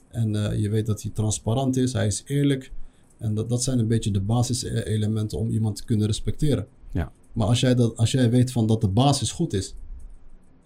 En 0.09 0.51
eh, 0.51 0.61
je 0.61 0.69
weet 0.69 0.87
dat 0.87 1.03
hij 1.03 1.11
transparant 1.11 1.77
is, 1.77 1.93
hij 1.93 2.07
is 2.07 2.23
eerlijk. 2.27 2.73
En 3.19 3.35
dat, 3.35 3.49
dat 3.49 3.63
zijn 3.63 3.79
een 3.79 3.87
beetje 3.87 4.11
de 4.11 4.21
basiselementen 4.21 5.39
om 5.39 5.51
iemand 5.51 5.77
te 5.77 5.85
kunnen 5.85 6.07
respecteren. 6.07 6.67
Ja. 6.93 7.13
Maar 7.33 7.47
als 7.47 7.61
jij, 7.61 7.75
dat, 7.75 7.97
als 7.97 8.11
jij 8.11 8.31
weet 8.31 8.53
van 8.53 8.67
dat 8.67 8.81
de 8.81 8.89
basis 8.89 9.31
goed 9.31 9.53
is, 9.53 9.75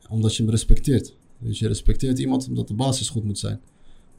omdat 0.08 0.36
je 0.36 0.42
hem 0.42 0.50
respecteert. 0.50 1.16
Dus 1.38 1.58
je 1.58 1.68
respecteert 1.68 2.18
iemand 2.18 2.48
omdat 2.48 2.68
de 2.68 2.74
basis 2.74 3.08
goed 3.08 3.24
moet 3.24 3.38
zijn. 3.38 3.60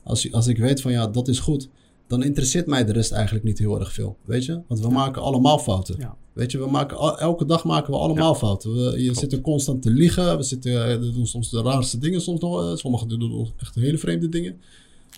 Als, 0.04 0.32
als 0.32 0.48
ik 0.48 0.58
weet 0.58 0.82
van 0.82 0.92
ja, 0.92 1.08
dat 1.08 1.28
is 1.28 1.40
goed, 1.40 1.70
dan 2.08 2.24
interesseert 2.24 2.68
mij 2.68 2.86
de 2.86 2.92
rest 2.92 3.12
eigenlijk 3.12 3.46
niet 3.46 3.58
heel 3.60 3.80
erg 3.80 3.94
veel. 3.94 4.18
Weet 4.26 4.46
je? 4.46 4.62
Want 4.68 4.80
we 4.80 4.90
maken 4.90 5.22
allemaal 5.22 5.60
fouten. 5.60 5.96
Ja. 6.00 6.18
Weet 6.34 6.52
je, 6.52 6.58
we 6.58 6.70
maken, 6.70 6.98
elke 7.18 7.46
dag 7.46 7.64
maken 7.64 7.94
we 7.94 8.00
allemaal 8.00 8.36
fouten. 8.36 8.74
We, 8.74 9.04
je 9.04 9.14
zit 9.14 9.34
er 9.34 9.42
constant 9.42 9.82
te 9.82 9.90
liegen. 9.90 10.38
We, 10.38 10.44
zitten, 10.44 10.92
eh, 10.92 11.00
we 11.00 11.12
doen 11.12 11.28
soms 11.28 11.50
de 11.50 11.62
raarste 11.62 11.98
dingen. 11.98 12.22
Soms 12.22 12.40
nog, 12.40 12.62
eh, 12.62 12.76
sommigen 12.76 13.08
doen 13.08 13.52
echt 13.58 13.76
hele 13.76 13.98
vreemde 13.98 14.30
dingen. 14.30 14.62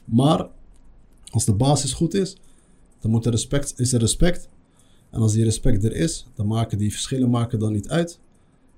Maar 0.06 0.48
als 1.32 1.46
de 1.46 1.54
basis 1.54 1.94
goed 1.94 2.14
is, 2.14 2.36
dan 3.00 3.12
moet 3.12 3.26
er 3.26 3.32
respect, 3.32 3.74
is 3.80 3.94
er 3.94 4.00
respect. 4.00 4.50
En 5.14 5.22
als 5.22 5.34
die 5.34 5.44
respect 5.44 5.84
er 5.84 5.96
is, 5.96 6.26
dan 6.36 6.48
maken 6.48 6.78
die 6.78 6.92
verschillen 6.92 7.30
maken 7.30 7.60
dan 7.60 7.72
niet 7.74 7.90
uit. 7.90 8.20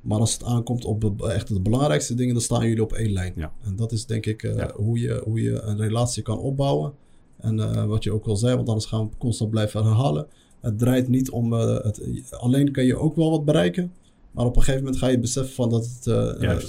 Maar 0.01 0.19
als 0.19 0.33
het 0.33 0.43
aankomt 0.43 0.85
op 0.85 1.01
de, 1.01 1.31
echt 1.31 1.47
de 1.47 1.59
belangrijkste 1.61 2.13
dingen, 2.15 2.33
dan 2.33 2.43
staan 2.43 2.67
jullie 2.67 2.83
op 2.83 2.93
één 2.93 3.11
lijn. 3.11 3.33
Ja. 3.35 3.51
En 3.63 3.75
dat 3.75 3.91
is 3.91 4.05
denk 4.05 4.25
ik 4.25 4.43
eh, 4.43 4.55
Ja. 4.55 4.71
hoe, 4.75 4.99
je, 4.99 5.21
hoe 5.23 5.41
je 5.41 5.61
een 5.61 5.77
relatie 5.77 6.23
kan 6.23 6.37
opbouwen. 6.39 6.93
En 7.37 7.59
eh, 7.59 7.85
wat 7.85 8.03
je 8.03 8.11
ook 8.11 8.25
al 8.25 8.35
zei, 8.35 8.55
want 8.55 8.67
anders 8.67 8.85
gaan 8.85 9.03
we 9.09 9.17
constant 9.17 9.49
blijven 9.51 9.83
herhalen. 9.83 10.27
Het 10.61 10.79
draait 10.79 11.07
niet 11.07 11.29
om. 11.29 11.53
eh, 11.53 11.83
het, 11.83 12.01
alleen 12.31 12.71
kan 12.71 12.85
je 12.85 12.97
ook 12.97 13.15
wel 13.15 13.29
wat 13.31 13.45
bereiken. 13.45 13.91
Maar 14.31 14.45
op 14.45 14.55
een 14.55 14.61
gegeven 14.61 14.83
moment 14.83 15.01
ga 15.01 15.07
je 15.07 15.19
beseffen 15.19 15.53
van 15.53 15.69
dat 15.69 15.85
het, 16.03 16.03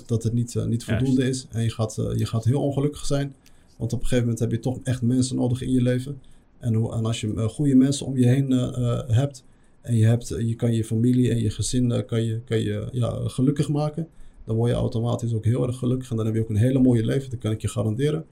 dat 0.08 0.22
het 0.22 0.32
niet, 0.32 0.54
niet 0.54 0.84
Juist. 0.84 0.84
voldoende 0.84 1.28
is. 1.28 1.46
En 1.50 1.62
je 1.62 1.70
gaat, 1.70 1.94
je 2.16 2.26
gaat 2.26 2.44
heel 2.44 2.62
ongelukkig 2.62 3.06
zijn. 3.06 3.34
Want 3.76 3.92
op 3.92 3.98
een 4.00 4.04
gegeven 4.06 4.24
moment 4.24 4.40
heb 4.42 4.50
je 4.50 4.60
toch 4.60 4.78
echt 4.82 5.02
mensen 5.02 5.36
nodig 5.36 5.62
in 5.62 5.70
je 5.72 5.82
leven. 5.82 6.20
En, 6.58 6.74
hoe, 6.74 6.92
en 6.94 7.04
als 7.04 7.20
je 7.20 7.48
goede 7.48 7.74
mensen 7.74 8.06
om 8.06 8.16
je 8.18 8.26
heen 8.26 8.50
hebt. 9.12 9.44
En 9.86 9.96
je, 9.96 10.06
hebt, 10.06 10.28
je 10.28 10.54
kan 10.54 10.72
je 10.72 10.84
familie 10.84 11.30
en 11.30 11.38
je 11.38 11.50
gezin 11.50 11.92
eh, 11.92 12.06
kan 12.06 12.22
je, 12.22 12.40
kan 12.44 12.58
je, 12.58 12.88
ja, 12.92 13.20
gelukkig 13.24 13.68
maken. 13.68 14.08
Dan 14.44 14.56
word 14.56 14.70
je 14.70 14.76
automatisch 14.76 15.34
ook 15.34 15.44
heel 15.44 15.66
erg 15.66 15.78
gelukkig. 15.78 16.10
En 16.10 16.16
dan 16.16 16.26
heb 16.26 16.34
je 16.34 16.40
ook 16.40 16.48
een 16.48 16.56
hele 16.56 16.78
mooie 16.78 17.04
leven. 17.04 17.30
Dat 17.30 17.38
kan 17.38 17.50
ik 17.50 17.60
je 17.60 17.68
garanderen. 17.68 18.24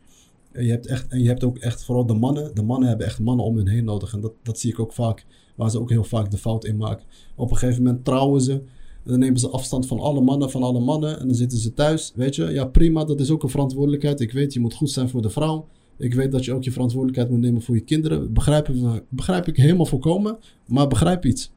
En 0.52 0.64
je 0.64 0.70
hebt, 0.70 0.86
echt, 0.86 1.08
en 1.08 1.22
je 1.22 1.28
hebt 1.28 1.44
ook 1.44 1.58
echt, 1.58 1.84
vooral 1.84 2.06
de 2.06 2.14
mannen, 2.14 2.54
de 2.54 2.62
mannen 2.62 2.88
hebben 2.88 3.06
echt 3.06 3.20
mannen 3.20 3.44
om 3.44 3.56
hun 3.56 3.68
heen 3.68 3.84
nodig. 3.84 4.12
En 4.12 4.20
dat, 4.20 4.32
dat 4.42 4.58
zie 4.58 4.70
ik 4.70 4.78
ook 4.78 4.92
vaak, 4.92 5.26
waar 5.54 5.70
ze 5.70 5.80
ook 5.80 5.90
heel 5.90 6.04
vaak 6.04 6.30
de 6.30 6.38
fout 6.38 6.64
in 6.64 6.76
maken. 6.76 7.06
Op 7.36 7.50
een 7.50 7.56
gegeven 7.56 7.82
moment 7.82 8.04
trouwen 8.04 8.40
ze, 8.40 8.62
dan 9.04 9.18
nemen 9.18 9.40
ze 9.40 9.48
afstand 9.48 9.86
van 9.86 9.98
alle 9.98 10.20
mannen, 10.20 10.50
van 10.50 10.62
alle 10.62 10.80
mannen. 10.80 11.20
En 11.20 11.26
dan 11.26 11.36
zitten 11.36 11.58
ze 11.58 11.74
thuis, 11.74 12.12
weet 12.14 12.34
je. 12.34 12.44
Ja, 12.44 12.64
prima, 12.64 13.04
dat 13.04 13.20
is 13.20 13.30
ook 13.30 13.42
een 13.42 13.48
verantwoordelijkheid. 13.48 14.20
Ik 14.20 14.32
weet, 14.32 14.52
je 14.52 14.60
moet 14.60 14.74
goed 14.74 14.90
zijn 14.90 15.08
voor 15.08 15.22
de 15.22 15.30
vrouw. 15.30 15.68
Ik 15.96 16.14
weet 16.14 16.32
dat 16.32 16.44
je 16.44 16.52
ook 16.52 16.64
je 16.64 16.72
verantwoordelijkheid 16.72 17.30
moet 17.30 17.40
nemen 17.40 17.62
voor 17.62 17.74
je 17.74 17.80
kinderen. 17.80 18.32
Begrijp, 18.32 18.70
begrijp 19.08 19.48
ik 19.48 19.56
helemaal 19.56 19.86
volkomen, 19.86 20.38
maar 20.66 20.88
begrijp 20.88 21.24
iets. 21.24 21.52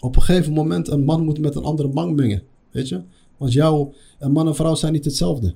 Op 0.00 0.16
een 0.16 0.22
gegeven 0.22 0.52
moment, 0.52 0.88
een 0.88 1.04
man 1.04 1.24
moet 1.24 1.40
met 1.40 1.54
een 1.54 1.62
andere 1.62 1.88
man 1.88 2.14
mengen, 2.14 2.42
weet 2.70 2.88
je. 2.88 3.02
Want 3.36 3.52
jouw, 3.52 3.92
een 4.18 4.32
man 4.32 4.46
en 4.46 4.54
vrouw 4.54 4.74
zijn 4.74 4.92
niet 4.92 5.04
hetzelfde. 5.04 5.54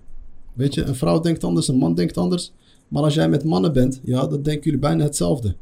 Weet 0.53 0.75
je, 0.75 0.83
een 0.83 0.95
vrouw 0.95 1.21
denkt 1.21 1.45
anders, 1.45 1.69
een 1.69 1.77
man 1.77 1.95
denkt 1.95 2.17
anders. 2.17 2.53
Maar 2.89 3.03
als 3.03 3.15
jij 3.15 3.29
met 3.29 3.45
mannen 3.45 3.73
bent, 3.73 4.01
ja, 4.05 4.27
dan 4.27 4.43
denken 4.43 4.65
jullie 4.65 4.79
bijna 4.79 5.05
hetzelfde. 5.05 5.57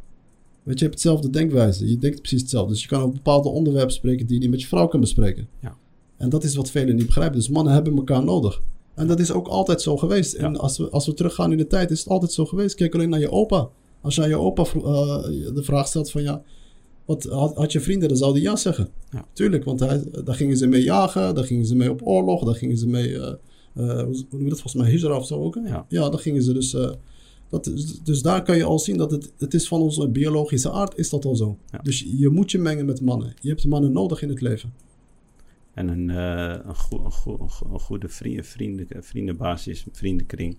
Weet 0.62 0.78
je, 0.78 0.84
je 0.84 0.90
hebt 0.90 0.94
hetzelfde 0.94 1.30
denkwijze. 1.30 1.88
Je 1.88 1.98
denkt 1.98 2.18
precies 2.18 2.40
hetzelfde. 2.40 2.72
Dus 2.72 2.82
je 2.82 2.88
kan 2.88 3.00
over 3.00 3.14
bepaalde 3.14 3.48
onderwerpen 3.48 3.92
spreken 3.92 4.26
die 4.26 4.34
je 4.34 4.40
niet 4.40 4.50
met 4.50 4.60
je 4.60 4.66
vrouw 4.66 4.86
kan 4.86 5.00
bespreken. 5.00 5.48
Ja. 5.60 5.76
En 6.16 6.28
dat 6.28 6.44
is 6.44 6.54
wat 6.54 6.70
velen 6.70 6.96
niet 6.96 7.06
begrijpen. 7.06 7.36
Dus 7.36 7.48
mannen 7.48 7.72
hebben 7.72 7.96
elkaar 7.96 8.24
nodig. 8.24 8.62
En 9.00 9.06
dat 9.06 9.20
is 9.20 9.32
ook 9.32 9.48
altijd 9.48 9.82
zo 9.82 9.96
geweest. 9.96 10.34
En 10.34 10.56
als 10.56 10.78
we, 10.78 10.90
als 10.90 11.06
we 11.06 11.14
teruggaan 11.14 11.52
in 11.52 11.58
de 11.58 11.66
tijd, 11.66 11.90
is 11.90 11.98
het 11.98 12.08
altijd 12.08 12.32
zo 12.32 12.44
geweest. 12.46 12.74
Kijk 12.74 12.94
alleen 12.94 13.08
naar 13.08 13.20
je 13.20 13.30
opa. 13.30 13.68
Als 14.00 14.14
je 14.14 14.22
aan 14.22 14.28
je 14.28 14.38
opa 14.38 14.62
uh, 14.76 14.84
de 15.54 15.62
vraag 15.62 15.86
stelt 15.86 16.10
van 16.10 16.22
ja, 16.22 16.42
wat, 17.04 17.24
had, 17.24 17.54
had, 17.54 17.72
je 17.72 17.80
vrienden, 17.80 18.08
dan 18.08 18.16
zou 18.16 18.32
hij 18.32 18.40
ja 18.40 18.56
zeggen. 18.56 18.88
Ja. 19.10 19.26
Tuurlijk, 19.32 19.64
want 19.64 19.80
hij, 19.80 20.04
daar 20.24 20.34
gingen 20.34 20.56
ze 20.56 20.66
mee 20.66 20.82
jagen, 20.82 21.34
daar 21.34 21.44
gingen 21.44 21.66
ze 21.66 21.76
mee 21.76 21.90
op 21.90 22.00
oorlog, 22.04 22.44
daar 22.44 22.54
gingen 22.54 22.76
ze 22.76 22.88
mee, 22.88 23.08
uh, 23.08 23.32
uh, 23.74 24.02
hoe 24.02 24.24
noem 24.30 24.42
je 24.42 24.48
dat 24.48 24.60
volgens 24.60 24.74
mij, 24.74 24.90
Hijra 24.90 25.16
of 25.16 25.26
zo 25.26 25.42
ook. 25.42 25.58
Ja. 25.64 25.86
ja, 25.88 26.08
daar 26.08 26.20
gingen 26.20 26.42
ze 26.42 26.52
dus... 26.52 26.76
Dat, 27.48 27.70
dus 28.04 28.22
daar 28.22 28.42
kan 28.42 28.56
je 28.56 28.64
al 28.64 28.78
zien 28.78 28.96
dat 28.96 29.10
het, 29.10 29.32
het 29.38 29.54
is 29.54 29.68
van 29.68 29.80
onze 29.80 30.08
biologische 30.08 30.70
aard, 30.70 30.98
is 30.98 31.10
dat 31.10 31.24
al 31.24 31.36
zo. 31.36 31.58
Ja. 31.70 31.78
Dus 31.82 32.06
je 32.16 32.28
moet 32.28 32.50
je 32.50 32.58
mengen 32.58 32.86
met 32.86 33.00
mannen. 33.00 33.34
Je 33.40 33.48
hebt 33.48 33.66
mannen 33.66 33.92
nodig 33.92 34.22
in 34.22 34.28
het 34.28 34.40
leven. 34.40 34.72
En 35.74 35.88
een, 35.88 36.08
uh, 36.08 36.64
een, 36.64 36.76
go 36.76 37.04
een, 37.04 37.12
go 37.12 37.48
een, 37.72 37.80
goede 37.80 38.08
vrienden, 38.08 38.44
vrienden, 38.44 38.86
vriendenbasis, 39.04 39.86
vriendenkring. 39.92 40.58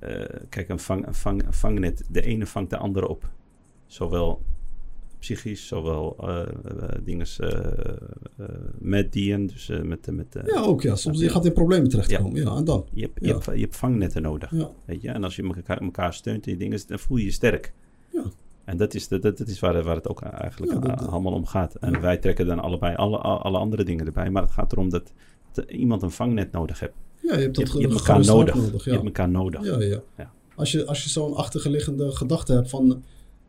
Uh, 0.00 0.24
kijk, 0.48 0.68
een, 0.68 0.78
vang, 0.78 1.06
een, 1.06 1.14
vang, 1.14 1.46
een 1.46 1.52
vangnet, 1.52 2.04
de 2.10 2.22
ene 2.22 2.46
vangt 2.46 2.70
de 2.70 2.76
andere 2.76 3.08
op. 3.08 3.30
Zowel 3.86 4.42
psychisch, 5.18 5.66
zowel 5.66 6.16
uh, 6.20 6.42
dingen 7.02 7.26
met 8.78 9.12
dieren, 9.12 9.46
dus 9.46 9.68
met... 9.82 10.10
met 10.10 10.36
ja, 10.46 10.60
ook 10.60 10.82
ja. 10.82 10.96
Soms 10.96 11.20
je 11.20 11.28
gaat 11.28 11.44
in 11.44 11.52
problemen 11.52 11.88
terechtkomen, 11.88 12.42
ja. 12.42 12.50
ja, 12.50 12.56
en 12.56 12.64
dan? 12.64 12.86
Je 12.92 13.02
hebt, 13.02 13.18
je, 13.20 13.32
hebt, 13.32 13.44
je 13.44 13.60
hebt 13.60 13.76
vangnetten 13.76 14.22
nodig, 14.22 14.50
Ja. 14.50 14.70
weet 14.84 15.02
je. 15.02 15.08
En 15.08 15.24
als 15.24 15.36
je 15.36 15.42
elkaar, 15.42 15.80
elkaar 15.80 16.14
steunt 16.14 16.46
in 16.46 16.58
die 16.58 16.68
dingen, 16.68 16.86
dan 16.86 16.98
voel 16.98 17.16
je 17.16 17.24
je 17.24 17.30
sterk. 17.30 17.72
Ja. 18.08 18.24
En 18.64 18.76
dat 18.76 18.94
is, 18.94 19.08
dat, 19.08 19.22
dat 19.22 19.40
is 19.40 19.60
waar, 19.60 19.82
waar 19.82 19.96
het 19.96 20.08
ook 20.08 20.20
eigenlijk 20.22 20.72
Ja, 20.72 20.78
dat- 20.78 21.00
a- 21.00 21.04
allemaal 21.04 21.32
om 21.32 21.46
gaat. 21.46 21.74
En 21.74 21.92
Ja. 21.92 22.00
wij 22.00 22.16
trekken 22.16 22.46
dan 22.46 22.60
allebei 22.60 22.94
alle, 22.96 23.18
alle 23.18 23.58
andere 23.58 23.84
dingen 23.84 24.06
erbij. 24.06 24.30
Maar 24.30 24.42
het 24.42 24.50
gaat 24.50 24.72
erom 24.72 24.88
dat, 24.90 25.12
dat 25.52 25.70
iemand 25.70 26.02
een 26.02 26.10
vangnet 26.10 26.52
nodig 26.52 26.80
hebt. 26.80 26.94
Ja, 27.20 27.34
je 27.36 27.40
hebt, 27.42 27.56
dat 27.56 27.72
je 27.72 27.78
hebt 27.80 27.92
elkaar 27.94 28.24
nodig. 28.24 28.84
Je 28.84 28.90
hebt 28.90 29.04
elkaar 29.04 29.28
nodig. 29.28 29.64
Ja, 29.64 29.80
ja. 29.80 30.00
Ja. 30.16 30.32
Als 30.56 30.72
je, 30.72 30.86
als 30.86 31.02
je 31.04 31.08
zo'n 31.10 31.34
achterliggende 31.34 32.10
gedachte 32.10 32.52
hebt 32.52 32.70
van... 32.70 33.02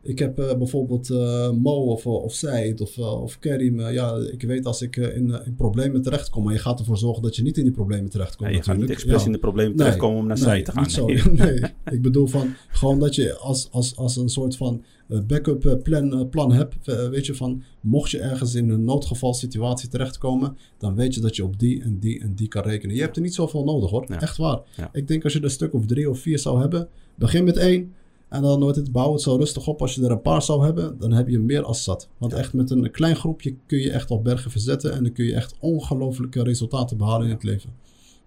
Ik 0.06 0.18
heb 0.18 0.38
eh, 0.38 0.56
bijvoorbeeld 0.58 1.10
eh, 1.10 1.50
Mo 1.50 1.72
of, 1.84 2.06
of 2.06 2.34
Said 2.34 2.80
of, 2.80 2.98
eh, 2.98 3.22
of 3.22 3.38
Karim. 3.38 3.80
eh, 3.80 3.94
ja, 3.94 4.16
ik 4.32 4.42
weet 4.42 4.66
als 4.66 4.82
ik 4.82 4.96
eh, 4.96 5.16
in, 5.16 5.30
eh, 5.32 5.46
in 5.46 5.54
problemen 5.54 6.02
terechtkom. 6.02 6.44
Maar 6.44 6.52
je 6.52 6.58
gaat 6.58 6.78
ervoor 6.78 6.98
zorgen 6.98 7.22
dat 7.22 7.36
je 7.36 7.42
niet 7.42 7.56
in 7.58 7.64
die 7.64 7.72
problemen 7.72 8.10
terechtkomt. 8.10 8.50
Ja, 8.50 8.56
je 8.56 8.62
gaat 8.62 8.76
niet 8.76 8.90
expres 8.90 9.20
Ja. 9.20 9.26
in 9.26 9.32
de 9.32 9.38
problemen 9.38 9.70
Nee, 9.70 9.78
terechtkomen 9.78 10.18
om 10.18 10.26
naar 10.26 10.38
zij 10.38 10.52
nee, 10.54 10.62
te 10.62 10.72
gaan. 10.72 10.82
niet 10.82 10.92
zo. 10.92 11.06
Nee. 11.06 11.24
Nee, 11.32 11.60
ik 11.90 12.02
bedoel 12.02 12.26
van 12.26 12.54
gewoon 12.68 12.98
dat 12.98 13.14
je 13.14 13.36
als, 13.36 13.68
als, 13.70 13.96
als 13.96 14.16
een 14.16 14.28
soort 14.28 14.56
van 14.56 14.82
eh, 15.08 15.18
backup 15.26 15.66
eh, 15.66 15.82
plan, 15.82 16.12
eh, 16.20 16.28
plan 16.30 16.52
hebt. 16.52 16.88
eh, 16.88 17.08
weet 17.08 17.26
je 17.26 17.34
van, 17.34 17.62
mocht 17.80 18.10
je 18.10 18.18
ergens 18.18 18.54
in 18.54 18.70
een 18.70 18.84
noodgevalsituatie 18.84 19.88
terechtkomen, 19.88 20.56
dan 20.78 20.94
weet 20.94 21.14
je 21.14 21.20
dat 21.20 21.36
je 21.36 21.44
op 21.44 21.58
die 21.58 21.82
en 21.82 21.98
die 21.98 22.20
en 22.20 22.34
die 22.34 22.48
kan 22.48 22.62
rekenen. 22.62 22.94
Je 22.94 23.00
hebt 23.00 23.16
er 23.16 23.22
niet 23.22 23.34
zoveel 23.34 23.64
nodig 23.64 23.90
hoor. 23.90 24.04
Ja. 24.08 24.20
Echt 24.20 24.36
waar. 24.36 24.60
Ja. 24.76 24.88
Ik 24.92 25.08
denk 25.08 25.24
als 25.24 25.32
je 25.32 25.38
er 25.38 25.44
een 25.44 25.50
stuk 25.50 25.74
of 25.74 25.86
drie 25.86 26.10
of 26.10 26.18
vier 26.18 26.38
zou 26.38 26.60
hebben, 26.60 26.88
begin 27.14 27.44
met 27.44 27.56
één. 27.56 27.92
En 28.28 28.42
dan 28.42 28.58
nooit 28.58 28.76
het 28.76 28.92
bouwen 28.92 29.14
het 29.14 29.22
zo 29.22 29.36
rustig 29.36 29.66
op. 29.66 29.80
Als 29.80 29.94
je 29.94 30.04
er 30.04 30.10
een 30.10 30.22
paar 30.22 30.42
zou 30.42 30.64
hebben, 30.64 30.98
dan 30.98 31.12
heb 31.12 31.28
je 31.28 31.38
meer 31.38 31.62
als 31.62 31.84
zat. 31.84 32.08
Want 32.18 32.32
echt 32.32 32.52
met 32.52 32.70
een 32.70 32.90
klein 32.90 33.16
groepje 33.16 33.54
kun 33.66 33.78
je 33.78 33.90
echt 33.90 34.10
op 34.10 34.24
bergen 34.24 34.50
verzetten. 34.50 34.92
En 34.92 35.02
dan 35.02 35.12
kun 35.12 35.24
je 35.24 35.34
echt 35.34 35.54
ongelooflijke 35.60 36.42
resultaten 36.42 36.96
behalen 36.96 37.26
in 37.26 37.32
het 37.32 37.42
leven. 37.42 37.70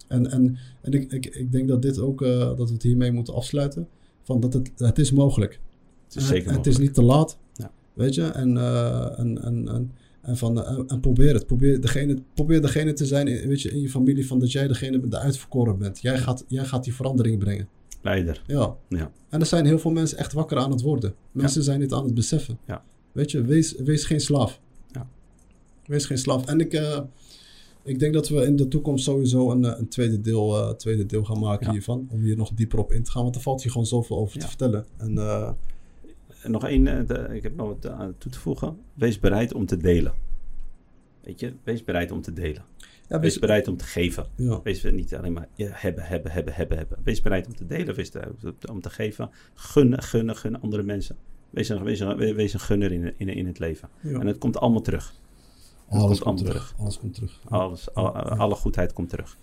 En, 0.07 0.31
en, 0.31 0.57
en 0.81 0.91
ik, 0.91 1.11
ik, 1.11 1.25
ik 1.25 1.51
denk 1.51 1.67
dat 1.67 1.81
dit 1.81 1.99
ook, 1.99 2.21
eh, 2.21 2.39
dat 2.39 2.67
we 2.67 2.73
het 2.73 2.83
hiermee 2.83 3.11
moeten 3.11 3.33
afsluiten. 3.33 3.87
Van 4.23 4.39
dat 4.39 4.53
het, 4.53 4.71
het 4.77 4.99
is 4.99 5.11
mogelijk. 5.11 5.59
Het 6.05 6.15
is 6.15 6.27
zeker 6.27 6.49
En 6.49 6.57
het 6.57 6.67
is 6.67 6.77
mogelijk. 6.77 6.97
niet 6.97 7.05
te 7.07 7.13
laat. 7.13 7.37
Ja. 7.53 7.71
Weet 7.93 8.15
je? 8.15 8.23
En, 8.23 8.57
eh, 8.57 9.19
en, 9.19 9.43
en, 9.43 9.67
en, 9.67 9.91
en, 10.21 10.37
van, 10.37 10.63
eh, 10.63 10.79
en 10.87 10.99
probeer 10.99 11.33
het. 11.33 11.45
Probeer 11.45 11.81
degene, 11.81 12.17
probeer 12.33 12.61
degene 12.61 12.93
te 12.93 13.05
zijn 13.05 13.27
in, 13.27 13.47
weet 13.47 13.61
je, 13.61 13.71
in 13.71 13.81
je 13.81 13.89
familie 13.89 14.27
van 14.27 14.39
dat 14.39 14.51
jij 14.51 14.67
degene 14.67 15.07
de 15.07 15.19
uitverkoren 15.19 15.77
bent. 15.77 16.01
Jij 16.01 16.17
gaat, 16.17 16.45
jij 16.47 16.65
gaat 16.65 16.83
die 16.83 16.95
verandering 16.95 17.39
brengen. 17.39 17.67
Leider. 18.01 18.43
Ja. 18.47 18.75
Ja. 18.89 19.11
En 19.29 19.39
er 19.39 19.45
zijn 19.45 19.65
heel 19.65 19.79
veel 19.79 19.91
mensen 19.91 20.17
echt 20.17 20.33
wakker 20.33 20.57
aan 20.57 20.71
het 20.71 20.81
worden. 20.81 21.15
Mensen 21.31 21.63
zijn 21.63 21.79
dit 21.79 21.93
aan 21.93 22.03
het 22.03 22.13
beseffen. 22.13 22.59
Ja. 22.65 22.83
Weet 23.11 23.31
je, 23.31 23.41
wees, 23.41 23.75
wees 23.75 24.05
geen 24.05 24.19
slaaf. 24.21 24.59
Ja. 24.91 25.07
Wees 25.85 26.05
geen 26.05 26.17
slaaf. 26.17 26.45
En 26.45 26.59
ik, 26.59 26.73
eh, 26.73 26.99
ik 27.83 27.99
denk 27.99 28.13
dat 28.13 28.29
we 28.29 28.45
in 28.45 28.55
de 28.55 28.67
toekomst 28.67 29.03
sowieso 29.03 29.51
een, 29.51 29.65
eh, 29.65 29.79
een 29.79 29.87
tweede, 29.87 30.21
deel, 30.21 30.57
eh, 30.57 30.73
tweede 30.73 31.05
deel 31.05 31.23
gaan 31.25 31.39
maken 31.39 31.65
Ja. 31.65 31.71
hiervan. 31.71 32.07
Om 32.11 32.19
hier 32.21 32.35
nog 32.37 32.51
dieper 32.53 32.79
op 32.79 32.91
in 32.91 33.03
te 33.03 33.11
gaan. 33.11 33.23
Want 33.23 33.35
er 33.35 33.41
valt 33.41 33.61
hier 33.61 33.71
gewoon 33.71 33.87
zoveel 33.87 34.17
over 34.17 34.39
te 34.39 34.47
vertellen. 34.47 34.85
En 34.97 35.17
En 36.43 36.51
nog 36.51 36.67
één, 36.67 36.83
de- 37.07 37.29
ik 37.33 37.43
heb 37.43 37.55
nog 37.55 37.67
wat 37.67 37.87
aan 37.91 38.15
toe 38.17 38.31
te 38.31 38.39
voegen. 38.39 38.77
Wees 38.93 39.19
bereid 39.19 39.53
om 39.53 39.65
te 39.65 39.77
delen. 39.77 40.13
Weet 41.23 41.39
je, 41.39 41.53
wees 41.63 41.83
bereid 41.83 42.11
om 42.11 42.21
te 42.21 42.33
delen. 42.33 42.63
Ja, 43.09 43.19
Wees 43.19 43.19
wees, 43.19 43.39
bereid 43.39 43.67
om 43.67 43.77
te 43.77 43.85
geven. 43.85 44.25
ja. 44.35 44.61
Wees 44.63 44.83
niet 44.83 45.15
alleen 45.15 45.33
maar 45.33 45.47
hebben, 45.57 46.03
hebben, 46.03 46.31
hebben, 46.31 46.53
hebben, 46.53 46.77
hebben. 46.77 46.97
Wees 47.03 47.21
bereid 47.21 47.47
om 47.47 47.55
te 47.55 47.65
delen, 47.65 47.95
wees 47.95 48.11
bereid 48.11 48.69
om 48.69 48.81
te 48.81 48.89
geven. 48.89 49.29
Gun, 49.53 50.01
gunnen, 50.03 50.35
gun 50.35 50.61
andere 50.61 50.83
mensen. 50.83 51.15
Wees 51.49 51.69
een, 51.69 51.83
wees 51.83 51.99
een, 51.99 52.17
wees 52.35 52.53
een 52.53 52.59
gunner 52.59 52.91
in, 52.91 53.13
in, 53.17 53.27
in 53.27 53.45
het 53.47 53.59
leven. 53.59 53.89
ja. 54.01 54.19
En 54.19 54.27
het 54.27 54.37
komt 54.37 54.57
allemaal 54.57 54.81
terug. 54.81 55.13
Alles 55.89 56.19
komt 56.19 56.19
komt 56.19 56.23
allemaal 56.23 56.43
terug. 56.45 56.73
Alles 56.77 56.99
komt 56.99 57.13
terug. 57.13 57.39
Alles, 57.49 57.93
al- 57.93 58.13
alle 58.15 58.55
goedheid 58.55 58.93
komt 58.93 59.09
terug. 59.09 59.37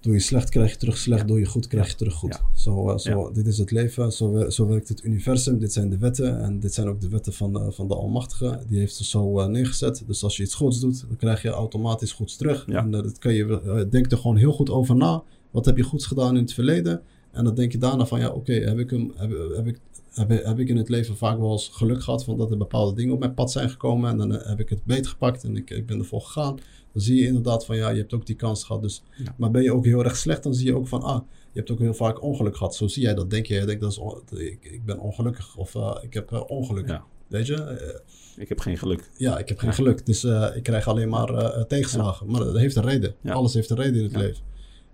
Doe 0.00 0.14
je 0.14 0.20
slecht, 0.20 0.48
krijg 0.48 0.70
je 0.70 0.76
terug 0.76 0.98
slecht. 0.98 1.28
Doe 1.28 1.38
je 1.38 1.44
goed, 1.44 1.66
krijg 1.66 1.88
je 1.88 1.94
terug 1.94 2.14
goed. 2.14 2.40
Zo, 2.54 2.90
eh, 2.90 2.98
zo, 2.98 3.32
Dit 3.32 3.46
is 3.46 3.58
het 3.58 3.70
leven, 3.70 4.12
zo, 4.12 4.50
zo 4.50 4.66
werkt 4.66 4.88
het 4.88 5.04
universum. 5.04 5.58
Dit 5.58 5.72
zijn 5.72 5.90
de 5.90 5.98
wetten 5.98 6.42
en 6.42 6.60
dit 6.60 6.74
zijn 6.74 6.88
ook 6.88 7.00
de 7.00 7.08
wetten 7.08 7.32
van, 7.32 7.60
eh, 7.60 7.70
van 7.70 7.88
de 7.88 7.94
Almachtige. 7.94 8.60
Die 8.68 8.78
heeft 8.78 8.94
ze 8.94 9.04
zo 9.04 9.40
eh, 9.40 9.46
neergezet. 9.46 10.04
Dus 10.06 10.22
als 10.22 10.36
je 10.36 10.42
iets 10.42 10.54
goeds 10.54 10.80
doet, 10.80 11.04
dan 11.08 11.16
krijg 11.16 11.42
je 11.42 11.48
automatisch 11.48 12.12
goeds 12.12 12.36
terug. 12.36 12.66
En 12.66 12.90
dat 12.90 13.18
kan 13.18 13.34
je, 13.34 13.86
denk 13.90 14.12
er 14.12 14.18
gewoon 14.18 14.36
heel 14.36 14.52
goed 14.52 14.70
over 14.70 14.96
na. 14.96 15.22
Wat 15.50 15.64
heb 15.64 15.76
je 15.76 15.82
goeds 15.82 16.06
gedaan 16.06 16.36
in 16.36 16.42
het 16.42 16.52
verleden? 16.52 17.02
En 17.32 17.44
dan 17.44 17.54
denk 17.54 17.72
je 17.72 17.78
daarna 17.78 18.06
van, 18.06 18.20
ja, 18.20 18.28
oké, 18.28 18.52
heb, 18.52 18.78
ik 18.78 18.90
hem, 18.90 19.12
heb, 19.16 19.30
heb, 19.56 19.66
ik, 19.66 19.78
heb, 20.12 20.44
heb 20.44 20.58
ik 20.58 20.68
in 20.68 20.76
het 20.76 20.88
leven 20.88 21.16
vaak 21.16 21.38
wel 21.38 21.52
eens 21.52 21.68
geluk 21.72 22.02
gehad 22.02 22.24
van 22.24 22.36
dat 22.36 22.50
er 22.50 22.56
bepaalde 22.56 22.94
dingen 22.94 23.12
op 23.12 23.18
mijn 23.18 23.34
pad 23.34 23.52
zijn 23.52 23.70
gekomen. 23.70 24.10
En 24.10 24.16
dan 24.16 24.32
heb 24.32 24.60
ik 24.60 24.68
het 24.68 24.84
beet 24.84 25.06
gepakt 25.06 25.44
en 25.44 25.56
ik, 25.56 25.70
ik 25.70 25.86
ben 25.86 25.98
ervoor 25.98 26.20
gegaan. 26.20 26.58
Dan 26.96 27.04
zie 27.04 27.16
je 27.20 27.26
inderdaad 27.26 27.64
van, 27.66 27.76
ja, 27.76 27.88
je 27.90 27.98
hebt 27.98 28.12
ook 28.14 28.26
die 28.26 28.36
kans 28.36 28.64
gehad. 28.64 28.82
Dus, 28.82 29.02
Ja. 29.16 29.34
Maar 29.38 29.50
ben 29.50 29.62
je 29.62 29.72
ook 29.74 29.84
heel 29.84 30.04
erg 30.04 30.16
slecht, 30.16 30.42
dan 30.42 30.54
zie 30.54 30.66
je 30.66 30.76
ook 30.76 30.88
van, 30.88 31.02
ah, 31.02 31.20
je 31.52 31.58
hebt 31.58 31.70
ook 31.70 31.78
heel 31.78 31.94
vaak 31.94 32.22
ongeluk 32.22 32.56
gehad. 32.56 32.74
Zo 32.74 32.86
zie 32.86 33.02
jij 33.02 33.14
dat, 33.14 33.30
denk 33.30 33.46
je. 33.46 33.64
Denkt, 33.64 33.80
dat 33.80 33.90
is 33.90 33.98
on- 33.98 34.22
ik, 34.30 34.58
ik 34.64 34.84
ben 34.84 34.98
ongelukkig 34.98 35.56
of 35.56 35.74
eh, 35.74 35.96
ik 36.02 36.14
heb 36.14 36.32
eh, 36.32 36.42
ongeluk. 36.46 36.88
Ja. 36.88 37.04
Weet 37.26 37.46
je? 37.46 37.54
Eh, 37.62 38.00
Ik 38.42 38.48
heb 38.48 38.58
geen 38.60 38.78
geluk. 38.78 39.10
ja, 39.16 39.38
ik 39.38 39.48
heb 39.48 39.58
geen 39.58 39.72
geluk. 39.72 40.06
Dus 40.06 40.24
ik 40.54 40.62
krijg 40.62 40.88
alleen 40.88 41.08
maar 41.08 41.64
tegenslagen. 41.66 42.30
Maar 42.30 42.40
dat 42.44 42.56
heeft 42.56 42.76
een 42.76 42.84
reden. 42.84 43.14
Alles 43.24 43.54
heeft 43.54 43.70
een 43.70 43.76
reden 43.76 43.94
in 43.94 44.02
het 44.02 44.16
leven. 44.16 44.42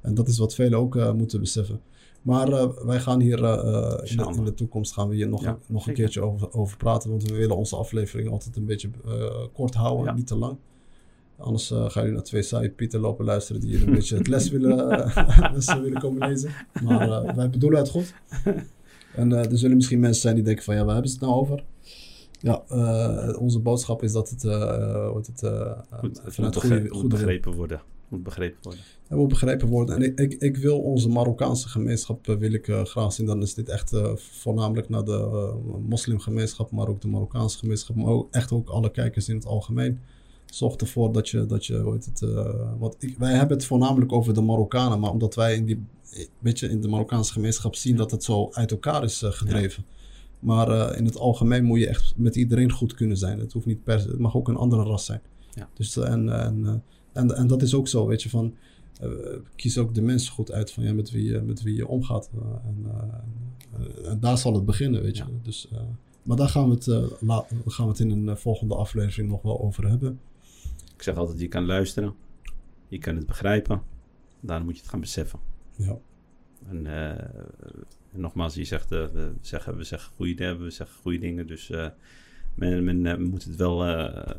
En 0.01 0.15
dat 0.15 0.29
is 0.29 0.39
wat 0.39 0.55
velen 0.55 0.79
ook 0.79 1.13
moeten 1.15 1.41
beseffen. 1.41 1.81
Maar 2.23 2.75
wij 2.87 3.01
gaan 3.01 3.21
hier 3.21 3.37
in, 3.37 3.43
de, 3.43 3.99
Inshallah. 4.01 4.37
in 4.37 4.45
de 4.45 4.55
toekomst 4.55 4.93
gaan 4.93 5.09
we 5.09 5.15
hier 5.15 5.29
nog, 5.29 5.43
Ja, 5.43 5.51
nog 5.51 5.61
een 5.69 5.79
zeker. 5.81 5.93
keertje 5.95 6.21
over, 6.21 6.53
over 6.53 6.77
praten. 6.77 7.11
Want 7.11 7.23
we 7.23 7.35
willen 7.37 7.57
onze 7.57 7.77
aflevering 7.77 8.31
altijd 8.31 8.57
een 8.57 8.65
beetje 8.65 8.91
kort 9.53 9.75
houden, 9.75 10.05
Ja. 10.07 10.13
niet 10.15 10.27
te 10.27 10.37
lang. 10.37 10.57
Anders 11.43 11.71
eh, 11.71 11.91
gaan 11.91 12.03
jullie 12.03 12.13
naar 12.13 12.45
twee 12.45 12.71
Pieter 12.71 13.01
lopen 13.01 13.25
luisteren 13.25 13.61
die 13.61 13.87
een 13.87 13.93
beetje 13.97 14.17
het 14.17 14.29
les 14.29 14.51
willen, 14.51 14.91
eh, 14.91 15.53
les 15.55 15.75
willen 15.75 16.01
komen 16.01 16.29
lezen. 16.29 16.51
Maar 16.83 17.11
eh, 17.11 17.35
wij 17.35 17.51
bedoelen 17.51 17.79
het 17.79 17.89
goed. 17.89 18.15
En 19.15 19.33
er 19.33 19.59
zullen 19.59 19.77
misschien 19.77 20.01
mensen 20.01 20.23
zijn 20.23 20.35
die 20.35 20.45
denken 20.45 20.65
van 20.65 20.75
ja, 20.75 20.85
waar 20.85 20.93
hebben 20.93 21.11
ze 21.11 21.17
het 21.19 21.27
nou 21.27 21.41
over? 21.41 21.65
Ja, 22.41 22.63
onze 23.39 23.59
boodschap 23.59 24.03
is 24.03 24.13
dat 24.13 24.31
het, 24.31 24.43
wordt 25.13 25.27
het, 25.27 25.41
Goed, 25.91 26.21
het 26.25 26.35
vanuit 26.35 26.55
moet, 26.55 26.93
goede, 26.93 27.09
begrepen 27.09 27.53
worden. 27.53 27.81
Moet 28.09 28.23
begrepen 28.23 28.59
worden. 28.63 28.81
het 29.09 29.19
moet 29.19 29.29
begrepen 29.29 29.69
worden. 29.69 29.95
En 29.97 30.03
ik, 30.03 30.19
ik, 30.19 30.33
ik 30.33 30.57
wil 30.57 30.81
onze 30.81 31.09
Marokkaanse 31.09 31.69
gemeenschap 31.69 32.27
wil 32.27 32.53
ik, 32.53 32.65
graag 32.85 33.13
zien. 33.13 33.27
Dan 33.27 33.43
is 33.43 33.55
dit 33.55 33.69
echt 33.69 33.97
voornamelijk 34.15 34.89
naar 34.89 35.05
de 35.05 35.53
moslimgemeenschap, 35.89 36.71
maar 36.71 36.89
ook 36.89 37.01
de 37.01 37.09
Marokkaanse 37.09 37.59
gemeenschap, 37.59 37.97
maar 37.97 38.13
ook 38.13 38.29
echt 38.31 38.53
ook 38.53 38.69
alle 38.69 38.91
kijkers 38.91 39.29
in 39.29 39.35
het 39.35 39.47
algemeen. 39.47 40.01
Zorg 40.53 40.75
ervoor 40.77 41.13
dat 41.13 41.29
je, 41.29 41.47
dat 41.47 41.67
je 41.67 41.79
hoe 41.79 41.93
heet 41.93 42.05
het, 42.05 42.23
eh, 42.23 42.73
want 42.79 42.97
ik, 42.99 43.19
wij 43.19 43.33
hebben 43.35 43.57
het 43.57 43.67
voornamelijk 43.67 44.13
over 44.13 44.35
de 44.35 44.41
Marokkanen, 44.41 45.01
maar 45.01 45.11
omdat 45.11 45.35
wij 45.35 45.55
in 45.57 45.65
die, 45.65 45.85
weet 46.39 46.59
je, 46.59 46.69
in 46.69 46.81
de 46.81 46.89
Marokkaanse 46.89 47.33
gemeenschap 47.33 47.75
zien 47.75 47.97
dat 47.97 48.11
het 48.11 48.25
zo 48.25 48.49
uit 48.53 48.71
elkaar 48.71 49.05
is 49.05 49.23
eh, 49.23 49.31
gedreven. 49.31 49.85
Maar 50.41 50.69
eh, 50.69 50.99
in 50.99 51.05
het 51.05 51.17
algemeen 51.19 51.65
moet 51.65 51.79
je 51.79 51.89
echt 51.89 52.13
met 52.17 52.37
iedereen 52.37 52.71
goed 52.73 52.95
kunnen 52.95 53.17
zijn. 53.17 53.39
Het 53.39 53.53
hoeft 53.53 53.67
niet 53.67 53.83
per 53.85 53.99
het 53.99 54.19
mag 54.19 54.37
ook 54.37 54.49
een 54.49 54.57
andere 54.57 54.83
ras 54.83 55.05
zijn. 55.05 55.21
Ja. 55.55 55.69
Dus, 55.75 55.97
en, 55.97 56.29
en, 56.29 56.83
en, 57.13 57.37
en 57.37 57.47
dat 57.47 57.63
is 57.63 57.75
ook 57.75 57.89
zo, 57.89 58.07
weet 58.07 58.23
je, 58.23 58.29
van 58.29 58.55
kies 59.57 59.79
ook 59.79 59.95
de 59.95 60.03
mensen 60.03 60.33
goed 60.33 60.53
uit 60.53 60.71
van 60.71 60.83
ja, 60.85 60.93
met, 60.93 61.11
wie, 61.11 61.25
je- 61.25 61.41
met 61.41 61.63
wie 61.63 61.75
je 61.75 61.89
omgaat. 61.89 62.31
En, 62.65 62.87
en 64.05 64.21
daar 64.21 64.39
zal 64.39 64.55
het 64.55 64.65
beginnen, 64.65 65.03
weet 65.03 65.17
je. 65.17 65.23
Ja. 65.23 65.31
Dus, 65.43 65.69
maar 66.23 66.37
daar 66.37 66.49
gaan 66.49 66.69
we, 66.69 66.75
het, 66.75 66.87
la- 67.21 67.47
gaan 67.67 67.85
we 67.87 67.91
het 67.93 68.01
in 68.01 68.11
een 68.29 68.37
volgende 68.37 68.75
aflevering 68.75 69.29
nog 69.29 69.43
wel 69.43 69.61
over 69.63 69.89
hebben. 69.89 70.21
Ik 70.95 71.03
zeg 71.03 71.17
altijd, 71.17 71.41
je 71.41 71.49
kan 71.49 71.65
luisteren. 71.67 72.15
Je 72.89 72.99
kan 72.99 73.17
het 73.17 73.27
begrijpen. 73.27 73.83
Daarom 74.41 74.67
moet 74.67 74.75
je 74.75 74.81
het 74.83 74.91
gaan 74.91 75.01
beseffen. 75.01 75.39
Ja, 75.77 75.97
En 76.69 76.87
eh, 76.87 77.25
nogmaals, 78.11 78.55
je 78.55 78.65
zegt, 78.65 78.93
eh, 78.93 79.07
we, 79.07 79.33
zeggen, 79.41 79.77
we 79.77 79.85
zeggen 79.85 80.13
goede 80.17 80.35
dingen, 80.35 80.63
we 80.63 80.71
zeggen 80.71 80.97
goede 81.03 81.19
dingen. 81.19 81.47
Dus 81.47 81.71
eh, 81.71 81.89
men, 82.55 82.85
men 82.85 83.23
moet 83.23 83.45
het 83.45 83.57
wel 83.57 83.77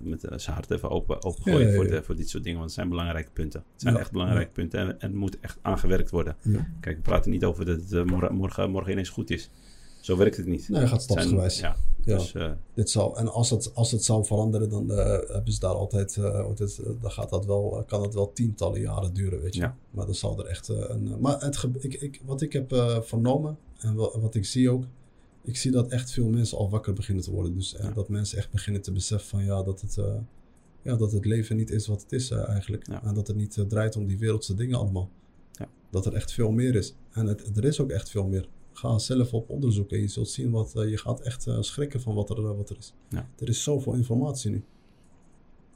met 0.01 0.21
zijn 0.35 0.55
hart 0.55 0.71
even 0.71 0.89
open, 0.89 1.23
opengooien 1.23 1.59
Ja, 1.59 1.65
ja, 1.65 1.69
ja. 1.71 1.75
Voor, 1.75 1.87
de- 1.87 2.03
voor 2.03 2.15
dit 2.15 2.29
soort 2.29 2.43
dingen. 2.43 2.57
Want 2.59 2.69
het 2.69 2.79
zijn 2.79 2.89
belangrijke 2.89 3.31
punten. 3.31 3.63
Het 3.71 3.81
zijn 3.81 3.97
echt 3.97 4.11
belangrijke 4.11 4.51
punten 4.51 4.79
en, 4.79 4.87
en 4.87 5.07
het 5.09 5.13
moet 5.13 5.39
echt 5.39 5.57
aangewerkt 5.61 6.09
worden. 6.09 6.35
Kijk, 6.79 6.95
we 6.95 7.01
praten 7.01 7.31
niet 7.31 7.43
over 7.45 7.65
dat 7.65 7.89
het 7.89 8.05
morgen, 8.31 8.69
morgen 8.71 8.91
ineens 8.91 9.09
goed 9.09 9.29
is. 9.29 9.49
Zo 10.03 10.17
werkt 10.17 10.37
het 10.37 10.45
niet. 10.45 10.69
Nee, 10.69 10.81
gaat 10.87 10.91
Het 10.91 11.01
zijn- 11.01 11.19
stapsgewijs. 11.19 11.59
Ja, 11.59 11.75
Ja. 12.03 12.17
dus 12.17 12.33
eh, 12.33 12.51
Dit 12.73 12.89
zou, 12.89 13.17
en 13.17 13.27
als 13.31 13.49
het, 13.49 13.75
als 13.75 13.91
het 13.91 14.03
zou 14.03 14.25
veranderen, 14.25 14.69
dan 14.69 14.91
eh, 14.91 15.05
hebben 15.33 15.53
ze 15.53 15.59
daar 15.59 15.73
altijd, 15.73 16.17
altijd 16.17 16.79
eh, 16.79 16.89
dan 17.01 17.11
gaat 17.11 17.29
dat 17.29 17.45
wel, 17.45 17.83
kan 17.87 18.01
het 18.01 18.13
wel 18.13 18.33
tientallen 18.33 18.81
jaren 18.81 19.13
duren, 19.13 19.41
weet 19.41 19.53
je. 19.55 19.61
Ja. 19.61 19.77
Maar 19.91 20.05
dan 20.05 20.15
zal 20.15 20.39
er 20.39 20.45
echt 20.45 20.67
een. 20.67 21.19
maar 21.19 21.41
het, 21.41 21.63
ik, 21.79 21.93
ik, 21.93 22.21
wat 22.25 22.41
ik 22.41 22.53
heb 22.53 22.71
vernomen 23.01 23.57
en 23.77 23.95
wa- 23.95 24.19
wat 24.19 24.35
ik 24.35 24.45
zie 24.45 24.69
ook, 24.69 24.83
ik 25.43 25.57
zie 25.57 25.71
dat 25.71 25.87
echt 25.87 26.11
veel 26.11 26.27
mensen 26.29 26.57
al 26.57 26.69
wakker 26.69 26.93
beginnen 26.93 27.23
te 27.23 27.31
worden. 27.31 27.53
Dus 27.53 27.75
Ja. 27.81 27.91
dat 27.91 28.09
mensen 28.09 28.37
echt 28.37 28.51
beginnen 28.51 28.81
te 28.81 28.91
beseffen 28.91 29.29
van 29.29 29.43
ja, 29.45 29.63
dat 29.63 29.81
het, 29.81 29.97
ja, 30.81 30.95
dat 30.95 31.11
het 31.11 31.25
leven 31.25 31.55
niet 31.55 31.69
is 31.71 31.87
wat 31.87 32.01
het 32.01 32.11
is 32.11 32.31
eigenlijk. 32.31 32.87
En 33.03 33.13
dat 33.13 33.27
het 33.27 33.35
niet 33.35 33.63
draait 33.67 33.95
om 33.95 34.07
die 34.07 34.17
wereldse 34.17 34.55
dingen 34.55 34.77
allemaal. 34.79 35.09
Ja. 35.51 35.67
Dat 35.89 36.05
er 36.05 36.13
echt 36.13 36.31
veel 36.31 36.51
meer 36.51 36.75
is. 36.75 36.93
En 37.11 37.25
het, 37.27 37.57
er 37.57 37.63
is 37.65 37.79
ook 37.79 37.89
echt 37.89 38.09
veel 38.09 38.27
meer. 38.27 38.47
Ga 38.74 38.97
zelf 38.97 39.34
op 39.34 39.49
onderzoek 39.49 39.91
en 39.91 39.99
je 39.99 40.07
zult 40.07 40.30
zien 40.30 40.51
wat, 40.51 40.76
eh, 40.76 40.89
je 40.89 40.97
gaat 40.97 41.19
echt 41.19 41.47
eh, 41.47 41.61
schrikken 41.61 42.01
van 42.01 42.15
wat 42.15 42.30
er, 42.30 42.38
eh, 42.38 42.55
wat 42.55 42.69
er 42.69 42.78
is. 42.78 42.93
Ja. 43.09 43.30
Er 43.39 43.49
is 43.49 43.63
zoveel 43.63 43.93
informatie 43.93 44.51
nu. 44.51 44.63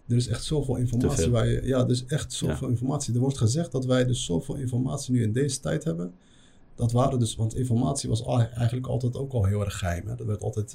Er 0.07 0.15
is 0.15 0.27
echt 0.27 0.43
zoveel 0.43 0.75
informatie 0.75 1.29
waar 1.29 1.47
je, 1.47 1.61
ja, 1.65 1.79
er 1.79 1.89
is 1.89 2.05
echt 2.05 2.33
zoveel 2.33 2.67
informatie. 2.67 3.13
Er 3.13 3.19
wordt 3.19 3.37
gezegd 3.37 3.71
dat 3.71 3.85
wij 3.85 4.05
dus 4.05 4.25
zoveel 4.25 4.55
informatie 4.55 5.13
nu 5.13 5.23
in 5.23 5.31
deze 5.31 5.59
tijd 5.59 5.83
hebben. 5.83 6.13
Dat 6.75 6.91
waren 6.91 7.19
dus, 7.19 7.35
want 7.35 7.55
informatie 7.55 8.09
was 8.09 8.23
eigenlijk 8.23 8.87
altijd 8.87 9.15
ook 9.15 9.33
al 9.33 9.45
heel 9.45 9.61
erg 9.65 9.77
geheim. 9.77 10.07
Hè? 10.07 10.15
Dat 10.15 10.27
werd 10.27 10.43
altijd, 10.43 10.73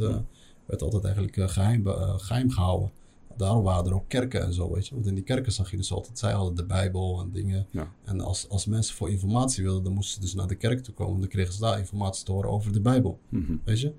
werd 0.67 0.83
altijd 0.83 1.05
eigenlijk 1.05 1.37
eh, 1.37 1.49
geheim, 1.49 1.87
eh, 1.87 2.19
geheim 2.19 2.51
gehouden. 2.51 2.91
Daarom 3.37 3.63
waren 3.63 3.87
er 3.87 3.95
ook 3.95 4.09
kerken 4.09 4.43
en 4.43 4.53
zo, 4.53 4.73
weet 4.73 4.89
je. 4.89 4.95
Want 4.95 5.07
in 5.07 5.15
die 5.15 5.25
kerken 5.25 5.53
zag 5.53 5.71
je 5.71 5.77
dus 5.77 5.93
altijd, 5.93 6.19
zij 6.19 6.33
hadden 6.33 6.55
de 6.55 6.65
Bijbel 6.65 7.21
en 7.21 7.31
dingen. 7.31 7.67
Ja. 7.71 7.93
En 8.05 8.21
als, 8.21 8.49
als 8.49 8.67
mensen 8.67 8.95
voor 8.95 9.11
informatie 9.11 9.63
wilden, 9.65 9.85
dan 9.85 9.93
moesten 9.93 10.15
ze 10.15 10.21
dus 10.21 10.35
naar 10.35 10.47
de 10.47 10.55
kerk 10.55 10.81
toe 10.83 10.95
komen. 10.95 11.21
Dan 11.21 11.29
kregen 11.29 11.53
ze 11.55 11.61
daar 11.61 11.79
informatie 11.79 12.25
te 12.25 12.33
horen 12.33 12.51
over 12.51 12.73
de 12.73 12.81
Bijbel, 12.81 13.19
mhm. 13.29 13.57
weet 13.65 13.81
je. 13.81 13.93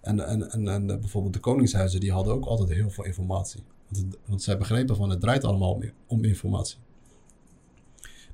En, 0.00 0.26
en, 0.26 0.50
en, 0.50 0.68
en 0.68 0.90
eh, 0.90 0.98
bijvoorbeeld 0.98 1.34
de 1.34 1.40
koningshuizen, 1.40 2.00
die 2.00 2.12
hadden 2.12 2.34
ook 2.34 2.44
altijd 2.44 2.68
heel 2.68 2.90
veel 2.90 3.04
informatie. 3.04 3.62
Want, 3.88 4.04
het- 4.04 4.18
want 4.26 4.42
zij 4.42 4.58
begrepen 4.58 4.96
van, 4.96 5.10
het 5.10 5.20
draait 5.20 5.44
allemaal 5.44 5.72
om, 5.72 5.82
om 6.06 6.24
informatie. 6.24 6.78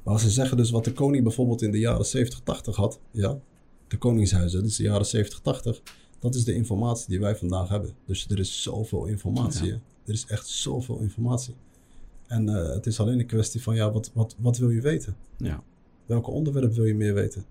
Maar 0.03 0.15
als 0.15 0.23
ze 0.23 0.31
zeggen 0.31 0.57
dus 0.57 0.71
wat 0.71 0.85
de 0.85 0.93
koning 0.93 1.23
bijvoorbeeld 1.23 1.63
in 1.63 1.71
de 1.71 1.79
jaren 1.79 2.07
70, 2.07 2.41
80 2.41 2.77
had, 2.77 3.01
ja, 3.11 3.39
de 3.89 3.99
koningshuizen, 3.99 4.63
dus 4.63 4.77
de 4.77 4.83
jaren 4.83 5.07
70, 5.07 5.41
80, 5.41 5.83
dat 6.19 6.35
is 6.35 6.45
de 6.45 6.55
informatie 6.55 7.09
die 7.09 7.21
wij 7.21 7.37
vandaag 7.37 7.69
hebben. 7.69 7.95
Dus 8.07 8.27
er 8.29 8.39
is 8.39 8.63
zoveel 8.63 9.07
informatie. 9.07 9.67
Ja. 9.67 9.81
Er 10.07 10.13
is 10.13 10.27
echt 10.27 10.47
zoveel 10.47 10.99
informatie. 10.99 11.55
En 12.27 12.49
eh, 12.49 12.75
het 12.75 12.87
is 12.87 13.01
alleen 13.01 13.19
een 13.19 13.27
kwestie 13.27 13.63
van, 13.63 13.75
ja, 13.75 13.93
wat, 13.93 14.11
wat, 14.15 14.37
wat 14.39 14.59
wil 14.59 14.71
je 14.71 14.81
weten? 14.81 15.17
ja. 15.37 15.63
Welke 16.07 16.31
onderwerp 16.31 16.73
wil 16.73 16.85
je 16.85 16.95
meer 16.95 17.15
weten? 17.15 17.45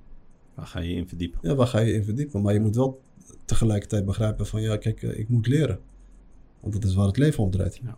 Waar 0.54 0.68
ga 0.68 0.80
je 0.80 0.94
in 0.94 1.08
verdiepen? 1.08 1.40
Ja, 1.42 1.56
waar 1.56 1.68
ga 1.68 1.80
je 1.80 1.94
in 1.94 2.04
verdiepen? 2.04 2.42
Maar 2.42 2.54
je 2.54 2.60
moet 2.60 2.76
wel 2.76 3.02
tegelijkertijd 3.46 4.06
begrijpen 4.06 4.46
van, 4.46 4.62
ja, 4.62 4.78
kijk, 4.78 5.04
eh, 5.04 5.20
ik 5.20 5.30
moet 5.30 5.48
leren. 5.48 5.80
Want 6.60 6.74
dat 6.74 6.84
is 6.84 6.94
waar 6.94 7.08
het 7.08 7.18
leven 7.18 7.44
om 7.44 7.52
draait. 7.52 7.80
Ja. 7.84 7.98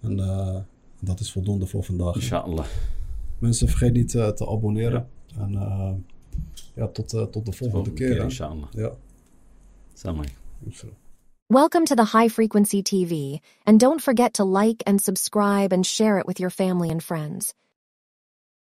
En 0.00 0.20
eh, 0.20 0.58
dat 1.00 1.20
is 1.20 1.32
voldoende 1.32 1.66
voor 1.66 1.84
vandaag. 1.84 2.14
Inshallah. 2.14 2.66
Mensen, 3.38 3.68
vergeet 3.68 3.92
niet 3.92 4.10
te 4.10 4.46
abonneren. 4.48 5.08
En 5.36 5.52
ja, 6.74 6.88
tot, 6.88 7.08
tot 7.08 7.46
de 7.46 7.52
volgende, 7.52 7.92
keer. 7.92 8.16
inshallah. 8.16 8.72
Ja. 8.72 8.92
Alaikum. 10.02 10.36
Welcome 11.50 11.86
to 11.86 11.96
the 11.96 12.04
High 12.04 12.28
Frequency 12.28 12.82
TV, 12.82 13.40
and 13.64 13.80
don't 13.80 14.02
forget 14.02 14.34
to 14.34 14.44
like 14.44 14.82
and 14.86 15.00
subscribe 15.00 15.72
and 15.72 15.86
share 15.86 16.18
it 16.18 16.26
with 16.26 16.38
your 16.38 16.50
family 16.50 16.90
and 16.90 17.02
friends. 17.02 17.54